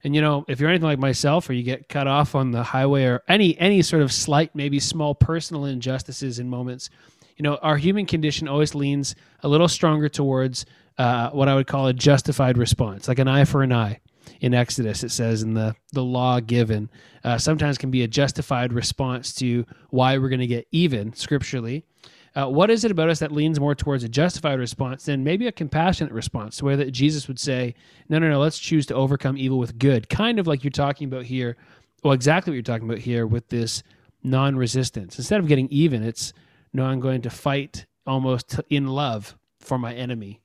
And 0.03 0.15
you 0.15 0.21
know, 0.21 0.45
if 0.49 0.61
you're 0.61 0.69
anything 0.69 0.89
like 0.89 0.99
myself, 0.99 1.49
or 1.49 1.55
you 1.55 1.63
get 1.63 1.89
cut 1.89 2.07
off 2.07 2.35
on 2.35 2.51
the 2.51 2.63
highway, 2.63 3.05
or 3.05 3.23
any 3.29 3.59
any 3.59 3.81
sort 3.83 4.03
of 4.03 4.13
slight, 4.13 4.55
maybe 4.55 4.79
small 4.79 5.15
personal 5.15 5.65
injustices 5.65 6.39
in 6.39 6.49
moments, 6.51 6.91
you 7.37 7.43
know, 7.43 7.57
our 7.57 7.77
human 7.77 8.07
condition 8.07 8.47
always 8.47 8.75
leans 8.75 9.15
a 9.43 9.49
little 9.49 9.69
stronger 9.69 10.09
towards 10.09 10.67
uh, 10.99 11.31
what 11.31 11.49
I 11.49 11.55
would 11.55 11.67
call 11.67 11.87
a 11.87 11.93
justified 11.93 12.59
response, 12.59 13.09
like 13.09 13.19
an 13.19 13.29
eye 13.29 13.45
for 13.45 13.63
an 13.63 13.73
eye 13.73 14.01
in 14.41 14.55
Exodus, 14.55 15.03
it 15.03 15.11
says 15.11 15.43
in 15.43 15.55
the, 15.55 15.75
the 15.93 16.03
law 16.03 16.41
given, 16.41 16.91
uh, 17.25 17.39
sometimes 17.39 17.79
can 17.79 17.91
be 17.91 18.03
a 18.03 18.09
justified 18.09 18.73
response 18.73 19.33
to 19.35 19.65
why 19.91 20.19
we're 20.19 20.29
going 20.29 20.41
to 20.41 20.47
get 20.47 20.67
even 20.71 21.15
scripturally. 21.15 21.85
Uh, 22.37 22.49
what 22.49 22.71
is 22.71 22.85
it 22.85 22.91
about 22.91 23.09
us 23.09 23.21
that 23.21 23.31
leans 23.31 23.61
more 23.61 23.75
towards 23.75 24.03
a 24.03 24.09
justified 24.09 24.59
response 24.59 25.05
than 25.05 25.23
maybe 25.23 25.47
a 25.47 25.53
compassionate 25.53 26.13
response, 26.13 26.63
where 26.63 26.77
that 26.77 26.91
Jesus 26.91 27.29
would 27.29 27.39
say, 27.39 27.75
"No, 28.09 28.19
no, 28.19 28.29
no, 28.29 28.41
let's 28.41 28.59
choose 28.59 28.87
to 28.87 28.95
overcome 28.95 29.37
evil 29.37 29.59
with 29.59 29.79
good," 29.79 30.09
kind 30.09 30.39
of 30.39 30.47
like 30.47 30.65
you're 30.65 30.71
talking 30.71 31.07
about 31.07 31.25
here. 31.25 31.57
Well, 32.03 32.13
exactly 32.13 32.51
what 32.51 32.55
you're 32.55 32.63
talking 32.63 32.89
about 32.89 33.03
here 33.03 33.27
with 33.27 33.49
this 33.49 33.83
non-resistance. 34.23 35.19
Instead 35.19 35.41
of 35.41 35.47
getting 35.47 35.69
even, 35.71 36.03
it's 36.03 36.33
no, 36.73 36.85
I'm 36.85 37.01
going 37.01 37.23
to 37.23 37.31
fight 37.31 37.87
almost 38.07 38.61
in 38.69 38.89
love 38.89 39.37
for 39.61 39.79
my 39.79 39.95
enemy 39.95 40.41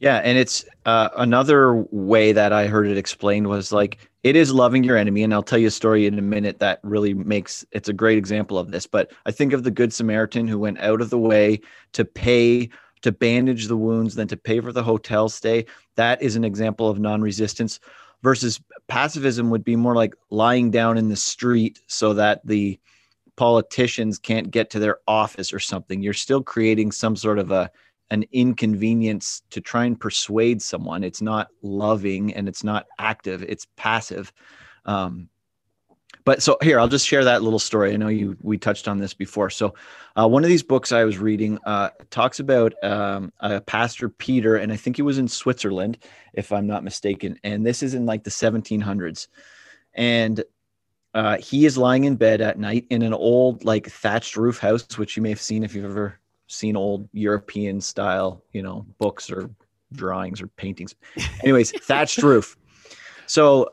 yeah, 0.00 0.16
and 0.16 0.38
it's 0.38 0.64
uh, 0.86 1.10
another 1.18 1.74
way 1.90 2.32
that 2.32 2.52
I 2.52 2.66
heard 2.66 2.86
it 2.86 2.96
explained 2.96 3.48
was 3.48 3.70
like 3.70 4.09
it 4.22 4.36
is 4.36 4.52
loving 4.52 4.84
your 4.84 4.96
enemy, 4.96 5.22
and 5.22 5.32
I'll 5.32 5.42
tell 5.42 5.58
you 5.58 5.68
a 5.68 5.70
story 5.70 6.06
in 6.06 6.18
a 6.18 6.22
minute 6.22 6.58
that 6.58 6.80
really 6.82 7.14
makes 7.14 7.64
it's 7.72 7.88
a 7.88 7.94
great 7.94 8.18
example 8.18 8.58
of 8.58 8.70
this. 8.70 8.86
But 8.86 9.12
I 9.26 9.30
think 9.30 9.52
of 9.52 9.64
the 9.64 9.70
Good 9.70 9.92
Samaritan 9.92 10.46
who 10.46 10.58
went 10.58 10.80
out 10.80 11.00
of 11.00 11.10
the 11.10 11.18
way 11.18 11.60
to 11.92 12.04
pay 12.04 12.68
to 13.02 13.12
bandage 13.12 13.66
the 13.66 13.76
wounds, 13.76 14.14
then 14.14 14.28
to 14.28 14.36
pay 14.36 14.60
for 14.60 14.72
the 14.72 14.82
hotel 14.82 15.28
stay. 15.28 15.64
That 15.96 16.20
is 16.20 16.36
an 16.36 16.44
example 16.44 16.88
of 16.88 16.98
non-resistance. 16.98 17.80
Versus 18.22 18.60
pacifism 18.88 19.48
would 19.48 19.64
be 19.64 19.76
more 19.76 19.94
like 19.94 20.14
lying 20.28 20.70
down 20.70 20.98
in 20.98 21.08
the 21.08 21.16
street 21.16 21.80
so 21.86 22.12
that 22.12 22.46
the 22.46 22.78
politicians 23.36 24.18
can't 24.18 24.50
get 24.50 24.68
to 24.68 24.78
their 24.78 24.98
office 25.08 25.54
or 25.54 25.58
something. 25.58 26.02
You're 26.02 26.12
still 26.12 26.42
creating 26.42 26.92
some 26.92 27.16
sort 27.16 27.38
of 27.38 27.50
a 27.50 27.70
an 28.10 28.24
inconvenience 28.32 29.42
to 29.50 29.60
try 29.60 29.84
and 29.84 29.98
persuade 29.98 30.60
someone. 30.60 31.04
It's 31.04 31.22
not 31.22 31.48
loving 31.62 32.34
and 32.34 32.48
it's 32.48 32.64
not 32.64 32.86
active, 32.98 33.42
it's 33.42 33.66
passive. 33.76 34.32
Um, 34.84 35.28
but 36.24 36.42
so 36.42 36.58
here, 36.62 36.78
I'll 36.78 36.88
just 36.88 37.06
share 37.06 37.24
that 37.24 37.42
little 37.42 37.58
story. 37.58 37.92
I 37.92 37.96
know 37.96 38.08
you 38.08 38.36
we 38.42 38.58
touched 38.58 38.88
on 38.88 38.98
this 38.98 39.14
before. 39.14 39.48
So, 39.48 39.74
uh, 40.16 40.28
one 40.28 40.44
of 40.44 40.50
these 40.50 40.62
books 40.62 40.92
I 40.92 41.04
was 41.04 41.18
reading 41.18 41.58
uh, 41.64 41.90
talks 42.10 42.40
about 42.40 42.74
um, 42.84 43.32
a 43.40 43.60
pastor 43.60 44.08
Peter, 44.08 44.56
and 44.56 44.70
I 44.72 44.76
think 44.76 44.96
he 44.96 45.02
was 45.02 45.18
in 45.18 45.28
Switzerland, 45.28 45.98
if 46.34 46.52
I'm 46.52 46.66
not 46.66 46.84
mistaken. 46.84 47.38
And 47.42 47.64
this 47.64 47.82
is 47.82 47.94
in 47.94 48.06
like 48.06 48.24
the 48.24 48.30
1700s, 48.30 49.28
and 49.94 50.44
uh, 51.14 51.38
he 51.38 51.64
is 51.64 51.78
lying 51.78 52.04
in 52.04 52.16
bed 52.16 52.40
at 52.40 52.58
night 52.58 52.86
in 52.90 53.02
an 53.02 53.14
old 53.14 53.64
like 53.64 53.88
thatched 53.88 54.36
roof 54.36 54.58
house, 54.58 54.98
which 54.98 55.16
you 55.16 55.22
may 55.22 55.30
have 55.30 55.40
seen 55.40 55.64
if 55.64 55.74
you've 55.74 55.84
ever 55.84 56.19
seen 56.50 56.76
old 56.76 57.08
European 57.12 57.80
style, 57.80 58.42
you 58.52 58.62
know, 58.62 58.84
books 58.98 59.30
or 59.30 59.50
drawings 59.92 60.42
or 60.42 60.48
paintings. 60.48 60.94
Anyways, 61.42 61.70
thatched 61.84 62.22
roof. 62.22 62.56
So 63.26 63.70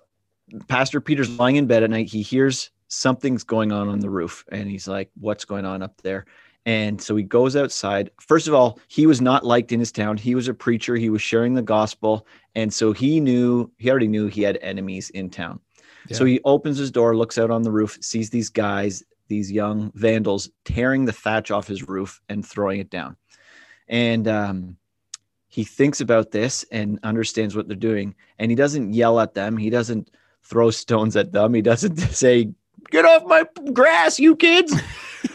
Pastor 0.68 1.02
Peter's 1.02 1.30
lying 1.38 1.56
in 1.56 1.68
bed 1.68 1.84
at 1.84 1.90
night. 1.90 2.08
He 2.08 2.22
hears 2.22 2.72
something's 2.88 3.44
going 3.44 3.72
on 3.72 3.90
on 3.90 4.00
the 4.00 4.10
roof 4.10 4.46
and 4.52 4.70
he's 4.70 4.88
like, 4.88 5.10
What's 5.20 5.46
going 5.46 5.66
on 5.66 5.82
up 5.82 6.00
there? 6.02 6.26
And 6.66 7.02
so 7.02 7.16
he 7.16 7.24
goes 7.24 7.56
outside. 7.56 8.12
First 8.20 8.48
of 8.48 8.54
all, 8.54 8.78
he 8.90 9.08
was 9.08 9.22
not 9.22 9.46
liked 9.46 9.72
in 9.72 9.80
his 9.80 9.92
town. 9.92 10.18
He 10.18 10.36
was 10.36 10.50
a 10.50 10.54
preacher, 10.54 10.96
he 10.96 11.10
was 11.10 11.22
sharing 11.22 11.54
the 11.54 11.62
gospel. 11.62 12.28
And 12.56 12.74
so 12.74 12.92
he 12.92 13.20
knew, 13.20 13.72
he 13.78 13.90
already 13.90 14.08
knew 14.08 14.28
he 14.28 14.42
had 14.42 14.60
enemies 14.62 15.10
in 15.12 15.30
town. 15.30 15.62
Yeah. 16.10 16.18
So 16.18 16.26
he 16.26 16.42
opens 16.44 16.78
his 16.78 16.92
door, 16.92 17.16
looks 17.16 17.38
out 17.38 17.52
on 17.52 17.63
the 17.63 17.72
roof, 17.72 17.98
sees 18.02 18.30
these 18.30 18.50
guys 18.50 19.04
these 19.28 19.52
young 19.52 19.92
vandals 19.96 20.50
tearing 20.66 21.06
the 21.06 21.12
thatch 21.12 21.52
off 21.52 21.68
his 21.68 21.88
roof 21.88 22.22
and 22.30 22.46
throwing 22.46 22.80
it 22.80 22.90
down. 22.90 23.16
And 23.88 24.28
um, 24.28 24.78
he 25.48 25.63
thinks 25.63 26.02
about 26.02 26.32
this 26.32 26.66
and 26.72 27.00
understands 27.04 27.56
what 27.56 27.68
they're 27.68 27.76
doing. 27.76 28.16
And 28.40 28.52
he 28.52 28.56
doesn't 28.56 28.94
yell 28.94 29.20
at 29.20 29.34
them. 29.34 29.58
He 29.58 29.70
doesn't 29.70 30.12
throw 30.44 30.72
stones 30.72 31.16
at 31.16 31.32
them. 31.32 31.54
He 31.54 31.62
doesn't 31.62 31.98
say, 32.12 32.50
Get 32.92 33.06
off 33.06 33.26
my 33.26 33.46
grass, 33.74 34.20
you 34.20 34.36
kids. 34.36 34.74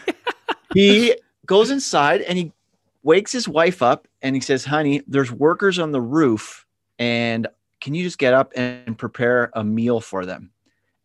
he 0.73 1.15
goes 1.45 1.69
inside 1.69 2.21
and 2.21 2.37
he 2.37 2.51
wakes 3.03 3.31
his 3.31 3.47
wife 3.47 3.81
up 3.81 4.07
and 4.21 4.35
he 4.35 4.41
says, 4.41 4.65
Honey, 4.65 5.03
there's 5.07 5.31
workers 5.31 5.77
on 5.77 5.91
the 5.91 6.01
roof. 6.01 6.65
And 6.97 7.47
can 7.81 7.93
you 7.93 8.03
just 8.03 8.17
get 8.17 8.33
up 8.33 8.53
and 8.55 8.97
prepare 8.97 9.51
a 9.53 9.63
meal 9.63 9.99
for 9.99 10.25
them? 10.25 10.51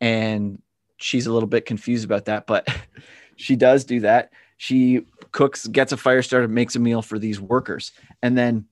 And 0.01 0.63
she's 0.99 1.27
a 1.27 1.33
little 1.33 1.49
bit 1.49 1.65
confused 1.65 2.05
about 2.05 2.27
that, 2.27 2.47
but 2.47 2.69
she 3.37 3.57
does 3.57 3.85
do 3.85 4.01
that. 4.01 4.33
She 4.59 5.07
cooks, 5.33 5.67
gets 5.69 5.93
a 5.93 5.97
fire 5.97 6.23
started, 6.23 6.51
makes 6.51 6.77
a 6.77 6.81
meal 6.81 7.01
for 7.01 7.19
these 7.19 7.41
workers. 7.41 7.93
And 8.23 8.37
then 8.37 8.67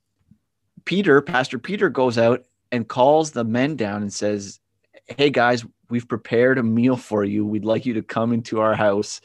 Peter, 0.84 1.22
Pastor 1.22 1.58
Peter, 1.58 1.88
goes 1.88 2.18
out 2.18 2.44
and 2.72 2.86
calls 2.86 3.30
the 3.30 3.44
men 3.44 3.76
down 3.76 4.02
and 4.02 4.12
says, 4.12 4.60
Hey 5.06 5.30
guys, 5.30 5.64
we've 5.88 6.08
prepared 6.08 6.58
a 6.58 6.62
meal 6.64 6.96
for 6.96 7.24
you. 7.24 7.46
We'd 7.46 7.64
like 7.64 7.86
you 7.86 7.94
to 7.94 8.02
come 8.02 8.32
into 8.32 8.60
our 8.60 8.74
house 8.74 9.20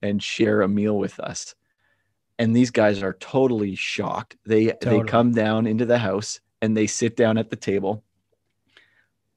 and 0.00 0.22
share 0.22 0.62
a 0.62 0.68
meal 0.68 0.96
with 0.96 1.20
us. 1.20 1.54
And 2.38 2.56
these 2.56 2.70
guys 2.70 3.02
are 3.02 3.12
totally 3.20 3.74
shocked. 3.74 4.36
They 4.46 4.68
totally. 4.68 5.02
they 5.02 5.06
come 5.06 5.32
down 5.32 5.66
into 5.66 5.84
the 5.84 5.98
house 5.98 6.40
and 6.62 6.74
they 6.74 6.86
sit 6.86 7.16
down 7.16 7.36
at 7.36 7.50
the 7.50 7.56
table, 7.56 8.02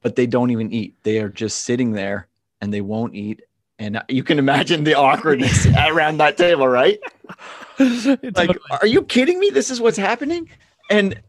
but 0.00 0.16
they 0.16 0.26
don't 0.26 0.50
even 0.50 0.72
eat. 0.72 0.96
They 1.02 1.18
are 1.18 1.28
just 1.28 1.62
sitting 1.62 1.92
there 1.92 2.28
and 2.64 2.72
they 2.72 2.80
won't 2.80 3.14
eat. 3.14 3.42
And 3.78 4.02
you 4.08 4.24
can 4.24 4.38
imagine 4.38 4.84
the 4.84 4.94
awkwardness 4.94 5.66
around 5.86 6.16
that 6.16 6.38
table, 6.38 6.66
right? 6.66 6.98
like, 7.78 8.56
are 8.80 8.86
you 8.86 9.02
kidding 9.02 9.38
me? 9.38 9.50
This 9.50 9.70
is 9.70 9.80
what's 9.80 9.98
happening. 9.98 10.48
And 10.90 11.20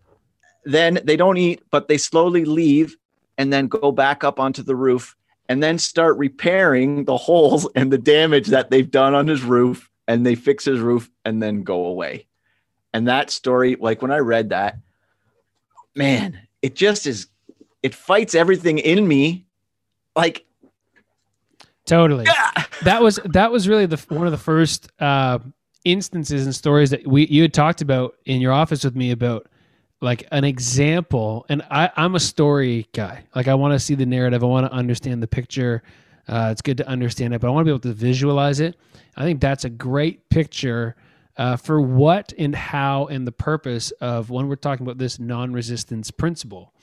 then 0.64 1.00
they 1.04 1.18
don't 1.18 1.38
eat, 1.38 1.62
but 1.72 1.90
they 1.90 1.98
slowly 1.98 2.46
leave 2.46 2.96
and 3.38 3.52
then 3.52 3.68
go 3.68 3.92
back 3.92 4.24
up 4.24 4.40
onto 4.40 4.64
the 4.64 4.78
roof 4.78 5.16
and 5.50 5.62
then 5.62 5.78
start 5.78 6.18
repairing 6.18 7.04
the 7.04 7.18
holes 7.18 7.68
and 7.76 7.92
the 7.92 7.98
damage 7.98 8.48
that 8.48 8.72
they've 8.72 8.90
done 8.90 9.14
on 9.14 9.28
his 9.28 9.44
roof 9.44 9.90
and 10.08 10.26
they 10.26 10.36
fix 10.36 10.64
his 10.64 10.80
roof 10.80 11.10
and 11.26 11.44
then 11.44 11.64
go 11.64 11.86
away. 11.86 12.28
And 12.94 13.10
that 13.10 13.30
story, 13.30 13.76
like 13.78 14.02
when 14.02 14.12
I 14.12 14.20
read 14.20 14.50
that, 14.50 14.78
man, 15.96 16.40
it 16.62 16.76
just 16.76 17.06
is, 17.06 17.28
it 17.84 17.94
fights 17.94 18.36
everything 18.36 18.78
in 18.78 19.06
me. 19.06 19.46
Like, 20.16 20.45
totally. 21.86 22.26
That 22.84 23.02
was 23.02 23.20
that 23.26 23.52
was 23.52 23.68
really 23.68 23.86
the 23.86 23.98
one 24.10 24.28
of 24.28 24.32
the 24.32 24.38
first 24.38 24.92
uh, 25.00 25.40
instances 25.84 26.46
and 26.46 26.54
stories 26.54 26.90
that 26.90 27.08
we 27.08 27.28
you 27.28 27.42
had 27.42 27.54
talked 27.54 27.82
about 27.82 28.16
in 28.26 28.42
your 28.42 28.52
office 28.52 28.84
with 28.84 28.96
me 28.96 29.12
about 29.12 29.48
like 30.02 30.28
an 30.32 30.44
example. 30.44 31.46
And 31.50 31.62
I, 31.72 31.90
I'm 31.96 32.16
a 32.16 32.20
story 32.20 32.88
guy. 32.94 33.24
Like 33.34 33.48
I 33.48 33.56
want 33.56 33.74
to 33.74 33.80
see 33.80 33.96
the 33.96 34.06
narrative. 34.06 34.44
I 34.44 34.48
want 34.48 34.68
to 34.68 34.74
understand 34.74 35.24
the 35.24 35.28
picture. 35.28 35.84
Uh, 36.28 36.50
it's 36.52 36.62
good 36.62 36.78
to 36.78 36.88
understand 36.88 37.34
it, 37.34 37.42
but 37.42 37.48
I 37.48 37.52
want 37.52 37.66
to 37.66 37.66
be 37.66 37.72
able 37.72 37.80
to 37.82 37.94
visualize 37.94 38.60
it. 38.60 38.76
I 39.16 39.24
think 39.24 39.40
that's 39.40 39.64
a 39.64 39.70
great 39.70 40.30
picture 40.30 40.96
uh, 41.38 41.56
for 41.56 41.82
what 41.82 42.34
and 42.38 42.56
how 42.56 43.06
and 43.08 43.28
the 43.28 43.32
purpose 43.32 43.92
of 44.02 44.30
when 44.30 44.48
we're 44.48 44.56
talking 44.56 44.86
about 44.86 44.98
this 44.98 45.20
non-resistance 45.20 46.12
principle 46.12 46.74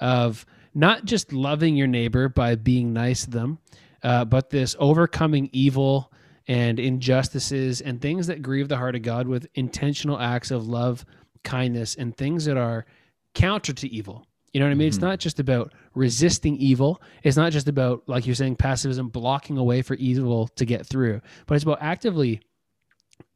of 0.00 0.44
not 0.74 1.04
just 1.04 1.32
loving 1.32 1.76
your 1.76 1.86
neighbor 1.86 2.28
by 2.28 2.54
being 2.54 2.92
nice 2.92 3.24
to 3.24 3.30
them, 3.30 3.58
uh, 4.02 4.24
but 4.24 4.50
this 4.50 4.76
overcoming 4.78 5.48
evil 5.52 6.12
and 6.48 6.80
injustices 6.80 7.80
and 7.80 8.00
things 8.00 8.26
that 8.26 8.42
grieve 8.42 8.68
the 8.68 8.76
heart 8.76 8.96
of 8.96 9.02
God 9.02 9.28
with 9.28 9.46
intentional 9.54 10.18
acts 10.18 10.50
of 10.50 10.66
love, 10.66 11.04
kindness, 11.44 11.94
and 11.94 12.16
things 12.16 12.44
that 12.46 12.56
are 12.56 12.86
counter 13.34 13.72
to 13.72 13.88
evil. 13.88 14.26
You 14.52 14.60
know 14.60 14.66
what 14.66 14.72
I 14.72 14.74
mean? 14.74 14.88
Mm-hmm. 14.88 14.96
It's 14.96 15.02
not 15.02 15.18
just 15.20 15.38
about 15.38 15.72
resisting 15.94 16.56
evil. 16.56 17.00
It's 17.22 17.36
not 17.36 17.52
just 17.52 17.68
about, 17.68 18.02
like 18.08 18.26
you're 18.26 18.34
saying, 18.34 18.56
pacifism, 18.56 19.08
blocking 19.08 19.58
away 19.58 19.82
for 19.82 19.94
evil 19.94 20.48
to 20.56 20.64
get 20.64 20.86
through, 20.86 21.20
but 21.46 21.54
it's 21.54 21.64
about 21.64 21.78
actively 21.80 22.40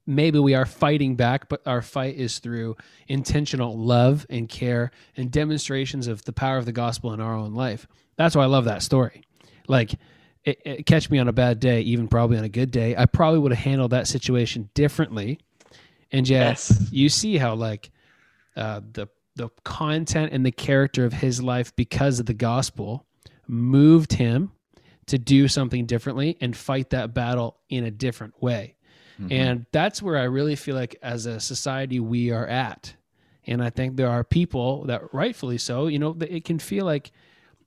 maybe 0.07 0.38
we 0.38 0.55
are 0.55 0.66
fighting 0.66 1.16
back, 1.16 1.48
but 1.48 1.62
our 1.66 1.83
fight 1.83 2.16
is 2.16 2.38
through 2.38 2.77
intentional 3.09 3.79
love 3.79 4.27
and 4.29 4.48
care 4.48 4.90
and 5.16 5.31
demonstrations 5.31 6.07
of 6.07 6.24
the 6.24 6.33
power 6.33 6.59
of 6.59 6.66
the 6.66 6.72
gospel 6.72 7.12
in 7.12 7.20
our 7.20 7.35
own 7.35 7.55
life. 7.55 7.87
That's 8.16 8.37
why 8.37 8.42
I 8.42 8.46
love 8.46 8.66
that 8.66 8.83
story. 8.83 9.22
Like, 9.66 9.94
it, 10.44 10.61
it, 10.64 10.87
catch 10.87 11.11
me 11.11 11.18
on 11.18 11.28
a 11.28 11.33
bad 11.33 11.61
day, 11.61 11.80
even 11.83 12.09
probably 12.09 12.38
on 12.38 12.44
a 12.44 12.48
good 12.48 12.70
day, 12.70 12.94
I 12.96 13.07
probably 13.07 13.38
would 13.38 13.52
have 13.52 13.64
handled 13.64 13.92
that 13.92 14.07
situation 14.07 14.68
differently. 14.74 15.40
And 16.12 16.28
yet, 16.28 16.50
yes. 16.50 16.88
you 16.92 17.09
see 17.09 17.38
how 17.38 17.54
like 17.54 17.90
uh, 18.57 18.80
the 18.92 19.09
the 19.37 19.48
content 19.64 20.33
and 20.33 20.46
the 20.46 20.52
character 20.52 21.04
of 21.04 21.12
his 21.12 21.42
life 21.42 21.74
because 21.74 22.20
of 22.20 22.26
the 22.26 22.35
gospel 22.35 23.04
moved 23.48 24.12
him 24.12 24.52
to 25.07 25.18
do 25.18 25.48
something 25.48 25.87
differently 25.87 26.37
and 26.40 26.57
fight 26.57 26.90
that 26.90 27.12
battle 27.14 27.59
in 27.68 27.85
a 27.85 27.90
different 27.90 28.40
way. 28.40 28.76
Mm-hmm. 29.20 29.33
And 29.33 29.66
that's 29.72 30.00
where 30.00 30.16
I 30.16 30.24
really 30.24 30.57
feel 30.57 30.76
like 30.76 30.96
as 31.02 31.26
a 31.26 31.40
society 31.40 32.00
we 32.00 32.30
are 32.30 32.46
at. 32.46 32.94
And 33.46 33.62
I 33.62 33.70
think 33.70 33.96
there 33.96 34.09
are 34.09 34.24
people 34.24 34.85
that 34.85 35.12
rightfully 35.12 35.59
so, 35.59 35.88
you 35.88 35.98
know, 35.98 36.16
it 36.20 36.44
can 36.44 36.59
feel 36.59 36.85
like 36.85 37.12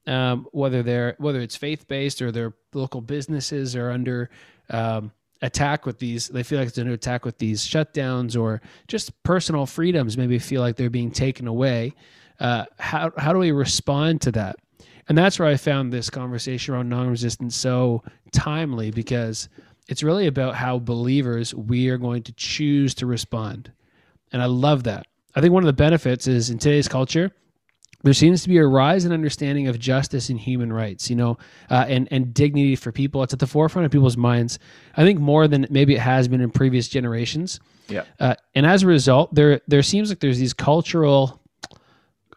um, 0.07 0.47
whether 0.51 0.81
they're 0.81 1.15
whether 1.19 1.39
it's 1.39 1.55
faith 1.55 1.87
based 1.87 2.21
or 2.21 2.31
their 2.31 2.53
local 2.73 3.01
businesses 3.01 3.75
are 3.75 3.91
under 3.91 4.29
um, 4.69 5.11
attack 5.41 5.85
with 5.85 5.99
these 5.99 6.29
they 6.29 6.43
feel 6.43 6.57
like 6.57 6.67
it's 6.67 6.77
under 6.79 6.93
attack 6.93 7.23
with 7.23 7.37
these 7.37 7.65
shutdowns 7.65 8.39
or 8.39 8.61
just 8.87 9.21
personal 9.23 9.65
freedoms 9.65 10.17
maybe 10.17 10.39
feel 10.39 10.61
like 10.61 10.75
they're 10.75 10.89
being 10.89 11.11
taken 11.11 11.47
away 11.47 11.93
uh, 12.39 12.65
how, 12.77 13.11
how 13.17 13.33
do 13.33 13.39
we 13.39 13.51
respond 13.51 14.21
to 14.21 14.31
that? 14.33 14.57
And 15.09 15.17
that's 15.17 15.39
where 15.39 15.47
i 15.47 15.55
found 15.55 15.91
this 15.91 16.09
conversation 16.09 16.73
around 16.73 16.89
non-resistance 16.89 17.55
so 17.55 18.03
timely 18.31 18.91
because 18.91 19.47
it's 19.87 20.03
really 20.03 20.27
about 20.27 20.55
how 20.55 20.79
believers 20.79 21.55
we 21.55 21.87
are 21.89 21.97
going 21.97 22.23
to 22.23 22.33
choose 22.33 22.93
to 22.95 23.05
respond. 23.05 23.71
And 24.31 24.41
i 24.41 24.45
love 24.45 24.83
that. 24.83 25.07
I 25.35 25.41
think 25.41 25.53
one 25.53 25.63
of 25.63 25.67
the 25.67 25.73
benefits 25.73 26.27
is 26.27 26.49
in 26.49 26.57
today's 26.57 26.87
culture 26.87 27.31
there 28.03 28.13
seems 28.13 28.43
to 28.43 28.49
be 28.49 28.57
a 28.57 28.65
rise 28.65 29.05
in 29.05 29.11
understanding 29.11 29.67
of 29.67 29.79
justice 29.79 30.29
and 30.29 30.39
human 30.39 30.71
rights, 30.71 31.09
you 31.09 31.15
know, 31.15 31.37
uh, 31.69 31.85
and 31.87 32.07
and 32.11 32.33
dignity 32.33 32.75
for 32.75 32.91
people. 32.91 33.23
It's 33.23 33.33
at 33.33 33.39
the 33.39 33.47
forefront 33.47 33.85
of 33.85 33.91
people's 33.91 34.17
minds. 34.17 34.59
I 34.95 35.03
think 35.03 35.19
more 35.19 35.47
than 35.47 35.67
maybe 35.69 35.95
it 35.95 36.01
has 36.01 36.27
been 36.27 36.41
in 36.41 36.51
previous 36.51 36.87
generations. 36.87 37.59
Yeah. 37.89 38.03
Uh, 38.19 38.35
and 38.53 38.65
as 38.65 38.83
a 38.83 38.87
result, 38.87 39.33
there 39.33 39.61
there 39.67 39.83
seems 39.83 40.09
like 40.09 40.19
there's 40.19 40.39
these 40.39 40.53
cultural, 40.53 41.41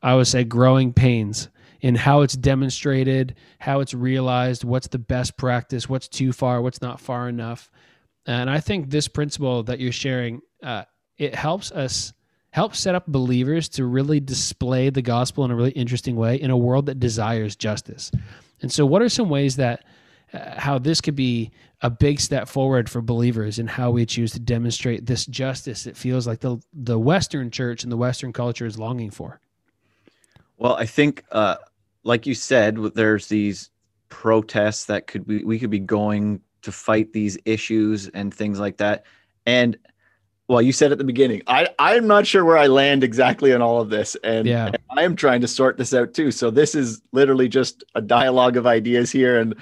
I 0.03 0.15
would 0.15 0.27
say, 0.27 0.45
growing 0.45 0.93
pains 0.93 1.49
in 1.81 1.95
how 1.95 2.23
it's 2.23 2.35
demonstrated, 2.35 3.35
how 3.59 3.81
it's 3.81 3.95
realized, 3.95 4.65
what's 4.65 4.89
the 4.89 4.99
best 4.99 5.37
practice, 5.37 5.89
what's 5.89 6.09
too 6.09 6.33
far, 6.33 6.61
what's 6.61 6.83
not 6.83 7.01
far 7.01 7.29
enough. 7.29 7.71
And 8.27 8.51
I 8.51 8.61
think 8.61 8.91
this 8.91 9.09
principle 9.09 9.63
that 9.65 9.81
you're 9.81 9.93
sharing, 9.93 10.43
uh, 10.63 10.85
it 11.17 11.35
helps 11.35 11.73
us 11.73 12.13
help 12.51 12.75
set 12.75 12.95
up 12.95 13.07
believers 13.07 13.69
to 13.69 13.85
really 13.85 14.21
display 14.21 14.91
the 14.91 15.03
gospel 15.03 15.45
in 15.45 15.51
a 15.51 15.57
really 15.57 15.71
interesting 15.73 16.17
way 16.17 16.37
in 16.37 16.51
a 16.51 16.57
world 16.57 16.87
that 16.87 16.99
desires 16.99 17.57
justice. 17.57 18.11
And 18.63 18.71
so, 18.71 18.85
what 18.85 19.03
are 19.03 19.09
some 19.09 19.29
ways 19.29 19.57
that 19.57 19.85
uh, 20.33 20.59
how 20.61 20.79
this 20.79 21.01
could 21.01 21.17
be 21.17 21.51
a 21.83 21.91
big 21.91 22.21
step 22.21 22.49
forward 22.49 22.89
for 22.89 23.01
believers 23.01 23.59
and 23.59 23.69
how 23.69 23.91
we 23.91 24.05
choose 24.05 24.33
to 24.33 24.39
demonstrate 24.39 25.07
this 25.07 25.25
justice 25.27 25.87
it 25.87 25.97
feels 25.97 26.27
like 26.27 26.41
the 26.41 26.59
the 26.73 26.99
Western 26.99 27.51
church 27.51 27.83
and 27.83 27.91
the 27.91 27.97
Western 27.97 28.33
culture 28.33 28.67
is 28.67 28.79
longing 28.79 29.11
for? 29.11 29.41
Well, 30.59 30.75
I 30.75 30.85
think, 30.85 31.25
uh, 31.33 31.57
like 32.05 32.27
you 32.27 32.35
said, 32.35 32.77
there's 32.95 33.29
these 33.29 33.71
protests 34.11 34.85
that 34.87 35.07
could 35.07 35.27
be 35.27 35.45
we 35.45 35.59
could 35.59 35.71
be 35.71 35.79
going 35.79 36.41
to 36.63 36.71
fight 36.71 37.13
these 37.13 37.39
issues 37.47 38.09
and 38.09 38.33
things 38.33 38.61
like 38.61 38.77
that, 38.77 39.05
and 39.47 39.79
well, 40.51 40.61
you 40.61 40.73
said 40.73 40.91
at 40.91 40.99
the 40.99 41.05
beginning, 41.05 41.43
I, 41.47 41.69
I'm 41.79 42.09
not 42.09 42.27
sure 42.27 42.45
where 42.45 42.59
I 42.59 42.67
land 42.67 43.05
exactly 43.05 43.55
on 43.55 43.63
all 43.63 43.81
of 43.81 43.89
this. 43.89 44.17
And, 44.25 44.49
yeah. 44.49 44.67
and 44.67 44.79
I 44.91 45.05
am 45.05 45.15
trying 45.15 45.43
to 45.43 45.47
sort 45.47 45.77
this 45.77 45.95
out 45.95 46.13
too. 46.13 46.33
So 46.33 46.51
this 46.51 46.75
is 46.75 47.03
literally 47.13 47.49
just 47.49 47.85
a 47.95 48.03
dialogue 48.03 48.57
of 48.57 48.67
ideas 48.67 49.13
here. 49.13 49.39
And 49.39 49.55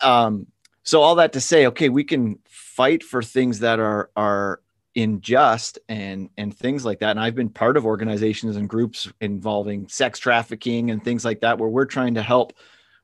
um, 0.00 0.46
so 0.84 1.02
all 1.02 1.16
that 1.16 1.32
to 1.32 1.40
say, 1.40 1.66
okay, 1.66 1.88
we 1.88 2.04
can 2.04 2.38
fight 2.46 3.02
for 3.02 3.24
things 3.24 3.58
that 3.58 3.80
are 3.80 4.08
are 4.14 4.60
unjust 4.94 5.80
and 5.88 6.30
and 6.38 6.56
things 6.56 6.84
like 6.84 7.00
that. 7.00 7.10
And 7.10 7.20
I've 7.20 7.34
been 7.34 7.50
part 7.50 7.76
of 7.76 7.84
organizations 7.84 8.54
and 8.54 8.68
groups 8.68 9.10
involving 9.20 9.88
sex 9.88 10.20
trafficking 10.20 10.92
and 10.92 11.02
things 11.02 11.24
like 11.24 11.40
that, 11.40 11.58
where 11.58 11.68
we're 11.68 11.86
trying 11.86 12.14
to 12.14 12.22
help 12.22 12.52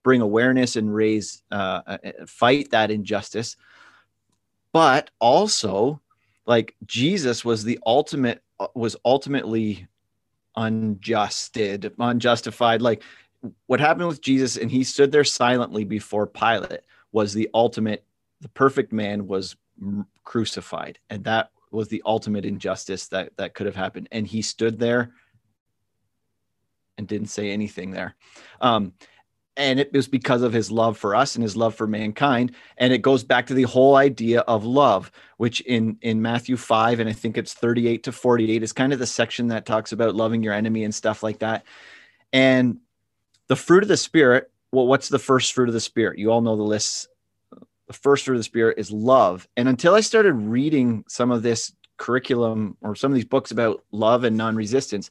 bring 0.05 0.21
awareness 0.21 0.77
and 0.77 0.95
raise 0.95 1.43
uh, 1.51 1.81
uh 1.89 1.99
fight 2.29 2.71
that 2.71 2.93
injustice. 2.93 3.57
But 4.73 5.11
also 5.19 6.01
like 6.47 6.75
Jesus 6.87 7.45
was 7.45 7.65
the 7.65 7.79
ultimate 7.87 8.43
uh, 8.61 8.69
was 8.75 8.97
ultimately 9.05 9.87
unjusted, 10.57 11.93
unjustified. 11.99 12.83
Like 12.83 13.03
what 13.67 13.81
happened 13.81 14.09
with 14.09 14.21
Jesus, 14.21 14.57
and 14.57 14.71
he 14.71 14.85
stood 14.85 15.13
there 15.13 15.25
silently 15.25 15.85
before 15.85 16.27
Pilate, 16.27 16.81
was 17.13 17.33
the 17.33 17.49
ultimate. 17.55 18.05
The 18.41 18.49
perfect 18.51 18.93
man 18.93 19.27
was 19.27 19.57
crucified, 20.25 20.99
and 21.11 21.25
that 21.25 21.51
was 21.71 21.89
the 21.89 22.03
ultimate 22.05 22.45
injustice 22.45 23.09
that 23.09 23.37
that 23.37 23.55
could 23.55 23.67
have 23.67 23.77
happened. 23.77 24.09
And 24.13 24.27
he 24.27 24.43
stood 24.43 24.79
there 24.79 25.13
and 26.97 27.09
didn't 27.09 27.29
say 27.29 27.51
anything 27.51 27.91
there. 27.91 28.15
Um, 28.61 28.93
and 29.57 29.79
it 29.79 29.93
was 29.93 30.09
because 30.09 30.43
of 30.43 30.53
his 30.53 30.71
love 30.71 30.99
for 30.99 31.15
us 31.15 31.37
and 31.37 31.43
his 31.43 31.57
love 31.57 31.75
for 31.75 31.87
mankind. 31.87 32.53
And 32.79 32.93
it 32.93 33.03
goes 33.03 33.23
back 33.23 33.47
to 33.47 33.55
the 33.55 33.63
whole 33.65 33.97
idea 33.97 34.41
of 34.41 34.65
love 34.65 35.13
which 35.37 35.61
in 35.63 35.99
in 36.01 36.23
matthew 36.23 36.57
5 36.57 37.01
and 37.01 37.09
i 37.09 37.13
think 37.13 37.37
it's 37.37 37.55
38 37.55 38.05
to 38.05 38.13
48 38.13 38.63
is 38.63 38.73
kind 38.73 38.93
of 38.93 39.01
the 39.01 39.07
section 39.07 39.49
that 39.49 39.67
talks 39.67 39.91
about 39.91 40.15
loving 40.15 40.43
your 40.43 40.53
enemy 40.53 40.85
and 40.85 40.95
stuff 40.95 41.23
like 41.23 41.41
that. 41.41 41.65
And 42.33 42.79
the 43.49 43.57
fruit 43.57 43.83
of 43.83 43.89
the 43.89 43.97
spirit 43.97 44.51
well 44.73 44.87
what's 44.87 45.09
the 45.09 45.19
first 45.19 45.53
fruit 45.53 45.69
of 45.69 45.75
the 45.75 45.81
spirit? 45.81 46.19
You 46.19 46.33
all 46.33 46.41
know 46.41 46.57
the 46.57 46.63
list. 46.63 47.09
The 47.87 47.93
first 47.93 48.25
fruit 48.25 48.35
of 48.35 48.41
the 48.41 48.45
spirit 48.45 48.79
is 48.79 48.91
love. 48.91 49.47
And 49.57 49.69
until 49.69 49.95
i 49.95 50.01
started 50.01 50.33
reading 50.33 51.05
some 51.09 51.31
of 51.31 51.43
this 51.43 51.73
curriculum 51.97 52.77
or 52.81 52.97
some 52.97 53.13
of 53.13 53.15
these 53.15 53.25
books 53.25 53.53
about 53.53 53.85
love 53.93 54.25
and 54.25 54.37
non-resistance 54.37 55.11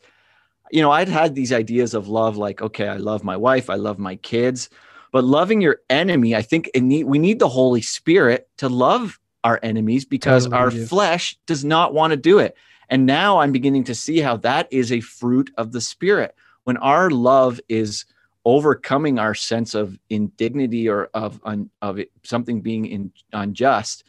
you 0.74 0.82
know, 0.82 0.90
I'd 0.90 1.08
had 1.08 1.36
these 1.36 1.54
ideas 1.54 1.94
of 1.94 2.08
love, 2.08 2.36
like, 2.36 2.60
okay, 2.60 2.88
I 2.88 2.98
love 2.98 3.24
my 3.24 3.38
wife, 3.38 3.70
I 3.70 3.76
love 3.76 4.00
my 4.00 4.16
kids, 4.16 4.72
but 5.12 5.24
loving 5.24 5.62
your 5.62 5.82
enemy, 5.92 6.36
I 6.36 6.42
think 6.42 6.68
need, 6.74 7.04
we 7.04 7.20
need 7.20 7.38
the 7.38 7.48
Holy 7.48 7.84
Spirit 7.84 8.50
to 8.58 8.70
love 8.70 9.20
our 9.44 9.60
enemies 9.62 10.04
because 10.04 10.46
totally 10.46 10.60
our 10.60 10.70
do. 10.72 10.86
flesh 10.88 11.38
does 11.46 11.64
not 11.64 11.94
want 11.94 12.10
to 12.10 12.18
do 12.18 12.40
it. 12.40 12.58
And 12.90 13.06
now 13.06 13.38
I'm 13.38 13.52
beginning 13.52 13.84
to 13.84 13.94
see 13.94 14.20
how 14.20 14.38
that 14.38 14.68
is 14.72 14.92
a 14.92 15.00
fruit 15.00 15.52
of 15.58 15.74
the 15.74 15.80
Spirit. 15.80 16.34
When 16.64 16.78
our 16.78 17.12
love 17.12 17.60
is 17.70 18.06
overcoming 18.44 19.20
our 19.20 19.36
sense 19.36 19.76
of 19.76 20.00
indignity 20.10 20.90
or 20.90 21.12
of 21.14 21.40
of 21.84 22.00
it, 22.00 22.12
something 22.24 22.62
being 22.62 22.88
in, 22.88 23.12
unjust, 23.32 24.06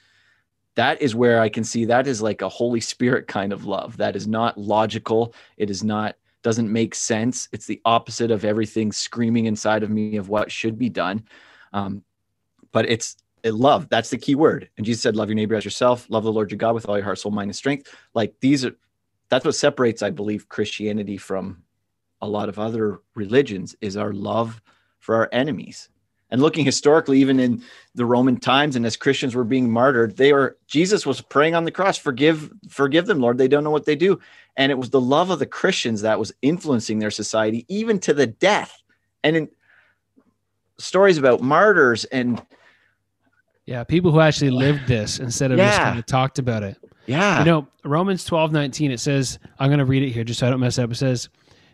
that 0.76 1.02
is 1.02 1.14
where 1.14 1.42
I 1.42 1.50
can 1.50 1.62
see 1.62 1.84
that 1.84 2.06
is 2.06 2.22
like 2.22 2.40
a 2.40 2.48
Holy 2.48 2.80
Spirit 2.80 3.28
kind 3.28 3.52
of 3.52 3.66
love. 3.66 3.98
That 3.98 4.16
is 4.16 4.26
not 4.26 4.56
logical. 4.56 5.34
It 5.58 5.68
is 5.68 5.84
not 5.84 6.16
doesn't 6.44 6.70
make 6.70 6.94
sense. 6.94 7.48
It's 7.50 7.66
the 7.66 7.80
opposite 7.84 8.30
of 8.30 8.44
everything 8.44 8.92
screaming 8.92 9.46
inside 9.46 9.82
of 9.82 9.90
me 9.90 10.16
of 10.16 10.28
what 10.28 10.52
should 10.52 10.78
be 10.78 10.90
done. 10.90 11.24
Um, 11.72 12.04
but 12.70 12.88
it's 12.88 13.16
love. 13.44 13.88
That's 13.88 14.10
the 14.10 14.18
key 14.18 14.36
word. 14.36 14.68
And 14.76 14.86
Jesus 14.86 15.02
said, 15.02 15.16
"Love 15.16 15.28
your 15.28 15.34
neighbor 15.34 15.56
as 15.56 15.64
yourself. 15.64 16.06
Love 16.08 16.22
the 16.22 16.32
Lord 16.32 16.52
your 16.52 16.58
God 16.58 16.74
with 16.74 16.88
all 16.88 16.96
your 16.96 17.04
heart, 17.04 17.18
soul, 17.18 17.32
mind, 17.32 17.48
and 17.48 17.56
strength." 17.56 17.92
Like 18.14 18.34
these 18.40 18.64
are, 18.64 18.76
that's 19.30 19.44
what 19.44 19.54
separates, 19.54 20.02
I 20.02 20.10
believe, 20.10 20.48
Christianity 20.48 21.16
from 21.16 21.64
a 22.20 22.28
lot 22.28 22.48
of 22.48 22.58
other 22.58 23.00
religions 23.14 23.74
is 23.80 23.96
our 23.96 24.12
love 24.12 24.60
for 24.98 25.14
our 25.16 25.28
enemies. 25.32 25.88
And 26.30 26.40
looking 26.42 26.64
historically, 26.64 27.20
even 27.20 27.38
in 27.38 27.62
the 27.94 28.06
Roman 28.06 28.40
times, 28.40 28.74
and 28.76 28.84
as 28.84 28.96
Christians 28.96 29.34
were 29.36 29.44
being 29.44 29.70
martyred, 29.70 30.16
they 30.16 30.32
were 30.32 30.56
Jesus 30.66 31.06
was 31.06 31.20
praying 31.20 31.54
on 31.54 31.64
the 31.64 31.70
cross, 31.70 31.96
"Forgive, 31.96 32.50
forgive 32.68 33.06
them, 33.06 33.20
Lord. 33.20 33.38
They 33.38 33.46
don't 33.48 33.62
know 33.62 33.70
what 33.70 33.84
they 33.84 33.94
do." 33.94 34.18
And 34.56 34.72
it 34.72 34.78
was 34.78 34.90
the 34.90 35.00
love 35.00 35.30
of 35.30 35.38
the 35.38 35.46
Christians 35.46 36.02
that 36.02 36.18
was 36.18 36.32
influencing 36.42 36.98
their 36.98 37.10
society, 37.10 37.64
even 37.68 37.98
to 38.00 38.14
the 38.14 38.26
death. 38.26 38.82
And 39.22 39.36
in 39.36 39.48
stories 40.78 41.18
about 41.18 41.40
martyrs 41.40 42.04
and 42.06 42.42
yeah, 43.66 43.84
people 43.84 44.10
who 44.12 44.20
actually 44.20 44.50
lived 44.50 44.86
this 44.86 45.18
instead 45.18 45.50
of 45.50 45.58
just 45.58 45.78
Yeah. 45.78 45.84
kind 45.84 45.98
of 45.98 46.06
talked 46.06 46.38
about 46.38 46.62
it. 46.62 46.76
yeah, 47.06 47.38
You 47.38 47.44
know, 47.46 47.68
Romans 47.84 48.24
12, 48.24 48.52
19, 48.52 48.90
it 48.90 49.00
says, 49.00 49.38
I'm 49.58 49.68
going 49.68 49.78
to 49.78 49.84
read 49.86 50.02
it 50.02 50.10
here 50.10 50.24
just 50.24 50.40
so 50.40 50.46
I 50.46 50.50
don't 50.50 50.60
mess 50.60 50.78
up. 50.78 50.90
It 50.90 50.96
says, 50.96 51.28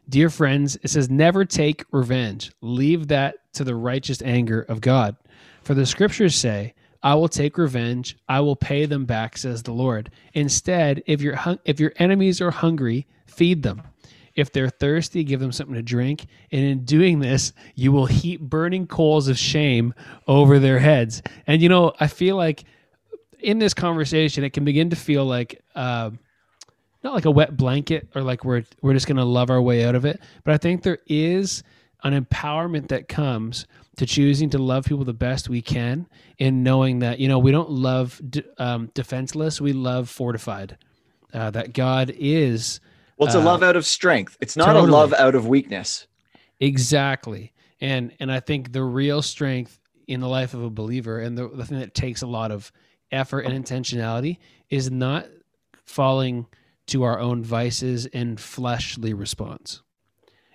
Dear 0.09 0.31
friends, 0.31 0.77
it 0.83 0.89
says, 0.89 1.09
never 1.11 1.45
take 1.45 1.85
revenge. 1.93 2.53
Leave 2.63 3.09
that 3.09 3.37
to 3.55 3.65
the 3.65 3.75
righteous 3.75 4.23
anger 4.23 4.63
of 4.63 4.81
God. 4.81 5.17
For 5.63 5.75
the 5.75 5.87
scriptures 5.87 6.35
say, 6.35 6.75
I 7.03 7.15
will 7.15 7.29
take 7.29 7.57
revenge. 7.57 8.17
I 8.29 8.41
will 8.41 8.57
pay 8.57 8.87
them 8.87 9.07
back, 9.07 9.39
says 9.39 9.63
the 9.63 9.73
Lord. 9.73 10.11
Instead, 10.35 11.03
if 11.07 11.23
your 11.23 11.39
if 11.65 11.81
your 11.81 11.93
enemies 11.97 12.41
are 12.41 12.51
hungry, 12.51 13.07
feed 13.27 13.63
them. 13.63 13.83
If 14.35 14.53
they're 14.53 14.69
thirsty, 14.69 15.25
give 15.25 15.41
them 15.41 15.53
something 15.53 15.75
to 15.75 15.83
drink. 15.83 16.27
And 16.53 16.63
in 16.63 16.85
doing 16.85 17.21
this, 17.21 17.53
you 17.75 17.91
will 17.91 18.07
heap 18.07 18.41
burning 18.41 18.87
coals 18.87 19.29
of 19.29 19.39
shame 19.39 19.93
over 20.27 20.59
their 20.59 20.79
heads. 20.79 21.23
And 21.47 21.61
you 21.61 21.69
know, 21.69 21.93
I 21.99 22.07
feel 22.07 22.37
like 22.37 22.65
in 23.41 23.59
this 23.59 23.75
conversation, 23.75 24.45
it 24.45 24.53
can 24.53 24.65
begin 24.65 24.91
to 24.91 24.97
feel 24.97 25.25
like 25.25 25.63
uh, 25.75 26.11
not 27.03 27.15
like 27.15 27.25
a 27.25 27.31
wet 27.31 27.57
blanket 27.57 28.09
or 28.15 28.23
like 28.23 28.45
we're 28.45 28.65
we're 28.83 28.93
just 28.93 29.07
going 29.07 29.17
to 29.17 29.25
love 29.25 29.51
our 29.51 29.61
way 29.61 29.85
out 29.85 29.95
of 29.95 30.05
it. 30.05 30.21
But 30.45 30.55
I 30.55 30.59
think 30.59 30.83
there 30.83 30.99
is 31.07 31.63
an 32.03 32.25
empowerment 32.25 32.89
that 32.89 33.09
comes 33.09 33.67
to 33.97 34.07
choosing 34.07 34.51
to 34.51 34.59
love 34.59 34.85
people 34.87 35.05
the 35.05 35.13
best 35.13 35.49
we 35.49 35.63
can, 35.63 36.07
in 36.39 36.63
knowing 36.63 37.01
that 37.01 37.19
you 37.19 37.29
know 37.29 37.39
we 37.39 37.53
don't 37.53 37.71
love 37.71 38.21
um, 38.59 38.91
defenseless, 38.95 39.61
we 39.61 39.73
love 39.73 40.09
fortified. 40.09 40.79
Uh, 41.33 41.49
that 41.51 41.73
God 41.73 42.13
is 42.19 42.81
well, 43.17 43.27
it's 43.27 43.37
a 43.37 43.41
uh, 43.41 43.45
love 43.45 43.63
out 43.63 43.77
of 43.77 43.87
strength. 43.87 44.37
It's 44.41 44.57
not 44.57 44.67
totally. 44.67 44.89
a 44.89 44.93
love 44.93 45.13
out 45.13 45.35
of 45.35 45.47
weakness. 45.47 46.07
Exactly. 46.59 47.53
And 47.81 48.13
and 48.19 48.33
I 48.33 48.41
think 48.41 48.73
the 48.73 48.83
real 48.83 49.23
strength 49.23 49.79
in 50.09 50.21
the 50.21 50.29
life 50.29 50.55
of 50.55 50.63
a 50.63 50.71
believer 50.71 51.21
and 51.21 51.37
the, 51.37 51.49
the 51.49 51.65
thing 51.65 51.79
that 51.79 51.95
takes 51.95 52.23
a 52.23 52.27
lot 52.27 52.51
of 52.51 52.73
effort 53.13 53.41
and 53.41 53.65
intentionality 53.65 54.39
is 54.69 54.91
not 54.91 55.27
falling 55.85 56.47
to 56.87 57.03
our 57.03 57.21
own 57.21 57.45
vices 57.45 58.07
and 58.07 58.41
fleshly 58.41 59.15
response. 59.15 59.83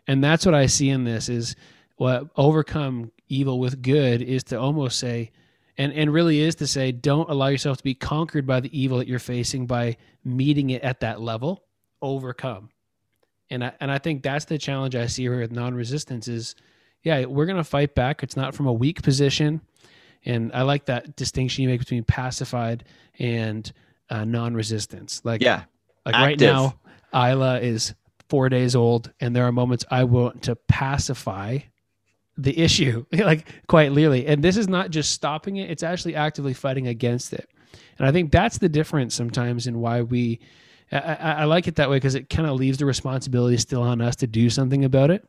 And 0.08 0.24
that's 0.24 0.46
what 0.46 0.56
I 0.56 0.68
see 0.68 0.90
in 0.90 1.04
this 1.04 1.30
is 1.30 1.56
what 1.98 2.30
overcome 2.36 3.12
evil 3.28 3.60
with 3.60 3.82
good 3.82 4.22
is 4.22 4.44
to 4.44 4.60
almost 4.60 5.00
say 5.00 5.32
and 5.78 5.92
and 5.94 6.14
really 6.14 6.40
is 6.40 6.56
to 6.56 6.68
say 6.68 6.92
don't 6.92 7.30
allow 7.30 7.48
yourself 7.48 7.78
to 7.78 7.84
be 7.84 7.96
conquered 7.96 8.46
by 8.46 8.60
the 8.60 8.78
evil 8.78 9.00
that 9.00 9.08
you're 9.08 9.20
facing 9.20 9.66
by 9.66 9.98
meeting 10.24 10.70
it 10.70 10.82
at 10.84 11.02
that 11.02 11.22
level. 11.22 11.64
Overcome. 12.02 12.70
And 13.50 13.64
I, 13.64 13.74
and 13.80 13.92
I 13.92 14.00
think 14.00 14.24
that's 14.24 14.46
the 14.46 14.58
challenge 14.58 14.96
I 14.96 15.06
see 15.06 15.24
here 15.24 15.40
with 15.40 15.52
non-resistance 15.52 16.28
is, 16.28 16.56
yeah, 17.04 17.26
we're 17.26 17.46
gonna 17.46 17.64
fight 17.64 17.94
back. 17.94 18.24
It's 18.24 18.36
not 18.36 18.56
from 18.56 18.68
a 18.68 18.74
weak 18.74 19.04
position, 19.04 19.62
and 20.26 20.52
I 20.54 20.64
like 20.64 20.86
that 20.86 21.16
distinction 21.16 21.64
you 21.64 21.70
make 21.70 21.80
between 21.80 22.04
pacified 22.04 22.86
and 23.20 23.72
uh, 24.10 24.26
non-resistance. 24.26 25.22
Like, 25.24 25.42
Yeah, 25.42 25.64
like 26.06 26.16
right 26.16 26.40
now, 26.40 26.80
Isla 27.14 27.60
is 27.60 27.94
four 28.30 28.50
days 28.50 28.76
old, 28.76 29.12
and 29.20 29.36
there 29.36 29.46
are 29.46 29.52
moments 29.52 29.86
I 29.90 30.04
want 30.04 30.44
to 30.44 30.56
pacify 30.56 31.60
the 32.38 32.58
issue, 32.58 33.06
like 33.12 33.48
quite 33.68 33.92
literally. 33.92 34.28
And 34.28 34.44
this 34.44 34.58
is 34.58 34.68
not 34.68 34.90
just 34.92 35.12
stopping 35.12 35.58
it; 35.58 35.70
it's 35.70 35.84
actually 35.84 36.16
actively 36.16 36.54
fighting 36.54 36.88
against 36.88 37.34
it. 37.34 37.50
And 37.98 38.08
I 38.08 38.12
think 38.12 38.32
that's 38.32 38.58
the 38.58 38.70
difference 38.70 39.16
sometimes 39.16 39.68
in 39.68 39.80
why 39.80 40.02
we. 40.02 40.40
I, 40.92 40.98
I, 40.98 41.32
I 41.32 41.44
like 41.46 41.68
it 41.68 41.76
that 41.76 41.90
way 41.90 41.98
because 41.98 42.16
it 42.16 42.30
kind 42.30 42.48
of 42.48 42.56
leaves 42.58 42.78
the 42.78 42.86
responsibility 42.86 43.58
still 43.58 43.82
on 43.82 44.02
us 44.02 44.16
to 44.18 44.28
do 44.28 44.50
something 44.50 44.86
about 44.86 45.10
it. 45.10 45.28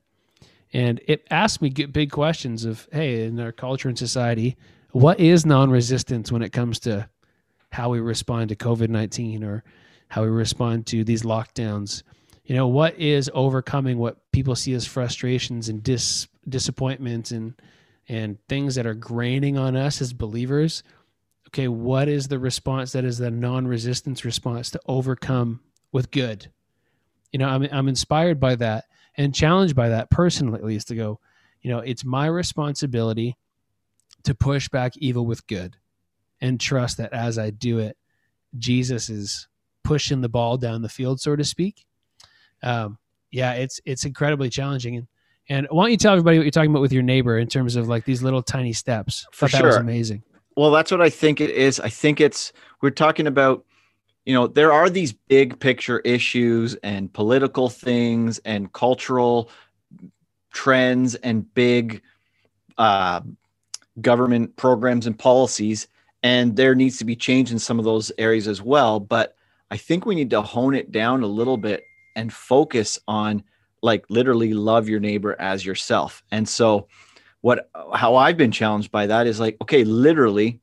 And 0.73 1.01
it 1.07 1.27
asks 1.31 1.63
me 1.63 1.71
big 1.71 2.11
questions 2.11 2.65
of, 2.65 2.89
hey, 2.93 3.25
in 3.25 3.41
our 3.41 3.53
culture 3.53 3.89
and 3.89 3.97
society, 3.97 4.57
what 4.91 5.21
is 5.21 5.47
non-resistance 5.47 6.31
when 6.31 6.43
it 6.43 6.53
comes 6.53 6.81
to 6.81 7.09
how 7.73 7.89
we 7.89 8.01
respond 8.01 8.49
to 8.51 8.57
COVID 8.57 8.89
nineteen 8.89 9.45
or 9.45 9.65
how 10.09 10.23
we 10.23 10.29
respond 10.29 10.87
to 10.87 11.05
these 11.05 11.23
lockdowns? 11.23 12.03
You 12.47 12.55
know, 12.55 12.69
what 12.69 12.97
is 12.97 13.31
overcoming 13.35 13.99
what 13.99 14.31
people 14.31 14.55
see 14.55 14.73
as 14.75 14.87
frustrations 14.87 15.69
and 15.69 15.83
dis 15.83 16.29
disappointments 16.49 17.33
and 17.33 17.55
and 18.09 18.39
things 18.49 18.77
that 18.77 18.87
are 18.87 18.95
graining 18.95 19.59
on 19.59 19.77
us 19.77 20.01
as 20.01 20.13
believers? 20.13 20.85
Okay, 21.49 21.69
what 21.69 22.09
is 22.09 22.29
the 22.29 22.39
response 22.39 22.93
that 22.93 23.05
is 23.05 23.19
the 23.19 23.31
non-resistance 23.31 24.25
response 24.25 24.71
to 24.71 24.81
overcome 24.87 25.61
with 25.93 26.11
good? 26.13 26.51
You 27.33 27.41
know, 27.41 27.49
I'm 27.49 27.69
I'm 27.73 27.89
inspired 27.89 28.39
by 28.39 28.55
that 28.57 28.85
and 29.17 29.35
challenged 29.35 29.75
by 29.75 29.89
that 29.89 30.11
personally, 30.11 30.61
at 30.61 30.65
least 30.65 30.89
to 30.89 30.95
go, 30.95 31.19
you 31.63 31.71
know, 31.71 31.81
it's 31.81 32.05
my 32.05 32.27
responsibility 32.27 33.37
to 34.23 34.35
push 34.35 34.69
back 34.69 34.97
evil 34.99 35.27
with 35.27 35.47
good 35.49 35.77
and 36.41 36.61
trust 36.61 36.99
that 36.99 37.13
as 37.13 37.39
I 37.39 37.51
do 37.51 37.79
it, 37.79 37.97
Jesus 38.57 39.09
is 39.09 39.49
pushing 39.83 40.21
the 40.21 40.29
ball 40.29 40.57
down 40.59 40.83
the 40.83 40.89
field, 40.89 41.21
so 41.21 41.35
to 41.35 41.45
speak. 41.45 41.87
Um, 42.63 42.99
yeah, 43.31 43.53
it's 43.53 43.81
it's 43.85 44.05
incredibly 44.05 44.51
challenging. 44.51 44.97
And 44.97 45.07
and 45.49 45.67
why 45.71 45.85
don't 45.85 45.91
you 45.93 45.97
tell 45.97 46.13
everybody 46.13 46.39
what 46.39 46.45
you're 46.45 46.51
talking 46.51 46.71
about 46.71 46.83
with 46.83 46.93
your 46.93 47.03
neighbor 47.03 47.39
in 47.39 47.47
terms 47.49 47.77
of 47.77 47.89
like 47.89 48.05
these 48.05 48.23
little 48.23 48.43
tiny 48.43 48.73
steps? 48.73 49.27
For 49.33 49.49
Thought 49.49 49.59
that 49.59 49.65
was 49.65 49.75
sure. 49.75 49.81
amazing. 49.81 50.23
Well, 50.57 50.71
that's 50.71 50.91
what 50.91 51.03
I 51.03 51.11
think 51.11 51.41
it 51.41 51.51
is. 51.51 51.79
I 51.79 51.89
think 51.89 52.21
it's 52.21 52.53
we're 52.81 52.91
talking 52.91 53.27
about, 53.27 53.65
you 54.25 54.35
know, 54.35 54.47
there 54.47 54.73
are 54.73 54.89
these 54.89 55.13
big 55.13 55.61
picture 55.61 56.01
issues 56.01 56.75
and 56.77 57.13
political 57.13 57.69
things 57.69 58.39
and 58.39 58.73
cultural 58.73 59.51
trends 60.53 61.15
and 61.17 61.53
big 61.55 62.01
uh, 62.79 63.21
government 64.01 64.57
programs 64.57 65.07
and 65.07 65.19
policies, 65.19 65.89
and 66.23 66.57
there 66.57 66.75
needs 66.75 66.97
to 66.99 67.05
be 67.05 67.15
change 67.15 67.53
in 67.53 67.59
some 67.59 67.79
of 67.79 67.85
those 67.85 68.11
areas 68.17 68.49
as 68.49 68.63
well. 68.63 68.99
But 68.99 69.37
I 69.71 69.77
think 69.77 70.07
we 70.07 70.15
need 70.15 70.31
to 70.31 70.43
hone 70.43 70.75
it 70.75 70.91
down 70.91 71.23
a 71.23 71.27
little 71.27 71.59
bit 71.59 71.83
and 72.17 72.33
focus 72.33 72.99
on 73.07 73.45
like 73.83 74.05
literally 74.09 74.55
love 74.55 74.89
your 74.89 74.99
neighbor 74.99 75.37
as 75.39 75.65
yourself. 75.65 76.25
And 76.33 76.49
so 76.49 76.89
what 77.43 77.71
how 77.95 78.17
I've 78.17 78.37
been 78.37 78.51
challenged 78.51 78.91
by 78.91 79.07
that 79.07 79.29
is 79.29 79.39
like, 79.39 79.57
okay, 79.63 79.85
literally, 79.85 80.61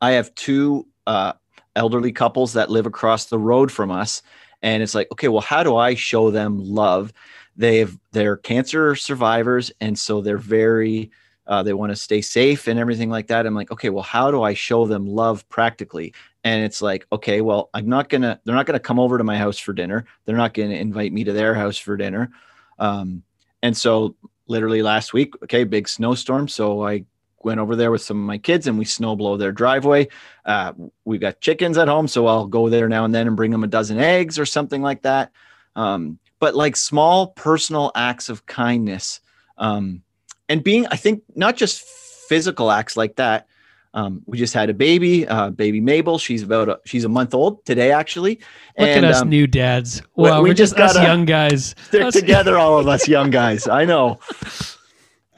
I 0.00 0.12
have 0.12 0.34
two 0.34 0.88
uh, 1.06 1.34
elderly 1.76 2.10
couples 2.10 2.54
that 2.54 2.70
live 2.70 2.86
across 2.86 3.26
the 3.26 3.38
road 3.38 3.70
from 3.70 3.92
us, 3.92 4.22
and 4.62 4.82
it's 4.82 4.94
like, 4.94 5.06
okay, 5.12 5.28
well, 5.28 5.42
how 5.42 5.62
do 5.62 5.76
I 5.76 5.94
show 5.94 6.30
them 6.30 6.58
love? 6.58 7.12
They've 7.54 7.96
they're 8.10 8.38
cancer 8.38 8.96
survivors, 8.96 9.70
and 9.80 9.96
so 9.96 10.20
they're 10.20 10.38
very 10.38 11.12
uh, 11.46 11.62
they 11.62 11.72
want 11.72 11.90
to 11.90 11.96
stay 11.96 12.20
safe 12.20 12.66
and 12.66 12.78
everything 12.78 13.10
like 13.10 13.26
that. 13.26 13.46
I'm 13.46 13.54
like, 13.54 13.70
okay, 13.70 13.90
well, 13.90 14.02
how 14.02 14.30
do 14.30 14.42
I 14.42 14.54
show 14.54 14.86
them 14.86 15.06
love 15.06 15.48
practically? 15.48 16.14
And 16.44 16.64
it's 16.64 16.82
like, 16.82 17.06
okay, 17.12 17.40
well, 17.40 17.70
I'm 17.72 17.88
not 17.88 18.08
gonna 18.08 18.40
they're 18.44 18.54
not 18.54 18.66
gonna 18.66 18.80
come 18.80 18.98
over 18.98 19.18
to 19.18 19.24
my 19.24 19.38
house 19.38 19.58
for 19.58 19.72
dinner. 19.72 20.06
They're 20.24 20.36
not 20.36 20.54
gonna 20.54 20.74
invite 20.74 21.12
me 21.12 21.24
to 21.24 21.32
their 21.32 21.54
house 21.54 21.78
for 21.78 21.96
dinner. 21.96 22.30
Um, 22.78 23.22
and 23.62 23.76
so 23.76 24.16
literally 24.48 24.82
last 24.82 25.12
week, 25.12 25.34
okay, 25.44 25.64
big 25.64 25.88
snowstorm. 25.88 26.48
So 26.48 26.84
I 26.84 27.04
went 27.44 27.60
over 27.60 27.76
there 27.76 27.90
with 27.90 28.02
some 28.02 28.18
of 28.18 28.26
my 28.26 28.38
kids 28.38 28.66
and 28.66 28.78
we 28.78 28.84
snow 28.84 29.16
blow 29.16 29.36
their 29.36 29.52
driveway. 29.52 30.08
Uh, 30.44 30.72
we've 31.04 31.20
got 31.20 31.40
chickens 31.40 31.78
at 31.78 31.88
home, 31.88 32.08
so 32.08 32.26
I'll 32.26 32.46
go 32.46 32.68
there 32.68 32.88
now 32.88 33.04
and 33.04 33.14
then 33.14 33.26
and 33.26 33.36
bring 33.36 33.50
them 33.50 33.64
a 33.64 33.68
dozen 33.68 33.98
eggs 33.98 34.38
or 34.38 34.46
something 34.46 34.82
like 34.82 35.02
that. 35.02 35.32
Um, 35.76 36.18
but 36.38 36.54
like 36.54 36.76
small 36.76 37.28
personal 37.28 37.92
acts 37.94 38.28
of 38.28 38.46
kindness 38.46 39.20
um, 39.58 40.02
and 40.48 40.62
being, 40.62 40.86
I 40.88 40.96
think, 40.96 41.22
not 41.34 41.56
just 41.56 41.82
physical 41.82 42.70
acts 42.70 42.96
like 42.96 43.16
that. 43.16 43.46
Um, 43.94 44.22
we 44.26 44.38
just 44.38 44.54
had 44.54 44.70
a 44.70 44.74
baby, 44.74 45.26
uh, 45.28 45.50
baby 45.50 45.80
Mabel. 45.80 46.16
She's 46.18 46.42
about 46.42 46.68
a, 46.68 46.80
she's 46.86 47.04
a 47.04 47.08
month 47.10 47.34
old 47.34 47.64
today, 47.66 47.92
actually. 47.92 48.36
Look 48.78 48.88
and 48.88 49.04
at 49.04 49.12
us 49.12 49.20
um, 49.22 49.28
new 49.28 49.46
dads. 49.46 50.02
we- 50.16 50.24
Wow, 50.30 50.38
we 50.40 50.44
we 50.44 50.50
are 50.52 50.54
just, 50.54 50.76
just 50.76 50.96
us 50.96 51.02
young 51.02 51.26
guys. 51.26 51.74
stick 51.88 52.02
Us- 52.02 52.14
together, 52.20 52.56
all 52.56 52.78
of 52.78 52.88
us 52.88 53.06
young 53.06 53.30
guys. 53.30 53.68
I 53.68 53.84
know. 53.84 54.18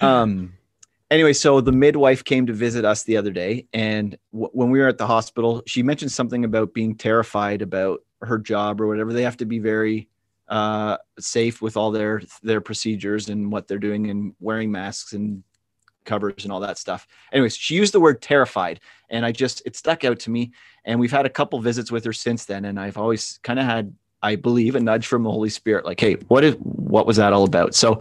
Um. 0.01 0.55
Anyway, 1.11 1.33
so 1.33 1.61
the 1.61 1.71
midwife 1.73 2.25
came 2.25 2.47
to 2.47 2.53
visit 2.53 2.85
us 2.85 3.05
the 3.05 3.17
other 3.17 3.31
day, 3.31 3.67
and 3.73 4.17
w- 4.33 4.51
when 4.53 4.71
we 4.71 4.81
were 4.81 4.89
at 4.89 4.99
the 4.99 5.07
hospital, 5.07 5.63
she 5.67 5.83
mentioned 5.83 6.11
something 6.11 6.45
about 6.45 6.75
being 6.75 6.97
terrified 6.97 7.63
about 7.63 8.01
her 8.23 8.39
job 8.39 8.81
or 8.81 8.87
whatever. 8.89 9.13
They 9.13 9.23
have 9.23 9.37
to 9.37 9.45
be 9.45 9.59
very 9.61 10.09
uh, 10.49 10.97
safe 11.21 11.61
with 11.63 11.77
all 11.77 11.91
their 11.91 12.23
their 12.43 12.61
procedures 12.61 13.29
and 13.29 13.53
what 13.53 13.69
they're 13.69 13.79
doing 13.79 14.11
and 14.11 14.35
wearing 14.41 14.73
masks 14.73 15.13
and 15.13 15.43
covers 16.05 16.45
and 16.45 16.53
all 16.53 16.61
that 16.61 16.79
stuff. 16.79 17.07
Anyways, 17.33 17.57
she 17.57 17.75
used 17.75 17.95
the 17.95 18.01
word 18.01 18.23
terrified, 18.23 18.81
and 19.11 19.25
I 19.25 19.33
just 19.33 19.63
it 19.67 19.77
stuck 19.77 20.05
out 20.05 20.19
to 20.21 20.31
me. 20.31 20.53
And 20.85 21.01
we've 21.01 21.13
had 21.13 21.27
a 21.27 21.31
couple 21.31 21.61
visits 21.61 21.91
with 21.91 22.05
her 22.05 22.13
since 22.13 22.45
then, 22.45 22.65
and 22.65 22.79
I've 22.79 22.99
always 22.99 23.39
kind 23.43 23.59
of 23.59 23.65
had, 23.65 23.95
I 24.23 24.37
believe, 24.37 24.75
a 24.75 24.81
nudge 24.81 25.07
from 25.07 25.23
the 25.23 25.31
Holy 25.31 25.49
Spirit, 25.49 25.85
like, 25.85 26.01
hey, 26.01 26.15
what 26.29 26.45
is 26.45 26.55
what 26.61 27.07
was 27.07 27.17
that 27.17 27.33
all 27.33 27.45
about? 27.45 27.75
So 27.75 28.01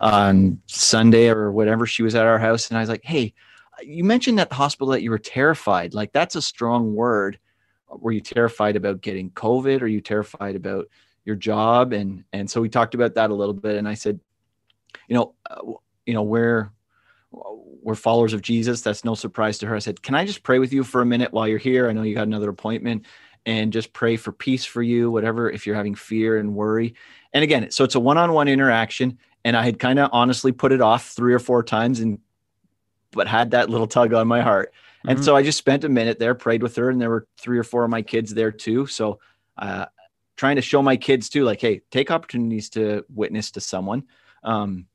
on 0.00 0.60
Sunday 0.66 1.28
or 1.28 1.52
whatever, 1.52 1.86
she 1.86 2.02
was 2.02 2.14
at 2.14 2.26
our 2.26 2.38
house, 2.38 2.68
and 2.68 2.78
I 2.78 2.80
was 2.80 2.88
like, 2.88 3.04
hey, 3.04 3.34
you 3.82 4.04
mentioned 4.04 4.38
at 4.40 4.48
the 4.48 4.54
hospital 4.54 4.88
that 4.88 5.02
you 5.02 5.10
were 5.10 5.18
terrified. 5.18 5.94
Like 5.94 6.12
that's 6.12 6.36
a 6.36 6.42
strong 6.42 6.94
word. 6.94 7.38
Were 7.88 8.12
you 8.12 8.20
terrified 8.20 8.76
about 8.76 9.00
getting 9.00 9.30
COVID? 9.30 9.82
Are 9.82 9.86
you 9.86 10.00
terrified 10.00 10.56
about 10.56 10.88
your 11.24 11.36
job? 11.36 11.92
And 11.92 12.24
and 12.32 12.50
so 12.50 12.60
we 12.60 12.68
talked 12.68 12.94
about 12.94 13.14
that 13.14 13.30
a 13.30 13.34
little 13.34 13.54
bit, 13.54 13.76
and 13.76 13.88
I 13.88 13.94
said, 13.94 14.18
you 15.08 15.14
know, 15.14 15.34
uh, 15.50 15.72
you 16.06 16.14
know, 16.14 16.22
we're 16.22 16.70
we're 17.32 17.94
followers 17.94 18.32
of 18.32 18.42
Jesus. 18.42 18.82
That's 18.82 19.04
no 19.04 19.14
surprise 19.14 19.58
to 19.58 19.66
her. 19.66 19.74
I 19.74 19.80
said, 19.80 20.02
can 20.02 20.14
I 20.14 20.24
just 20.24 20.42
pray 20.42 20.58
with 20.58 20.72
you 20.72 20.84
for 20.84 21.00
a 21.00 21.06
minute 21.06 21.32
while 21.32 21.48
you're 21.48 21.58
here? 21.58 21.88
I 21.88 21.92
know 21.92 22.02
you 22.02 22.14
got 22.14 22.26
another 22.26 22.50
appointment, 22.50 23.06
and 23.44 23.72
just 23.72 23.92
pray 23.92 24.16
for 24.16 24.30
peace 24.30 24.64
for 24.64 24.82
you, 24.82 25.10
whatever. 25.10 25.50
If 25.50 25.66
you're 25.66 25.76
having 25.76 25.94
fear 25.94 26.38
and 26.38 26.54
worry, 26.54 26.94
and 27.32 27.42
again, 27.42 27.70
so 27.70 27.82
it's 27.84 27.96
a 27.96 28.00
one-on-one 28.00 28.48
interaction. 28.48 29.18
And 29.44 29.56
I 29.56 29.64
had 29.64 29.80
kind 29.80 29.98
of 29.98 30.10
honestly 30.12 30.52
put 30.52 30.70
it 30.70 30.80
off 30.80 31.08
three 31.08 31.34
or 31.34 31.40
four 31.40 31.64
times 31.64 31.98
and 31.98 32.20
but 33.10 33.26
had 33.26 33.50
that 33.50 33.68
little 33.68 33.88
tug 33.88 34.14
on 34.14 34.28
my 34.28 34.40
heart. 34.40 34.72
And 35.04 35.18
mm-hmm. 35.18 35.24
so 35.24 35.34
I 35.34 35.42
just 35.42 35.58
spent 35.58 35.84
a 35.84 35.88
minute 35.88 36.18
there, 36.18 36.34
prayed 36.34 36.62
with 36.62 36.76
her, 36.76 36.88
and 36.90 37.00
there 37.00 37.10
were 37.10 37.26
three 37.36 37.58
or 37.58 37.64
four 37.64 37.84
of 37.84 37.90
my 37.90 38.02
kids 38.02 38.32
there 38.32 38.52
too. 38.52 38.86
So, 38.86 39.18
uh, 39.58 39.86
trying 40.36 40.56
to 40.56 40.62
show 40.62 40.80
my 40.80 40.96
kids 40.96 41.28
too, 41.28 41.44
like, 41.44 41.60
hey, 41.60 41.82
take 41.90 42.10
opportunities 42.10 42.70
to 42.70 43.04
witness 43.12 43.50
to 43.52 43.60
someone. 43.60 44.04
Um, 44.44 44.86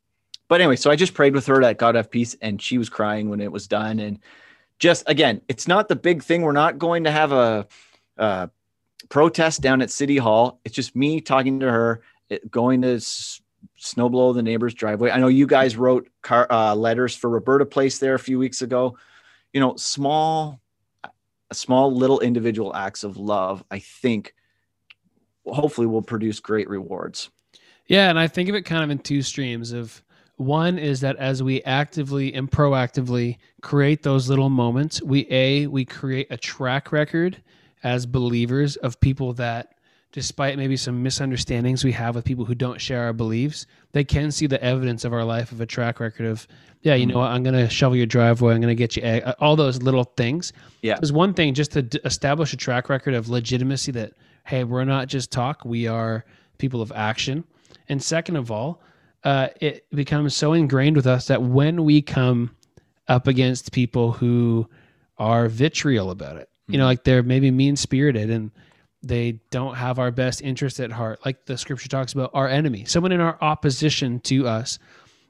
but 0.47 0.61
anyway, 0.61 0.75
so 0.75 0.89
I 0.89 0.95
just 0.95 1.13
prayed 1.13 1.33
with 1.33 1.45
her 1.47 1.61
that 1.61 1.77
God 1.77 1.95
have 1.95 2.09
peace, 2.09 2.35
and 2.41 2.61
she 2.61 2.77
was 2.77 2.89
crying 2.89 3.29
when 3.29 3.41
it 3.41 3.51
was 3.51 3.67
done. 3.67 3.99
And 3.99 4.19
just 4.79 5.03
again, 5.07 5.41
it's 5.47 5.67
not 5.67 5.87
the 5.87 5.95
big 5.95 6.23
thing. 6.23 6.41
We're 6.41 6.51
not 6.51 6.77
going 6.77 7.03
to 7.03 7.11
have 7.11 7.31
a, 7.31 7.67
a 8.17 8.49
protest 9.09 9.61
down 9.61 9.81
at 9.81 9.91
City 9.91 10.17
Hall. 10.17 10.59
It's 10.63 10.75
just 10.75 10.95
me 10.95 11.21
talking 11.21 11.59
to 11.59 11.71
her, 11.71 12.01
going 12.49 12.81
to 12.83 12.99
snow 13.77 14.09
blow 14.09 14.33
the 14.33 14.41
neighbor's 14.41 14.73
driveway. 14.73 15.11
I 15.11 15.19
know 15.19 15.27
you 15.27 15.47
guys 15.47 15.77
wrote 15.77 16.09
car, 16.21 16.47
uh, 16.49 16.75
letters 16.75 17.15
for 17.15 17.29
Roberta 17.29 17.65
Place 17.65 17.99
there 17.99 18.15
a 18.15 18.19
few 18.19 18.39
weeks 18.39 18.61
ago. 18.61 18.97
You 19.53 19.59
know, 19.59 19.75
small, 19.75 20.59
small 21.51 21.93
little 21.93 22.19
individual 22.19 22.75
acts 22.75 23.03
of 23.03 23.17
love, 23.17 23.63
I 23.71 23.79
think, 23.79 24.33
hopefully 25.45 25.87
will 25.87 26.01
produce 26.01 26.39
great 26.39 26.69
rewards. 26.69 27.29
Yeah, 27.87 28.09
and 28.09 28.19
I 28.19 28.27
think 28.27 28.49
of 28.49 28.55
it 28.55 28.63
kind 28.63 28.83
of 28.83 28.89
in 28.89 28.99
two 28.99 29.21
streams 29.21 29.71
of 29.71 30.03
one 30.37 30.79
is 30.79 31.01
that 31.01 31.17
as 31.17 31.43
we 31.43 31.61
actively 31.63 32.33
and 32.33 32.49
proactively 32.49 33.37
create 33.61 34.03
those 34.03 34.29
little 34.29 34.49
moments, 34.49 35.01
we 35.01 35.27
a 35.29 35.67
we 35.67 35.83
create 35.83 36.27
a 36.29 36.37
track 36.37 36.91
record 36.91 37.41
as 37.83 38.05
believers 38.05 38.75
of 38.77 38.99
people 38.99 39.33
that 39.33 39.73
despite 40.11 40.57
maybe 40.57 40.77
some 40.77 41.03
misunderstandings 41.03 41.83
we 41.83 41.91
have 41.91 42.15
with 42.15 42.25
people 42.25 42.45
who 42.45 42.55
don't 42.55 42.79
share 42.79 43.03
our 43.03 43.13
beliefs, 43.13 43.67
they 43.91 44.03
can 44.03 44.31
see 44.31 44.47
the 44.47 44.61
evidence 44.63 45.05
of 45.05 45.13
our 45.13 45.23
life 45.23 45.51
of 45.51 45.61
a 45.61 45.65
track 45.65 45.99
record 45.99 46.25
of, 46.25 46.47
yeah, 46.81 46.95
you 46.95 47.05
know 47.05 47.11
mm-hmm. 47.11 47.19
what, 47.19 47.31
I'm 47.31 47.43
going 47.43 47.53
to 47.55 47.69
shovel 47.69 47.97
your 47.97 48.05
driveway, 48.05 48.55
I'm 48.55 48.61
going 48.61 48.69
to 48.69 48.75
get 48.75 48.95
you 48.95 49.03
egg, 49.03 49.23
all 49.39 49.55
those 49.55 49.81
little 49.81 50.05
things. 50.05 50.53
Yeah. 50.81 50.95
There's 50.95 51.11
one 51.11 51.33
thing 51.33 51.53
just 51.53 51.71
to 51.73 51.81
d- 51.83 51.99
establish 52.05 52.53
a 52.53 52.57
track 52.57 52.89
record 52.89 53.13
of 53.13 53.29
legitimacy 53.29 53.91
that, 53.91 54.13
hey, 54.45 54.63
we're 54.63 54.85
not 54.85 55.07
just 55.07 55.31
talk, 55.31 55.65
we 55.65 55.87
are 55.87 56.25
people 56.57 56.81
of 56.81 56.91
action. 56.95 57.43
And 57.89 58.01
second 58.01 58.37
of 58.37 58.49
all, 58.49 58.81
uh, 59.27 59.49
it 59.59 59.85
becomes 59.91 60.33
so 60.33 60.53
ingrained 60.53 60.95
with 60.95 61.05
us 61.05 61.27
that 61.27 61.41
when 61.41 61.83
we 61.83 62.01
come 62.01 62.55
up 63.09 63.27
against 63.27 63.73
people 63.73 64.13
who 64.13 64.65
are 65.17 65.49
vitriol 65.49 66.11
about 66.11 66.37
it, 66.37 66.47
you 66.69 66.77
know, 66.77 66.83
mm-hmm. 66.83 66.87
like 66.87 67.03
they're 67.03 67.23
maybe 67.23 67.51
mean 67.51 67.75
spirited 67.75 68.29
and 68.29 68.51
they 69.03 69.33
don't 69.51 69.75
have 69.75 69.99
our 69.99 70.11
best 70.11 70.41
interest 70.41 70.79
at 70.79 70.93
heart 70.93 71.19
like 71.25 71.45
the 71.45 71.57
scripture 71.57 71.87
talks 71.87 72.13
about 72.13 72.31
our 72.33 72.47
enemy 72.47 72.83
someone 72.85 73.11
in 73.11 73.21
our 73.21 73.37
opposition 73.41 74.19
to 74.21 74.47
us 74.47 74.79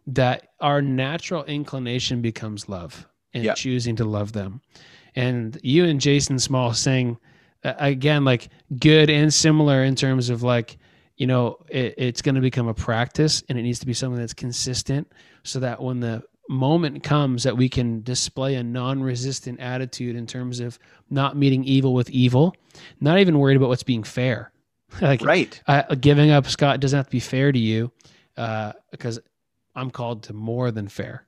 that 0.08 0.50
our 0.62 0.82
natural 0.82 1.44
inclination 1.44 2.22
becomes 2.22 2.70
love 2.70 3.06
and 3.34 3.44
yep. 3.44 3.58
choosing 3.58 3.94
to 3.94 4.06
love 4.06 4.32
them 4.32 4.62
and 5.16 5.60
you 5.64 5.84
and 5.84 6.00
jason 6.00 6.40
small 6.40 6.74
saying 6.74 7.18
uh, 7.66 7.74
again 7.78 8.24
like 8.24 8.48
good 8.80 9.10
and 9.10 9.34
similar 9.34 9.84
in 9.84 9.96
terms 9.96 10.30
of 10.30 10.44
like 10.44 10.78
you 11.18 11.28
know 11.28 11.58
it, 11.68 11.96
it's 11.98 12.22
going 12.22 12.36
to 12.36 12.42
become 12.42 12.68
a 12.68 12.74
practice 12.74 13.44
and 13.50 13.58
it 13.58 13.64
needs 13.64 13.80
to 13.80 13.86
be 13.86 13.94
something 13.94 14.20
that's 14.20 14.34
consistent 14.34 15.12
so 15.44 15.60
that 15.60 15.82
when 15.82 16.00
the 16.00 16.24
moment 16.50 17.04
comes 17.04 17.44
that 17.44 17.58
we 17.58 17.68
can 17.68 18.02
display 18.04 18.56
a 18.56 18.64
non-resistant 18.64 19.60
attitude 19.60 20.16
in 20.16 20.26
terms 20.26 20.62
of 20.62 20.80
not 21.10 21.36
meeting 21.36 21.66
evil 21.66 21.94
with 21.94 22.10
evil 22.10 22.56
not 23.02 23.20
even 23.20 23.38
worried 23.38 23.58
about 23.58 23.68
what's 23.70 23.84
being 23.84 24.04
fair. 24.04 24.52
Like 25.02 25.22
right. 25.22 25.62
Uh, 25.68 25.96
giving 25.96 26.32
up 26.32 26.46
scott 26.48 26.80
doesn't 26.80 26.96
have 26.96 27.08
to 27.08 27.12
be 27.12 27.20
fair 27.20 27.52
to 27.52 27.60
you 27.60 27.92
uh, 28.38 28.72
because 28.92 29.20
i'm 29.76 29.92
called 29.92 30.24
to 30.24 30.34
more 30.34 30.72
than 30.72 30.88
fair. 30.88 31.26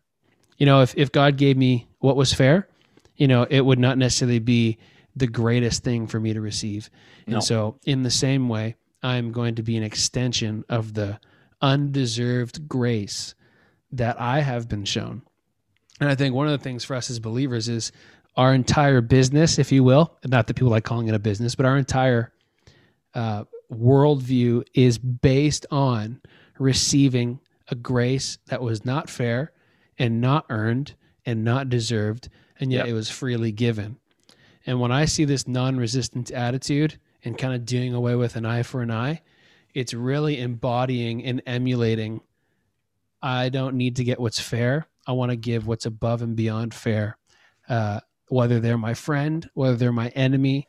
You 0.57 0.65
know 0.65 0.81
if, 0.81 0.95
if 0.95 1.11
god 1.11 1.35
gave 1.35 1.57
me 1.57 1.87
what 1.99 2.15
was 2.15 2.33
fair 2.33 2.69
you 3.17 3.27
know 3.27 3.45
it 3.49 3.59
would 3.59 3.79
not 3.79 3.97
necessarily 3.97 4.39
be 4.39 4.77
the 5.17 5.27
greatest 5.27 5.83
thing 5.83 6.07
for 6.07 6.19
me 6.19 6.33
to 6.33 6.39
receive. 6.39 6.89
No. 7.27 7.35
and 7.35 7.43
so 7.43 7.75
in 7.85 8.03
the 8.03 8.09
same 8.11 8.47
way 8.47 8.75
i'm 9.03 9.31
going 9.31 9.55
to 9.55 9.63
be 9.63 9.77
an 9.77 9.83
extension 9.83 10.63
of 10.69 10.93
the 10.93 11.19
undeserved 11.61 12.67
grace 12.67 13.35
that 13.91 14.19
I 14.19 14.41
have 14.41 14.67
been 14.67 14.85
shown. 14.85 15.21
And 15.99 16.09
I 16.09 16.15
think 16.15 16.33
one 16.33 16.47
of 16.47 16.51
the 16.51 16.63
things 16.63 16.83
for 16.83 16.95
us 16.95 17.09
as 17.09 17.19
believers 17.19 17.67
is 17.67 17.91
our 18.35 18.53
entire 18.53 19.01
business, 19.01 19.59
if 19.59 19.71
you 19.71 19.83
will, 19.83 20.15
not 20.25 20.47
that 20.47 20.53
people 20.53 20.69
like 20.69 20.85
calling 20.85 21.07
it 21.07 21.15
a 21.15 21.19
business, 21.19 21.55
but 21.55 21.65
our 21.65 21.77
entire 21.77 22.31
uh, 23.13 23.43
worldview 23.71 24.63
is 24.73 24.97
based 24.97 25.65
on 25.71 26.21
receiving 26.57 27.39
a 27.67 27.75
grace 27.75 28.37
that 28.47 28.61
was 28.61 28.85
not 28.85 29.09
fair 29.09 29.51
and 29.97 30.21
not 30.21 30.45
earned 30.49 30.93
and 31.25 31.43
not 31.43 31.69
deserved, 31.69 32.29
and 32.59 32.71
yet 32.71 32.85
yep. 32.85 32.87
it 32.87 32.93
was 32.93 33.09
freely 33.09 33.51
given. 33.51 33.97
And 34.65 34.79
when 34.79 34.91
I 34.91 35.05
see 35.05 35.25
this 35.25 35.47
non 35.47 35.77
resistant 35.77 36.31
attitude 36.31 36.97
and 37.23 37.37
kind 37.37 37.53
of 37.53 37.65
doing 37.65 37.93
away 37.93 38.15
with 38.15 38.35
an 38.35 38.45
eye 38.45 38.63
for 38.63 38.81
an 38.81 38.91
eye, 38.91 39.21
it's 39.73 39.93
really 39.93 40.39
embodying 40.39 41.23
and 41.23 41.41
emulating 41.45 42.21
I 43.21 43.49
don't 43.49 43.75
need 43.75 43.97
to 43.97 44.03
get 44.03 44.19
what's 44.19 44.39
fair. 44.39 44.87
I 45.05 45.11
want 45.11 45.31
to 45.31 45.35
give 45.35 45.67
what's 45.67 45.85
above 45.85 46.21
and 46.21 46.35
beyond 46.35 46.73
fair. 46.73 47.17
Uh, 47.67 47.99
whether 48.29 48.59
they're 48.59 48.77
my 48.77 48.93
friend, 48.93 49.49
whether 49.53 49.75
they're 49.75 49.91
my 49.91 50.09
enemy, 50.09 50.67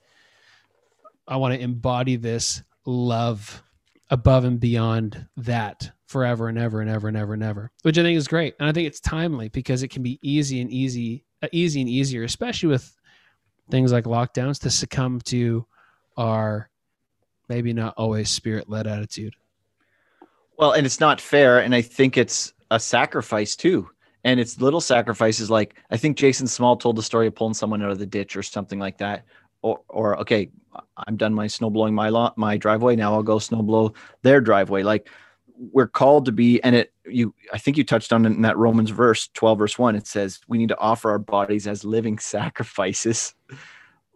I 1.29 1.37
want 1.37 1.55
to 1.55 1.61
embody 1.61 2.17
this 2.17 2.63
love 2.85 3.63
above 4.11 4.45
and 4.45 4.59
beyond 4.59 5.29
that 5.37 5.93
forever 6.07 6.49
and 6.49 6.59
ever 6.59 6.81
and 6.81 6.91
ever 6.91 7.07
and 7.07 7.17
ever 7.17 7.35
and 7.35 7.43
ever, 7.43 7.71
which 7.83 7.99
I 7.99 8.03
think 8.03 8.17
is 8.17 8.27
great. 8.27 8.55
And 8.59 8.69
I 8.69 8.73
think 8.73 8.89
it's 8.89 9.01
timely 9.01 9.49
because 9.49 9.83
it 9.83 9.89
can 9.89 10.03
be 10.03 10.19
easy 10.23 10.61
and 10.61 10.71
easy, 10.71 11.25
uh, 11.43 11.49
easy 11.53 11.81
and 11.81 11.89
easier, 11.89 12.25
especially 12.25 12.71
with 12.71 12.97
things 13.71 13.93
like 13.93 14.05
lockdowns, 14.05 14.61
to 14.63 14.71
succumb 14.71 15.21
to 15.27 15.67
our 16.21 16.69
maybe 17.49 17.73
not 17.73 17.95
always 17.97 18.31
spirit 18.31 18.69
led 18.69 18.87
attitude. 18.87 19.35
Well, 20.59 20.73
and 20.73 20.85
it's 20.85 21.01
not 21.01 21.21
fair. 21.21 21.59
And 21.59 21.75
I 21.75 21.81
think 21.81 22.19
it's 22.19 22.53
a 22.71 22.79
sacrifice 22.79 23.57
too. 23.57 23.89
And 24.23 24.39
it's 24.39 24.61
little 24.61 24.83
sacrifices 24.83 25.51
like 25.51 25.77
I 25.91 25.97
think 25.97 26.19
Jason 26.19 26.47
Small 26.47 26.77
told 26.77 26.97
the 26.97 27.03
story 27.03 27.27
of 27.27 27.35
pulling 27.35 27.55
someone 27.55 27.83
out 27.83 27.91
of 27.91 27.99
the 27.99 28.07
ditch 28.07 28.37
or 28.37 28.43
something 28.43 28.79
like 28.79 28.99
that. 28.99 29.25
Or, 29.63 29.81
or 29.89 30.19
okay, 30.21 30.51
I'm 31.07 31.17
done 31.17 31.35
my 31.35 31.47
snow 31.47 31.71
blowing 31.71 31.95
my 31.95 32.11
lot, 32.11 32.37
my 32.37 32.59
driveway. 32.59 32.97
Now 32.97 33.15
I'll 33.15 33.23
go 33.23 33.39
snow 33.39 33.63
blow 33.63 33.95
their 34.23 34.43
driveway. 34.43 34.83
Like 34.83 35.09
we're 35.73 35.89
called 35.89 36.27
to 36.27 36.33
be, 36.33 36.63
and 36.63 36.77
it 36.77 36.93
you 37.07 37.35
I 37.53 37.59
think 37.59 37.79
you 37.79 37.85
touched 37.85 38.13
on 38.13 38.27
it 38.27 38.31
in 38.31 38.43
that 38.43 38.59
Romans 38.59 38.91
verse 38.91 39.29
12, 39.33 39.59
verse 39.59 39.79
one. 39.79 39.97
It 39.97 40.07
says 40.07 40.41
we 40.49 40.59
need 40.59 40.69
to 40.69 40.79
offer 40.79 41.11
our 41.11 41.19
bodies 41.19 41.67
as 41.67 41.85
living 41.85 42.19
sacrifices. 42.37 43.35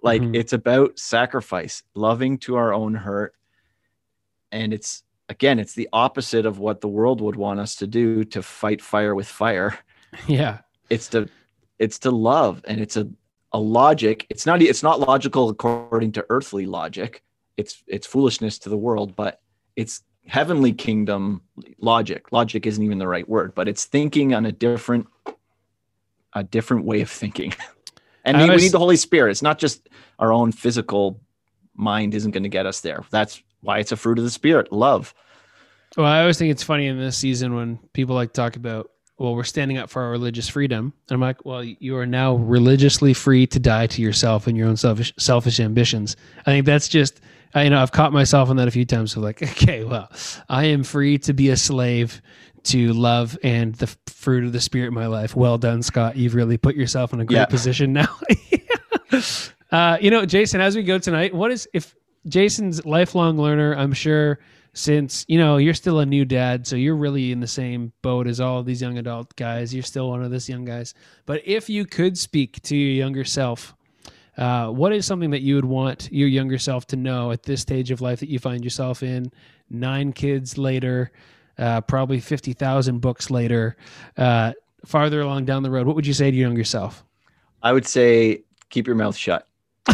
Like 0.05 0.21
mm-hmm. 0.21 0.35
it's 0.35 0.53
about 0.53 0.99
sacrifice, 0.99 1.83
loving 1.95 2.37
to 2.39 2.57
our 2.57 2.73
own 2.73 2.95
hurt. 2.95 3.35
And 4.53 4.73
it's 4.73 5.03
again, 5.29 5.59
it's 5.59 5.75
the 5.75 5.89
opposite 5.93 6.45
of 6.45 6.59
what 6.59 6.83
the 6.83 6.89
world 6.89 7.23
would 7.23 7.37
want 7.37 7.59
us 7.59 7.75
to 7.77 7.87
do 7.87 8.23
to 8.25 8.43
fight 8.43 8.81
fire 8.81 9.15
with 9.15 9.27
fire. 9.27 9.77
Yeah. 10.29 10.59
It's 10.91 11.09
to 11.09 11.29
it's 11.81 11.99
to 12.01 12.13
love 12.13 12.63
and 12.69 12.81
it's 12.81 12.97
a 12.97 13.09
a 13.51 13.59
logic. 13.59 14.27
It's 14.31 14.47
not 14.47 14.63
it's 14.63 14.83
not 14.83 15.01
logical 15.01 15.49
according 15.49 16.13
to 16.13 16.27
earthly 16.29 16.67
logic. 16.67 17.25
It's 17.57 17.83
it's 17.89 18.07
foolishness 18.07 18.61
to 18.61 18.69
the 18.69 18.77
world, 18.77 19.17
but 19.17 19.41
it's 19.75 20.03
heavenly 20.25 20.73
kingdom 20.73 21.43
logic. 21.79 22.31
Logic 22.31 22.65
isn't 22.65 22.85
even 22.85 22.99
the 22.99 23.09
right 23.09 23.29
word, 23.29 23.57
but 23.57 23.67
it's 23.67 23.87
thinking 23.87 24.35
on 24.35 24.47
a 24.47 24.53
different 24.53 25.09
a 26.33 26.45
different 26.45 26.85
way 26.85 27.01
of 27.01 27.11
thinking. 27.11 27.53
and 28.25 28.39
was, 28.39 28.59
we 28.59 28.67
need 28.67 28.73
the 28.73 28.79
Holy 28.79 28.97
Spirit. 28.97 29.31
It's 29.31 29.43
not 29.43 29.59
just 29.59 29.89
our 30.19 30.33
own 30.33 30.53
physical 30.53 31.21
mind 31.75 32.15
isn't 32.15 32.31
going 32.31 32.45
to 32.45 32.49
get 32.49 32.67
us 32.67 32.81
there. 32.81 33.05
That's 33.11 33.43
why 33.61 33.79
it's 33.79 33.93
a 33.93 33.97
fruit 33.97 34.19
of 34.19 34.25
the 34.25 34.31
spirit, 34.31 34.73
love. 34.73 35.15
Well, 35.97 36.07
I 36.07 36.21
always 36.21 36.39
think 36.39 36.51
it's 36.51 36.63
funny 36.63 36.87
in 36.87 36.99
this 36.99 37.17
season 37.17 37.55
when 37.55 37.79
people 37.93 38.15
like 38.15 38.33
talk 38.33 38.57
about 38.57 38.91
well, 39.19 39.37
we're 39.37 39.45
standing 39.45 39.79
up 39.79 39.91
for 39.91 40.03
our 40.03 40.11
religious 40.11 40.49
freedom. 40.49 40.93
And 41.09 41.15
I'm 41.15 41.21
like, 41.21 41.45
well, 41.45 41.63
you 41.63 41.97
are 41.97 42.07
now 42.07 42.35
religiously 42.35 43.15
free 43.15 43.47
to 43.49 43.61
die 43.61 43.87
to 43.87 44.03
yourself 44.03 44.47
and 44.47 44.57
your 44.57 44.69
own 44.69 44.77
selfish, 44.77 45.13
selfish 45.19 45.61
ambitions. 45.61 46.17
I 46.41 46.51
think 46.51 46.67
that's 46.67 46.89
just, 46.89 47.21
I, 47.55 47.65
you 47.65 47.71
know, 47.71 47.81
I've 47.81 47.93
caught 47.93 48.13
myself 48.13 48.51
on 48.51 48.57
that 48.57 48.67
a 48.67 48.73
few 48.73 48.85
times. 48.85 49.13
So 49.13 49.21
like, 49.21 49.41
okay, 49.51 49.85
well, 49.85 50.11
I 50.49 50.65
am 50.65 50.83
free 50.83 51.19
to 51.19 51.33
be 51.33 51.51
a 51.51 51.57
slave 51.57 52.21
to 52.65 52.93
love 52.93 53.39
and 53.43 53.75
the 53.77 53.87
fruit 54.07 54.45
of 54.45 54.53
the 54.53 54.61
spirit 54.61 54.89
in 54.89 54.95
my 54.95 55.07
life. 55.07 55.37
Well 55.37 55.59
done, 55.59 55.83
Scott. 55.83 56.17
You've 56.17 56.35
really 56.35 56.57
put 56.57 56.75
yourself 56.77 57.13
in 57.13 57.21
a 57.21 57.25
great 57.25 57.37
Yeah. 57.37 57.45
position 57.47 57.93
now. 57.93 58.09
uh, 59.71 59.99
you 60.01 60.11
know, 60.11 60.25
Jason, 60.27 60.61
as 60.61 60.77
we 60.77 60.83
go 60.83 60.99
tonight, 60.99 61.35
what 61.35 61.51
is 61.51 61.69
if 61.73 61.95
Jason's 62.27 62.85
lifelong 62.85 63.37
learner? 63.39 63.75
I'm 63.77 63.93
sure 63.93 64.39
since 64.73 65.25
you 65.29 65.39
know 65.39 65.57
you're 65.57 65.75
still 65.75 66.01
a 66.01 66.07
new 66.07 66.25
dad, 66.25 66.67
so 66.67 66.75
you're 66.77 66.97
really 66.97 67.33
in 67.33 67.41
the 67.41 67.47
same 67.47 67.93
boat 68.03 68.27
as 68.27 68.41
all 68.41 68.63
these 68.63 68.81
young 68.83 68.99
adult 68.99 69.35
guys. 69.37 69.73
You're 69.75 69.83
still 69.83 70.09
one 70.09 70.23
of 70.23 70.31
this 70.31 70.49
young 70.49 70.65
guys. 70.65 70.95
But 71.27 71.43
if 71.47 71.69
you 71.69 71.85
could 71.85 72.17
speak 72.19 72.61
to 72.63 72.77
your 72.77 72.93
younger 72.95 73.25
self, 73.25 73.75
uh, 74.37 74.69
what 74.69 74.93
is 74.93 75.07
something 75.07 75.31
that 75.31 75.43
you 75.43 75.55
would 75.57 75.65
want 75.65 76.11
your 76.11 76.29
younger 76.29 76.59
self 76.59 76.87
to 76.89 76.97
know 76.97 77.31
at 77.31 77.45
this 77.45 77.61
stage 77.61 77.91
of 77.91 78.01
life 78.01 78.21
that 78.21 78.29
you 78.29 78.39
find 78.39 78.65
yourself 78.65 79.03
in? 79.03 79.31
Nine 79.71 80.13
kids 80.13 80.59
later, 80.59 81.13
uh, 81.59 81.81
probably 81.83 82.21
fifty 82.21 82.53
thousand 82.53 83.01
books 83.01 83.31
later, 83.31 83.77
uh, 84.17 84.53
farther 84.85 85.21
along 85.21 85.45
down 85.45 85.63
the 85.63 85.71
road. 85.71 85.87
What 85.87 85.97
would 85.97 86.07
you 86.07 86.15
say 86.15 86.31
to 86.31 86.37
your 86.37 86.49
younger 86.49 86.65
self? 86.65 87.05
I 87.63 87.73
would 87.73 87.87
say 87.87 88.43
keep 88.71 88.87
your 88.87 88.97
mouth 88.97 89.17
shut. 89.17 89.47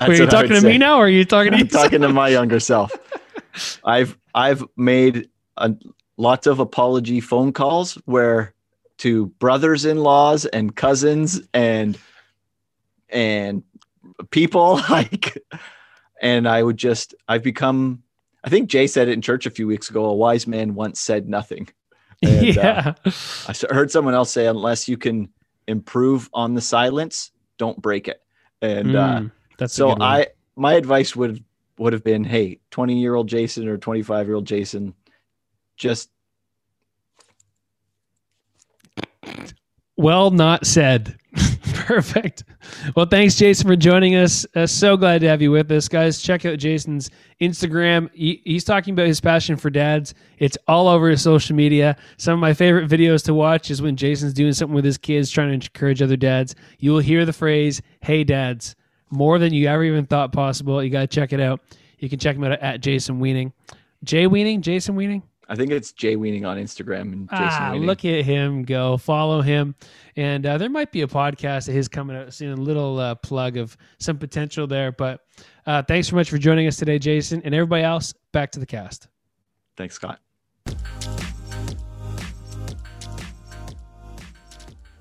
are 0.00 0.12
you 0.12 0.26
talking 0.26 0.52
to 0.52 0.62
me 0.62 0.78
now, 0.78 0.98
or 0.98 1.06
are 1.06 1.08
you 1.08 1.24
talking 1.24 1.52
to 1.52 1.58
I'm 1.58 1.64
yourself? 1.64 1.84
talking 1.84 2.00
to 2.02 2.08
my 2.08 2.28
younger 2.28 2.60
self. 2.60 2.92
I've 3.84 4.18
I've 4.34 4.64
made 4.76 5.28
a, 5.56 5.74
lots 6.16 6.46
of 6.46 6.58
apology 6.60 7.20
phone 7.20 7.52
calls 7.52 7.94
where 8.04 8.54
to 8.98 9.26
brothers-in-laws 9.26 10.46
and 10.46 10.76
cousins 10.76 11.40
and 11.52 11.98
and 13.08 13.62
people 14.30 14.80
like 14.90 15.36
and 16.20 16.48
I 16.48 16.62
would 16.62 16.76
just 16.76 17.14
I've 17.28 17.42
become 17.42 18.02
I 18.44 18.50
think 18.50 18.68
Jay 18.68 18.86
said 18.86 19.08
it 19.08 19.12
in 19.12 19.22
church 19.22 19.46
a 19.46 19.50
few 19.50 19.66
weeks 19.66 19.88
ago 19.90 20.04
a 20.06 20.14
wise 20.14 20.46
man 20.46 20.74
once 20.74 21.00
said 21.00 21.28
nothing. 21.28 21.68
And, 22.24 22.56
uh, 22.56 22.62
yeah. 22.62 22.94
I 23.04 23.50
s- 23.50 23.64
heard 23.68 23.90
someone 23.90 24.14
else 24.14 24.30
say 24.30 24.46
unless 24.46 24.86
you 24.88 24.96
can 24.96 25.28
improve 25.66 26.30
on 26.32 26.54
the 26.54 26.60
silence, 26.60 27.32
don't 27.58 27.80
break 27.82 28.06
it. 28.06 28.22
And 28.60 28.94
uh 28.94 29.18
Mm, 29.22 29.30
that's 29.58 29.74
so. 29.74 29.96
I 30.00 30.28
my 30.54 30.74
advice 30.74 31.16
would 31.16 31.44
would 31.78 31.92
have 31.92 32.04
been, 32.04 32.22
hey, 32.22 32.60
20 32.70 33.00
year 33.00 33.16
old 33.16 33.28
Jason 33.28 33.66
or 33.66 33.76
25 33.76 34.26
year 34.28 34.36
old 34.36 34.46
Jason, 34.46 34.94
just 35.76 36.10
Well, 39.96 40.30
not 40.30 40.64
said. 40.66 41.16
Perfect. 41.92 42.44
Well, 42.96 43.04
thanks, 43.04 43.34
Jason, 43.36 43.68
for 43.68 43.76
joining 43.76 44.14
us. 44.14 44.46
Uh, 44.54 44.66
so 44.66 44.96
glad 44.96 45.20
to 45.20 45.28
have 45.28 45.42
you 45.42 45.50
with 45.50 45.70
us, 45.70 45.88
guys. 45.88 46.22
Check 46.22 46.46
out 46.46 46.58
Jason's 46.58 47.10
Instagram. 47.38 48.08
He, 48.14 48.40
he's 48.46 48.64
talking 48.64 48.94
about 48.94 49.08
his 49.08 49.20
passion 49.20 49.56
for 49.58 49.68
dads. 49.68 50.14
It's 50.38 50.56
all 50.66 50.88
over 50.88 51.10
his 51.10 51.20
social 51.20 51.54
media. 51.54 51.98
Some 52.16 52.32
of 52.32 52.40
my 52.40 52.54
favorite 52.54 52.88
videos 52.88 53.22
to 53.24 53.34
watch 53.34 53.70
is 53.70 53.82
when 53.82 53.94
Jason's 53.94 54.32
doing 54.32 54.54
something 54.54 54.74
with 54.74 54.86
his 54.86 54.96
kids, 54.96 55.30
trying 55.30 55.48
to 55.48 55.54
encourage 55.54 56.00
other 56.00 56.16
dads. 56.16 56.54
You 56.78 56.92
will 56.92 57.00
hear 57.00 57.26
the 57.26 57.32
phrase 57.34 57.82
"Hey, 58.00 58.24
dads" 58.24 58.74
more 59.10 59.38
than 59.38 59.52
you 59.52 59.68
ever 59.68 59.84
even 59.84 60.06
thought 60.06 60.32
possible. 60.32 60.82
You 60.82 60.88
got 60.88 61.02
to 61.02 61.06
check 61.06 61.34
it 61.34 61.40
out. 61.40 61.60
You 61.98 62.08
can 62.08 62.18
check 62.18 62.36
him 62.36 62.44
out 62.44 62.52
at 62.52 62.80
Jason 62.80 63.20
Weaning. 63.20 63.52
Jay 64.02 64.26
Weaning, 64.26 64.62
Jason 64.62 64.94
Weaning. 64.94 65.22
I 65.52 65.54
think 65.54 65.70
it's 65.70 65.92
Jay 65.92 66.16
Weaning 66.16 66.46
on 66.46 66.56
Instagram 66.56 67.12
and 67.12 67.28
Jason 67.28 67.44
Ah, 67.50 67.70
Weaning. 67.72 67.86
look 67.86 68.06
at 68.06 68.24
him 68.24 68.62
go. 68.62 68.96
Follow 68.96 69.42
him. 69.42 69.74
And 70.16 70.46
uh, 70.46 70.56
there 70.56 70.70
might 70.70 70.90
be 70.92 71.02
a 71.02 71.06
podcast 71.06 71.68
of 71.68 71.74
his 71.74 71.88
coming 71.88 72.16
out 72.16 72.32
soon. 72.32 72.52
A 72.58 72.62
little 72.62 72.98
uh, 72.98 73.16
plug 73.16 73.58
of 73.58 73.76
some 73.98 74.16
potential 74.16 74.66
there. 74.66 74.92
But 74.92 75.20
uh, 75.66 75.82
thanks 75.82 76.08
so 76.08 76.16
much 76.16 76.30
for 76.30 76.38
joining 76.38 76.68
us 76.68 76.78
today, 76.78 76.98
Jason. 76.98 77.42
And 77.44 77.54
everybody 77.54 77.82
else, 77.82 78.14
back 78.32 78.50
to 78.52 78.60
the 78.60 78.66
cast. 78.66 79.08
Thanks, 79.76 79.94
Scott. 79.96 80.20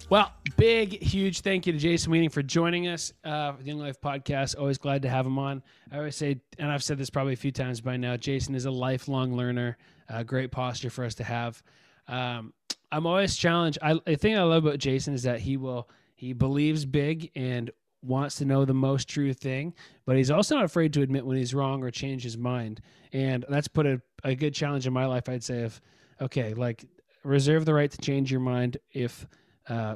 Well, 0.09 0.33
big, 0.57 1.01
huge 1.01 1.39
thank 1.39 1.65
you 1.65 1.71
to 1.71 1.79
Jason 1.79 2.11
Weaning 2.11 2.29
for 2.29 2.43
joining 2.43 2.89
us 2.89 3.13
uh, 3.23 3.53
for 3.53 3.63
the 3.63 3.69
Young 3.69 3.79
Life 3.79 4.01
podcast. 4.01 4.59
Always 4.59 4.77
glad 4.77 5.01
to 5.03 5.09
have 5.09 5.25
him 5.25 5.39
on. 5.39 5.63
I 5.89 5.99
always 5.99 6.17
say, 6.17 6.41
and 6.59 6.69
I've 6.69 6.83
said 6.83 6.97
this 6.97 7.09
probably 7.09 7.31
a 7.31 7.37
few 7.37 7.53
times 7.53 7.79
by 7.79 7.95
now, 7.95 8.17
Jason 8.17 8.53
is 8.53 8.65
a 8.65 8.71
lifelong 8.71 9.33
learner. 9.33 9.77
Uh, 10.11 10.23
great 10.23 10.51
posture 10.51 10.89
for 10.89 11.05
us 11.05 11.15
to 11.15 11.23
have. 11.23 11.63
Um, 12.07 12.53
I'm 12.91 13.05
always 13.05 13.35
challenged. 13.37 13.79
I, 13.81 13.99
the 14.05 14.17
thing 14.17 14.37
I 14.37 14.43
love 14.43 14.65
about 14.65 14.79
Jason 14.79 15.13
is 15.13 15.23
that 15.23 15.39
he 15.39 15.57
will 15.57 15.89
he 16.15 16.33
believes 16.33 16.85
big 16.85 17.31
and 17.35 17.71
wants 18.03 18.35
to 18.35 18.45
know 18.45 18.65
the 18.65 18.73
most 18.73 19.07
true 19.07 19.33
thing, 19.33 19.73
but 20.05 20.17
he's 20.17 20.29
also 20.29 20.55
not 20.55 20.65
afraid 20.65 20.93
to 20.93 21.01
admit 21.01 21.25
when 21.25 21.37
he's 21.37 21.53
wrong 21.53 21.83
or 21.83 21.91
change 21.91 22.23
his 22.23 22.37
mind. 22.37 22.81
And 23.13 23.45
that's 23.49 23.67
put 23.67 23.85
a, 23.85 24.01
a 24.23 24.35
good 24.35 24.53
challenge 24.53 24.85
in 24.85 24.93
my 24.93 25.05
life. 25.05 25.29
I'd 25.29 25.43
say 25.43 25.63
of 25.63 25.79
okay, 26.19 26.53
like 26.53 26.85
reserve 27.23 27.65
the 27.65 27.73
right 27.73 27.89
to 27.89 27.97
change 27.97 28.31
your 28.31 28.41
mind 28.41 28.77
if 28.91 29.25
uh, 29.69 29.95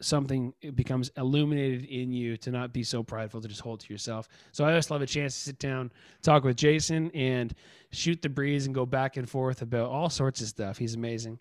something 0.00 0.52
becomes 0.74 1.10
illuminated 1.16 1.84
in 1.84 2.12
you 2.12 2.36
to 2.36 2.50
not 2.50 2.72
be 2.72 2.82
so 2.82 3.02
prideful 3.02 3.40
to 3.40 3.48
just 3.48 3.60
hold 3.60 3.80
to 3.80 3.92
yourself. 3.92 4.28
So 4.52 4.64
I 4.64 4.70
always 4.70 4.90
love 4.90 5.02
a 5.02 5.06
chance 5.06 5.34
to 5.34 5.40
sit 5.40 5.58
down, 5.58 5.90
talk 6.22 6.44
with 6.44 6.56
Jason, 6.56 7.10
and 7.14 7.54
shoot 7.90 8.20
the 8.20 8.28
breeze 8.28 8.66
and 8.66 8.74
go 8.74 8.84
back 8.84 9.16
and 9.16 9.28
forth 9.28 9.62
about 9.62 9.90
all 9.90 10.10
sorts 10.10 10.40
of 10.40 10.48
stuff. 10.48 10.76
He's 10.76 10.94
amazing. 10.94 11.38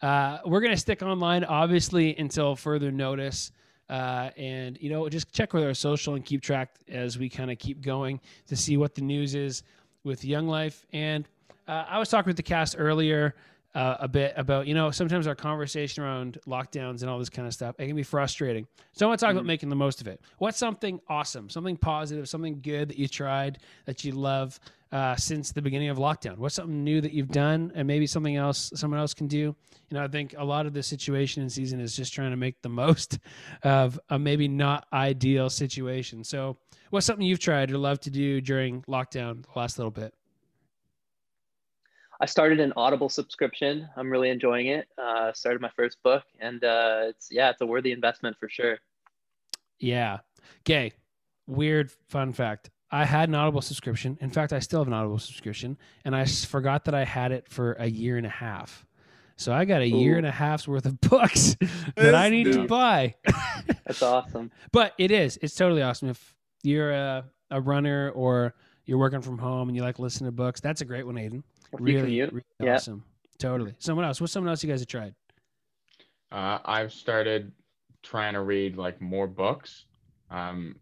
Uh, 0.00 0.38
we're 0.46 0.60
gonna 0.60 0.76
stick 0.76 1.02
online, 1.02 1.44
obviously, 1.44 2.16
until 2.16 2.56
further 2.56 2.90
notice. 2.90 3.52
Uh, 3.90 4.30
and 4.36 4.78
you 4.80 4.90
know, 4.90 5.08
just 5.08 5.32
check 5.32 5.52
with 5.52 5.64
our 5.64 5.74
social 5.74 6.14
and 6.14 6.24
keep 6.24 6.42
track 6.42 6.74
as 6.88 7.18
we 7.18 7.28
kind 7.28 7.50
of 7.50 7.58
keep 7.58 7.80
going 7.80 8.20
to 8.46 8.56
see 8.56 8.76
what 8.76 8.94
the 8.94 9.00
news 9.00 9.34
is 9.34 9.62
with 10.04 10.24
Young 10.24 10.46
Life. 10.46 10.86
And 10.92 11.26
uh, 11.66 11.84
I 11.88 11.98
was 11.98 12.08
talking 12.08 12.28
with 12.28 12.36
the 12.36 12.42
cast 12.42 12.76
earlier 12.78 13.34
uh, 13.74 13.96
a 14.00 14.08
bit 14.08 14.32
about 14.36 14.66
you 14.66 14.74
know 14.74 14.90
sometimes 14.90 15.26
our 15.26 15.34
conversation 15.34 16.02
around 16.02 16.38
lockdowns 16.46 17.02
and 17.02 17.10
all 17.10 17.18
this 17.18 17.28
kind 17.28 17.46
of 17.46 17.54
stuff 17.54 17.76
it 17.78 17.86
can 17.86 17.96
be 17.96 18.02
frustrating. 18.02 18.66
So 18.92 19.06
i 19.06 19.08
want 19.08 19.20
to 19.20 19.26
talk 19.26 19.32
about 19.32 19.44
making 19.44 19.68
the 19.68 19.76
most 19.76 20.00
of 20.00 20.06
it. 20.06 20.20
What's 20.38 20.58
something 20.58 21.00
awesome 21.08 21.50
something 21.50 21.76
positive 21.76 22.28
something 22.28 22.60
good 22.60 22.88
that 22.88 22.98
you 22.98 23.08
tried 23.08 23.58
that 23.84 24.04
you 24.04 24.12
love 24.12 24.58
uh, 24.90 25.14
since 25.16 25.52
the 25.52 25.60
beginning 25.60 25.90
of 25.90 25.98
lockdown? 25.98 26.38
What's 26.38 26.54
something 26.54 26.82
new 26.82 27.00
that 27.02 27.12
you've 27.12 27.28
done 27.28 27.72
and 27.74 27.86
maybe 27.86 28.06
something 28.06 28.36
else 28.36 28.72
someone 28.74 29.00
else 29.00 29.12
can 29.12 29.26
do? 29.26 29.36
You 29.36 29.54
know 29.92 30.02
i 30.02 30.08
think 30.08 30.34
a 30.36 30.44
lot 30.44 30.66
of 30.66 30.72
the 30.72 30.82
situation 30.82 31.42
in 31.42 31.50
season 31.50 31.80
is 31.80 31.94
just 31.94 32.12
trying 32.12 32.30
to 32.30 32.36
make 32.36 32.60
the 32.62 32.68
most 32.68 33.18
of 33.62 34.00
a 34.08 34.18
maybe 34.18 34.48
not 34.48 34.86
ideal 34.92 35.50
situation. 35.50 36.24
So 36.24 36.56
what's 36.90 37.06
something 37.06 37.26
you've 37.26 37.38
tried 37.38 37.70
or 37.70 37.78
loved 37.78 38.02
to 38.04 38.10
do 38.10 38.40
during 38.40 38.82
lockdown 38.82 39.42
the 39.42 39.58
last 39.58 39.78
little 39.78 39.90
bit 39.90 40.14
I 42.20 42.26
started 42.26 42.58
an 42.58 42.72
Audible 42.76 43.08
subscription. 43.08 43.88
I'm 43.96 44.10
really 44.10 44.30
enjoying 44.30 44.66
it. 44.66 44.88
Uh, 44.98 45.32
started 45.32 45.62
my 45.62 45.70
first 45.76 46.02
book, 46.02 46.24
and 46.40 46.62
uh, 46.64 47.02
it's 47.04 47.28
yeah, 47.30 47.50
it's 47.50 47.60
a 47.60 47.66
worthy 47.66 47.92
investment 47.92 48.36
for 48.38 48.48
sure. 48.48 48.78
Yeah. 49.78 50.18
Okay. 50.60 50.92
Weird 51.46 51.90
fun 52.08 52.32
fact. 52.32 52.70
I 52.90 53.04
had 53.04 53.28
an 53.28 53.34
Audible 53.34 53.60
subscription. 53.60 54.18
In 54.20 54.30
fact, 54.30 54.52
I 54.52 54.58
still 54.58 54.80
have 54.80 54.88
an 54.88 54.94
Audible 54.94 55.18
subscription, 55.18 55.78
and 56.04 56.16
I 56.16 56.24
forgot 56.24 56.86
that 56.86 56.94
I 56.94 57.04
had 57.04 57.32
it 57.32 57.48
for 57.48 57.74
a 57.74 57.86
year 57.86 58.16
and 58.16 58.26
a 58.26 58.30
half. 58.30 58.84
So 59.36 59.52
I 59.52 59.64
got 59.66 59.82
a 59.82 59.88
year 59.88 60.16
and 60.16 60.26
a 60.26 60.32
half's 60.32 60.66
worth 60.66 60.84
of 60.84 61.00
books 61.02 61.56
that 61.94 62.16
I 62.16 62.28
need 62.28 62.52
to 62.52 62.66
buy. 62.66 63.14
That's 63.86 64.02
awesome. 64.02 64.50
but 64.72 64.94
it 64.98 65.12
is. 65.12 65.38
It's 65.40 65.54
totally 65.54 65.82
awesome. 65.82 66.08
If 66.08 66.34
you're 66.64 66.90
a, 66.90 67.24
a 67.52 67.60
runner 67.60 68.10
or 68.10 68.54
you're 68.84 68.98
working 68.98 69.20
from 69.22 69.38
home 69.38 69.68
and 69.68 69.76
you 69.76 69.82
like 69.82 70.00
listening 70.00 70.26
to 70.28 70.32
books, 70.32 70.60
that's 70.60 70.80
a 70.80 70.84
great 70.84 71.06
one, 71.06 71.14
Aiden. 71.16 71.42
If 71.72 71.80
you 71.80 71.86
Really, 71.86 72.00
commute, 72.00 72.32
really 72.32 72.44
yeah. 72.60 72.74
awesome. 72.74 73.04
Totally. 73.38 73.74
Someone 73.78 74.04
else. 74.04 74.20
What's 74.20 74.32
someone 74.32 74.48
else 74.50 74.62
you 74.64 74.70
guys 74.70 74.80
have 74.80 74.88
tried? 74.88 75.14
Uh, 76.32 76.58
I've 76.64 76.92
started 76.92 77.52
trying 78.02 78.34
to 78.34 78.42
read 78.42 78.76
like 78.76 79.00
more 79.00 79.26
books 79.26 79.84
um, 80.30 80.76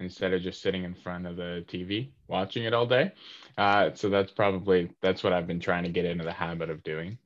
instead 0.00 0.32
of 0.32 0.42
just 0.42 0.62
sitting 0.62 0.84
in 0.84 0.94
front 0.94 1.26
of 1.26 1.36
the 1.36 1.64
TV 1.68 2.10
watching 2.28 2.64
it 2.64 2.72
all 2.72 2.86
day. 2.86 3.12
Uh, 3.56 3.90
so 3.94 4.08
that's 4.08 4.30
probably 4.32 4.90
that's 5.02 5.22
what 5.24 5.32
I've 5.32 5.46
been 5.46 5.60
trying 5.60 5.82
to 5.84 5.88
get 5.90 6.04
into 6.04 6.24
the 6.24 6.32
habit 6.32 6.70
of 6.70 6.82
doing. 6.84 7.18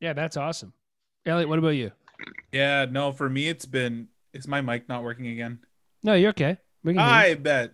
Yeah, 0.00 0.12
that's 0.12 0.36
awesome. 0.36 0.72
Elliot, 1.26 1.48
what 1.48 1.58
about 1.58 1.70
you? 1.70 1.90
Yeah, 2.52 2.86
no, 2.90 3.12
for 3.12 3.28
me 3.28 3.48
it's 3.48 3.66
been 3.66 4.08
is 4.32 4.48
my 4.48 4.60
mic 4.60 4.88
not 4.88 5.02
working 5.02 5.28
again? 5.28 5.60
No, 6.02 6.14
you're 6.14 6.30
okay. 6.30 6.58
I 6.86 7.34
bet. 7.34 7.72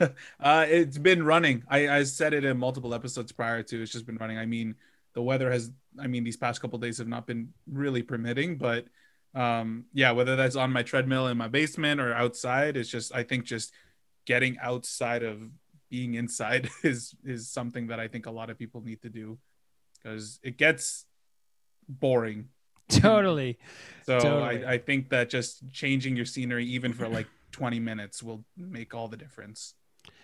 uh, 0.00 0.66
it's 0.68 0.98
been 0.98 1.24
running. 1.24 1.64
I, 1.68 1.88
I 1.88 2.04
said 2.04 2.34
it 2.34 2.44
in 2.44 2.58
multiple 2.58 2.94
episodes 2.94 3.32
prior 3.32 3.62
to. 3.64 3.82
It's 3.82 3.92
just 3.92 4.06
been 4.06 4.16
running. 4.16 4.38
I 4.38 4.46
mean, 4.46 4.76
the 5.14 5.22
weather 5.22 5.50
has. 5.50 5.70
I 5.98 6.06
mean, 6.06 6.24
these 6.24 6.36
past 6.36 6.60
couple 6.60 6.78
days 6.78 6.98
have 6.98 7.08
not 7.08 7.26
been 7.26 7.52
really 7.70 8.02
permitting, 8.02 8.56
but 8.56 8.86
um, 9.34 9.84
yeah, 9.92 10.12
whether 10.12 10.36
that's 10.36 10.56
on 10.56 10.72
my 10.72 10.82
treadmill 10.82 11.28
in 11.28 11.36
my 11.36 11.48
basement 11.48 12.00
or 12.00 12.14
outside, 12.14 12.76
it's 12.76 12.88
just. 12.88 13.14
I 13.14 13.22
think 13.22 13.44
just 13.44 13.72
getting 14.26 14.58
outside 14.58 15.22
of 15.22 15.50
being 15.90 16.14
inside 16.14 16.68
is 16.82 17.14
is 17.24 17.48
something 17.48 17.88
that 17.88 18.00
I 18.00 18.08
think 18.08 18.26
a 18.26 18.30
lot 18.30 18.50
of 18.50 18.58
people 18.58 18.80
need 18.80 19.02
to 19.02 19.08
do 19.08 19.38
because 20.02 20.38
it 20.42 20.56
gets 20.56 21.06
boring. 21.88 22.48
Totally. 22.88 23.58
So 24.04 24.18
Totally. 24.18 24.64
I, 24.64 24.72
I 24.74 24.78
think 24.78 25.08
that 25.10 25.30
just 25.30 25.70
changing 25.72 26.16
your 26.16 26.26
scenery, 26.26 26.66
even 26.66 26.92
for 26.92 27.08
like 27.08 27.26
20 27.54 27.78
minutes, 27.80 28.22
will 28.22 28.44
make 28.56 28.94
all 28.94 29.06
the 29.08 29.16
difference. 29.16 29.74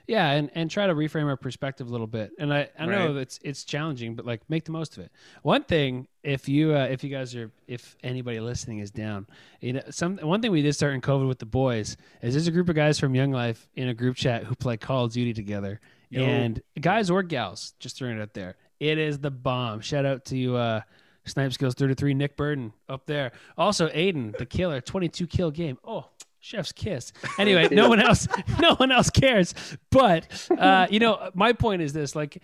Yeah, 0.09 0.31
and, 0.33 0.51
and 0.57 0.69
try 0.69 0.89
to 0.89 0.95
reframe 0.95 1.27
our 1.27 1.37
perspective 1.37 1.87
a 1.87 1.91
little 1.91 2.09
bit. 2.09 2.33
And 2.41 2.53
I, 2.53 2.69
I 2.77 2.87
know 2.87 3.09
Right. 3.15 3.17
it's 3.23 3.39
it's 3.45 3.65
challenging, 3.65 4.17
but 4.17 4.27
like 4.27 4.41
make 4.51 4.65
the 4.65 4.73
most 4.73 4.97
of 4.99 5.05
it. 5.05 5.13
One 5.43 5.63
thing, 5.63 6.09
if 6.25 6.49
you 6.49 6.75
uh, 6.75 6.87
if 6.91 7.05
you 7.05 7.11
guys 7.11 7.37
are 7.37 7.53
if 7.69 7.97
anybody 8.03 8.41
listening 8.41 8.81
is 8.81 8.91
down, 8.91 9.29
you 9.61 9.75
know, 9.75 9.83
some 9.91 10.17
one 10.19 10.43
thing 10.43 10.51
we 10.51 10.63
did 10.63 10.73
start 10.75 10.95
in 10.95 11.01
COVID 11.01 11.29
with 11.29 11.39
the 11.39 11.47
boys 11.47 11.97
is 12.23 12.35
there's 12.35 12.49
a 12.49 12.51
group 12.51 12.69
of 12.69 12.75
guys 12.75 12.99
from 12.99 13.15
Young 13.15 13.31
Life 13.31 13.69
in 13.77 13.89
a 13.89 13.95
group 13.95 14.17
chat 14.17 14.43
who 14.45 14.57
play 14.57 14.77
Call 14.77 15.05
of 15.05 15.13
Duty 15.13 15.33
together, 15.33 15.81
Yo. 16.09 16.25
and 16.25 16.61
guys 16.81 17.09
or 17.09 17.23
gals, 17.23 17.75
just 17.79 17.97
throwing 17.97 18.19
it 18.19 18.23
out 18.23 18.35
there, 18.35 18.57
it 18.81 18.99
is 18.99 19.21
the 19.21 19.31
bomb. 19.31 19.81
Shout 19.81 20.05
out 20.05 20.25
to 20.27 20.57
uh, 20.57 20.81
Snipe 21.25 21.53
Skills 21.53 21.75
33, 21.75 22.15
Nick 22.15 22.37
Burden 22.37 22.73
up 22.89 23.07
there. 23.07 23.31
Also 23.57 23.89
Aiden, 23.91 24.37
the 24.37 24.47
killer, 24.47 24.81
22 24.81 25.29
kill 25.29 25.53
game. 25.53 25.79
Oh. 25.85 26.07
Chef's 26.41 26.73
kiss. 26.73 27.13
Anyway, 27.39 27.69
no 27.71 27.89
one 27.89 28.01
else, 28.01 28.27
no 28.61 28.75
one 28.75 28.91
else 28.91 29.09
cares. 29.11 29.55
But 29.91 30.49
uh, 30.59 30.87
you 30.91 30.99
know, 30.99 31.31
my 31.35 31.53
point 31.53 31.83
is 31.83 31.93
this: 31.93 32.15
like, 32.17 32.43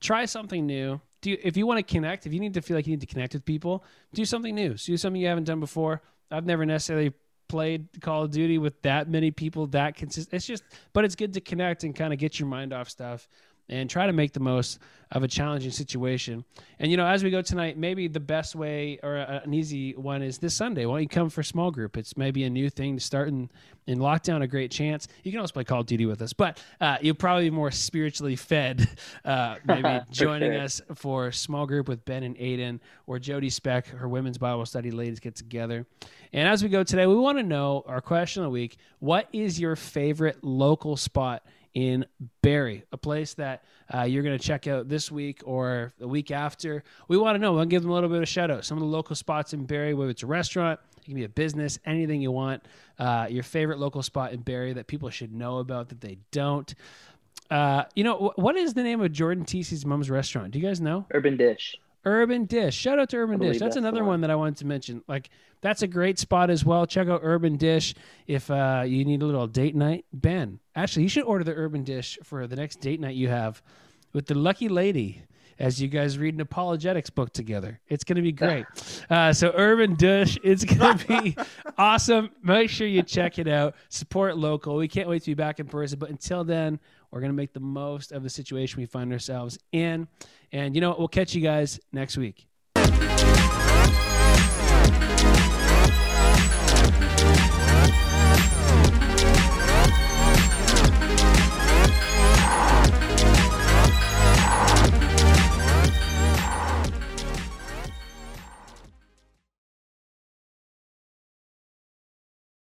try 0.00 0.24
something 0.24 0.66
new. 0.66 1.00
Do 1.20 1.30
you, 1.30 1.38
if 1.42 1.56
you 1.56 1.66
want 1.66 1.78
to 1.78 1.92
connect, 1.92 2.26
if 2.26 2.32
you 2.32 2.40
need 2.40 2.54
to 2.54 2.62
feel 2.62 2.76
like 2.76 2.86
you 2.86 2.92
need 2.92 3.00
to 3.00 3.06
connect 3.06 3.34
with 3.34 3.44
people, 3.44 3.84
do 4.14 4.24
something 4.24 4.54
new. 4.54 4.74
Do 4.74 4.96
something 4.96 5.20
you 5.20 5.26
haven't 5.26 5.44
done 5.44 5.60
before. 5.60 6.02
I've 6.30 6.46
never 6.46 6.64
necessarily 6.64 7.12
played 7.48 7.88
Call 8.00 8.24
of 8.24 8.30
Duty 8.30 8.58
with 8.58 8.80
that 8.82 9.08
many 9.08 9.30
people 9.30 9.66
that 9.68 9.96
consist. 9.96 10.32
It's 10.32 10.46
just, 10.46 10.62
but 10.92 11.04
it's 11.04 11.16
good 11.16 11.32
to 11.34 11.40
connect 11.40 11.82
and 11.84 11.94
kind 11.96 12.12
of 12.12 12.18
get 12.18 12.38
your 12.38 12.48
mind 12.48 12.72
off 12.72 12.88
stuff 12.88 13.26
and 13.68 13.88
try 13.88 14.06
to 14.06 14.12
make 14.12 14.32
the 14.32 14.40
most 14.40 14.78
of 15.10 15.22
a 15.22 15.28
challenging 15.28 15.70
situation. 15.70 16.44
And 16.78 16.90
you 16.90 16.96
know, 16.96 17.06
as 17.06 17.24
we 17.24 17.30
go 17.30 17.40
tonight, 17.40 17.78
maybe 17.78 18.08
the 18.08 18.20
best 18.20 18.54
way 18.54 18.98
or 19.02 19.16
a, 19.16 19.40
an 19.44 19.54
easy 19.54 19.94
one 19.94 20.22
is 20.22 20.38
this 20.38 20.54
Sunday. 20.54 20.84
Why 20.84 20.96
don't 20.96 21.02
you 21.02 21.08
come 21.08 21.30
for 21.30 21.42
small 21.42 21.70
group? 21.70 21.96
It's 21.96 22.16
maybe 22.16 22.44
a 22.44 22.50
new 22.50 22.68
thing 22.68 22.96
to 22.96 23.02
start 23.02 23.28
in 23.28 23.50
in 23.86 23.98
lockdown. 23.98 24.42
A 24.42 24.46
great 24.46 24.70
chance. 24.70 25.08
You 25.24 25.32
can 25.32 25.40
also 25.40 25.54
play 25.54 25.64
Call 25.64 25.80
of 25.80 25.86
Duty 25.86 26.04
with 26.04 26.20
us, 26.20 26.34
but 26.34 26.62
uh, 26.80 26.98
you'll 27.00 27.14
probably 27.14 27.44
be 27.44 27.56
more 27.56 27.70
spiritually 27.70 28.36
fed. 28.36 28.86
Uh, 29.24 29.56
maybe 29.64 30.00
joining 30.10 30.52
sure. 30.52 30.62
us 30.62 30.82
for 30.94 31.32
small 31.32 31.66
group 31.66 31.88
with 31.88 32.04
Ben 32.04 32.22
and 32.22 32.36
Aiden 32.36 32.80
or 33.06 33.18
Jody 33.18 33.50
Speck, 33.50 33.86
her 33.88 34.08
women's 34.08 34.38
Bible 34.38 34.66
study 34.66 34.90
ladies 34.90 35.20
get 35.20 35.36
together. 35.36 35.86
And 36.32 36.46
as 36.46 36.62
we 36.62 36.68
go 36.68 36.84
today, 36.84 37.06
we 37.06 37.16
want 37.16 37.38
to 37.38 37.42
know 37.42 37.82
our 37.86 38.02
question 38.02 38.42
of 38.42 38.46
the 38.46 38.50
week: 38.50 38.76
What 38.98 39.28
is 39.32 39.58
your 39.58 39.74
favorite 39.74 40.44
local 40.44 40.96
spot? 40.96 41.42
In 41.74 42.06
Barrie, 42.42 42.84
a 42.92 42.96
place 42.96 43.34
that 43.34 43.62
uh, 43.92 44.02
you're 44.02 44.22
going 44.22 44.36
to 44.36 44.44
check 44.44 44.66
out 44.66 44.88
this 44.88 45.12
week 45.12 45.42
or 45.44 45.92
the 45.98 46.08
week 46.08 46.30
after. 46.30 46.82
We 47.08 47.16
want 47.16 47.36
to 47.36 47.38
know. 47.38 47.52
We'll 47.52 47.64
give 47.66 47.82
them 47.82 47.90
a 47.90 47.94
little 47.94 48.08
bit 48.08 48.20
of 48.22 48.28
shout 48.28 48.50
out. 48.50 48.64
Some 48.64 48.78
of 48.78 48.82
the 48.82 48.88
local 48.88 49.14
spots 49.14 49.52
in 49.52 49.64
Barrie, 49.64 49.94
whether 49.94 50.10
it's 50.10 50.22
a 50.22 50.26
restaurant, 50.26 50.80
it 50.96 51.04
can 51.04 51.14
be 51.14 51.24
a 51.24 51.28
business, 51.28 51.78
anything 51.86 52.20
you 52.20 52.32
want. 52.32 52.62
Uh, 52.98 53.26
your 53.30 53.42
favorite 53.42 53.78
local 53.78 54.02
spot 54.02 54.32
in 54.32 54.40
Barrie 54.40 54.72
that 54.72 54.86
people 54.86 55.10
should 55.10 55.32
know 55.32 55.58
about 55.58 55.88
that 55.90 56.00
they 56.00 56.18
don't. 56.32 56.74
Uh, 57.50 57.84
you 57.94 58.04
know, 58.04 58.32
what 58.36 58.56
is 58.56 58.74
the 58.74 58.82
name 58.82 59.00
of 59.00 59.12
Jordan 59.12 59.44
TC's 59.44 59.86
mom's 59.86 60.10
restaurant? 60.10 60.50
Do 60.50 60.58
you 60.58 60.66
guys 60.66 60.80
know? 60.80 61.06
Urban 61.12 61.36
Dish. 61.36 61.76
Urban 62.08 62.46
Dish. 62.46 62.74
Shout 62.74 62.98
out 62.98 63.10
to 63.10 63.16
Urban 63.18 63.38
Dish. 63.38 63.58
That's 63.58 63.60
that's 63.60 63.76
another 63.76 64.00
one. 64.00 64.08
one 64.08 64.20
that 64.22 64.30
I 64.30 64.34
wanted 64.34 64.56
to 64.58 64.66
mention. 64.66 65.02
Like 65.06 65.28
that's 65.60 65.82
a 65.82 65.86
great 65.86 66.18
spot 66.18 66.50
as 66.50 66.64
well. 66.64 66.86
Check 66.86 67.08
out 67.08 67.20
Urban 67.22 67.56
Dish 67.56 67.94
if 68.26 68.50
uh, 68.50 68.84
you 68.86 69.04
need 69.04 69.22
a 69.22 69.26
little 69.26 69.46
date 69.46 69.74
night. 69.74 70.04
Ben, 70.12 70.58
actually, 70.74 71.02
you 71.02 71.08
should 71.08 71.24
order 71.24 71.44
the 71.44 71.54
Urban 71.54 71.84
Dish 71.84 72.18
for 72.22 72.46
the 72.46 72.56
next 72.56 72.80
date 72.80 73.00
night 73.00 73.14
you 73.14 73.28
have 73.28 73.62
with 74.12 74.26
the 74.26 74.34
lucky 74.34 74.68
lady. 74.68 75.22
As 75.60 75.82
you 75.82 75.88
guys 75.88 76.16
read 76.18 76.34
an 76.34 76.40
apologetics 76.40 77.10
book 77.10 77.32
together, 77.32 77.80
it's 77.88 78.04
going 78.04 78.14
to 78.14 78.22
be 78.22 78.32
great. 78.32 78.64
Uh, 79.10 79.32
so 79.32 79.50
Urban 79.56 79.94
Dish, 79.94 80.38
it's 80.44 80.64
going 80.64 80.98
to 80.98 81.06
be 81.06 81.36
awesome. 81.78 82.28
Make 82.42 82.68
sure 82.68 82.86
you 82.86 83.02
check 83.02 83.38
it 83.38 83.48
out. 83.48 83.74
Support 83.88 84.36
local. 84.36 84.76
We 84.76 84.86
can't 84.86 85.08
wait 85.08 85.22
to 85.22 85.30
be 85.30 85.34
back 85.34 85.58
in 85.58 85.66
person. 85.66 85.98
But 85.98 86.10
until 86.10 86.44
then, 86.44 86.78
we're 87.10 87.20
going 87.20 87.32
to 87.32 87.36
make 87.36 87.52
the 87.52 87.60
most 87.60 88.12
of 88.12 88.22
the 88.22 88.30
situation 88.30 88.80
we 88.80 88.86
find 88.86 89.12
ourselves 89.12 89.58
in. 89.72 90.08
And 90.52 90.74
you 90.74 90.80
know 90.80 90.90
what? 90.90 90.98
We'll 90.98 91.08
catch 91.08 91.34
you 91.34 91.40
guys 91.40 91.80
next 91.92 92.16
week. 92.16 92.48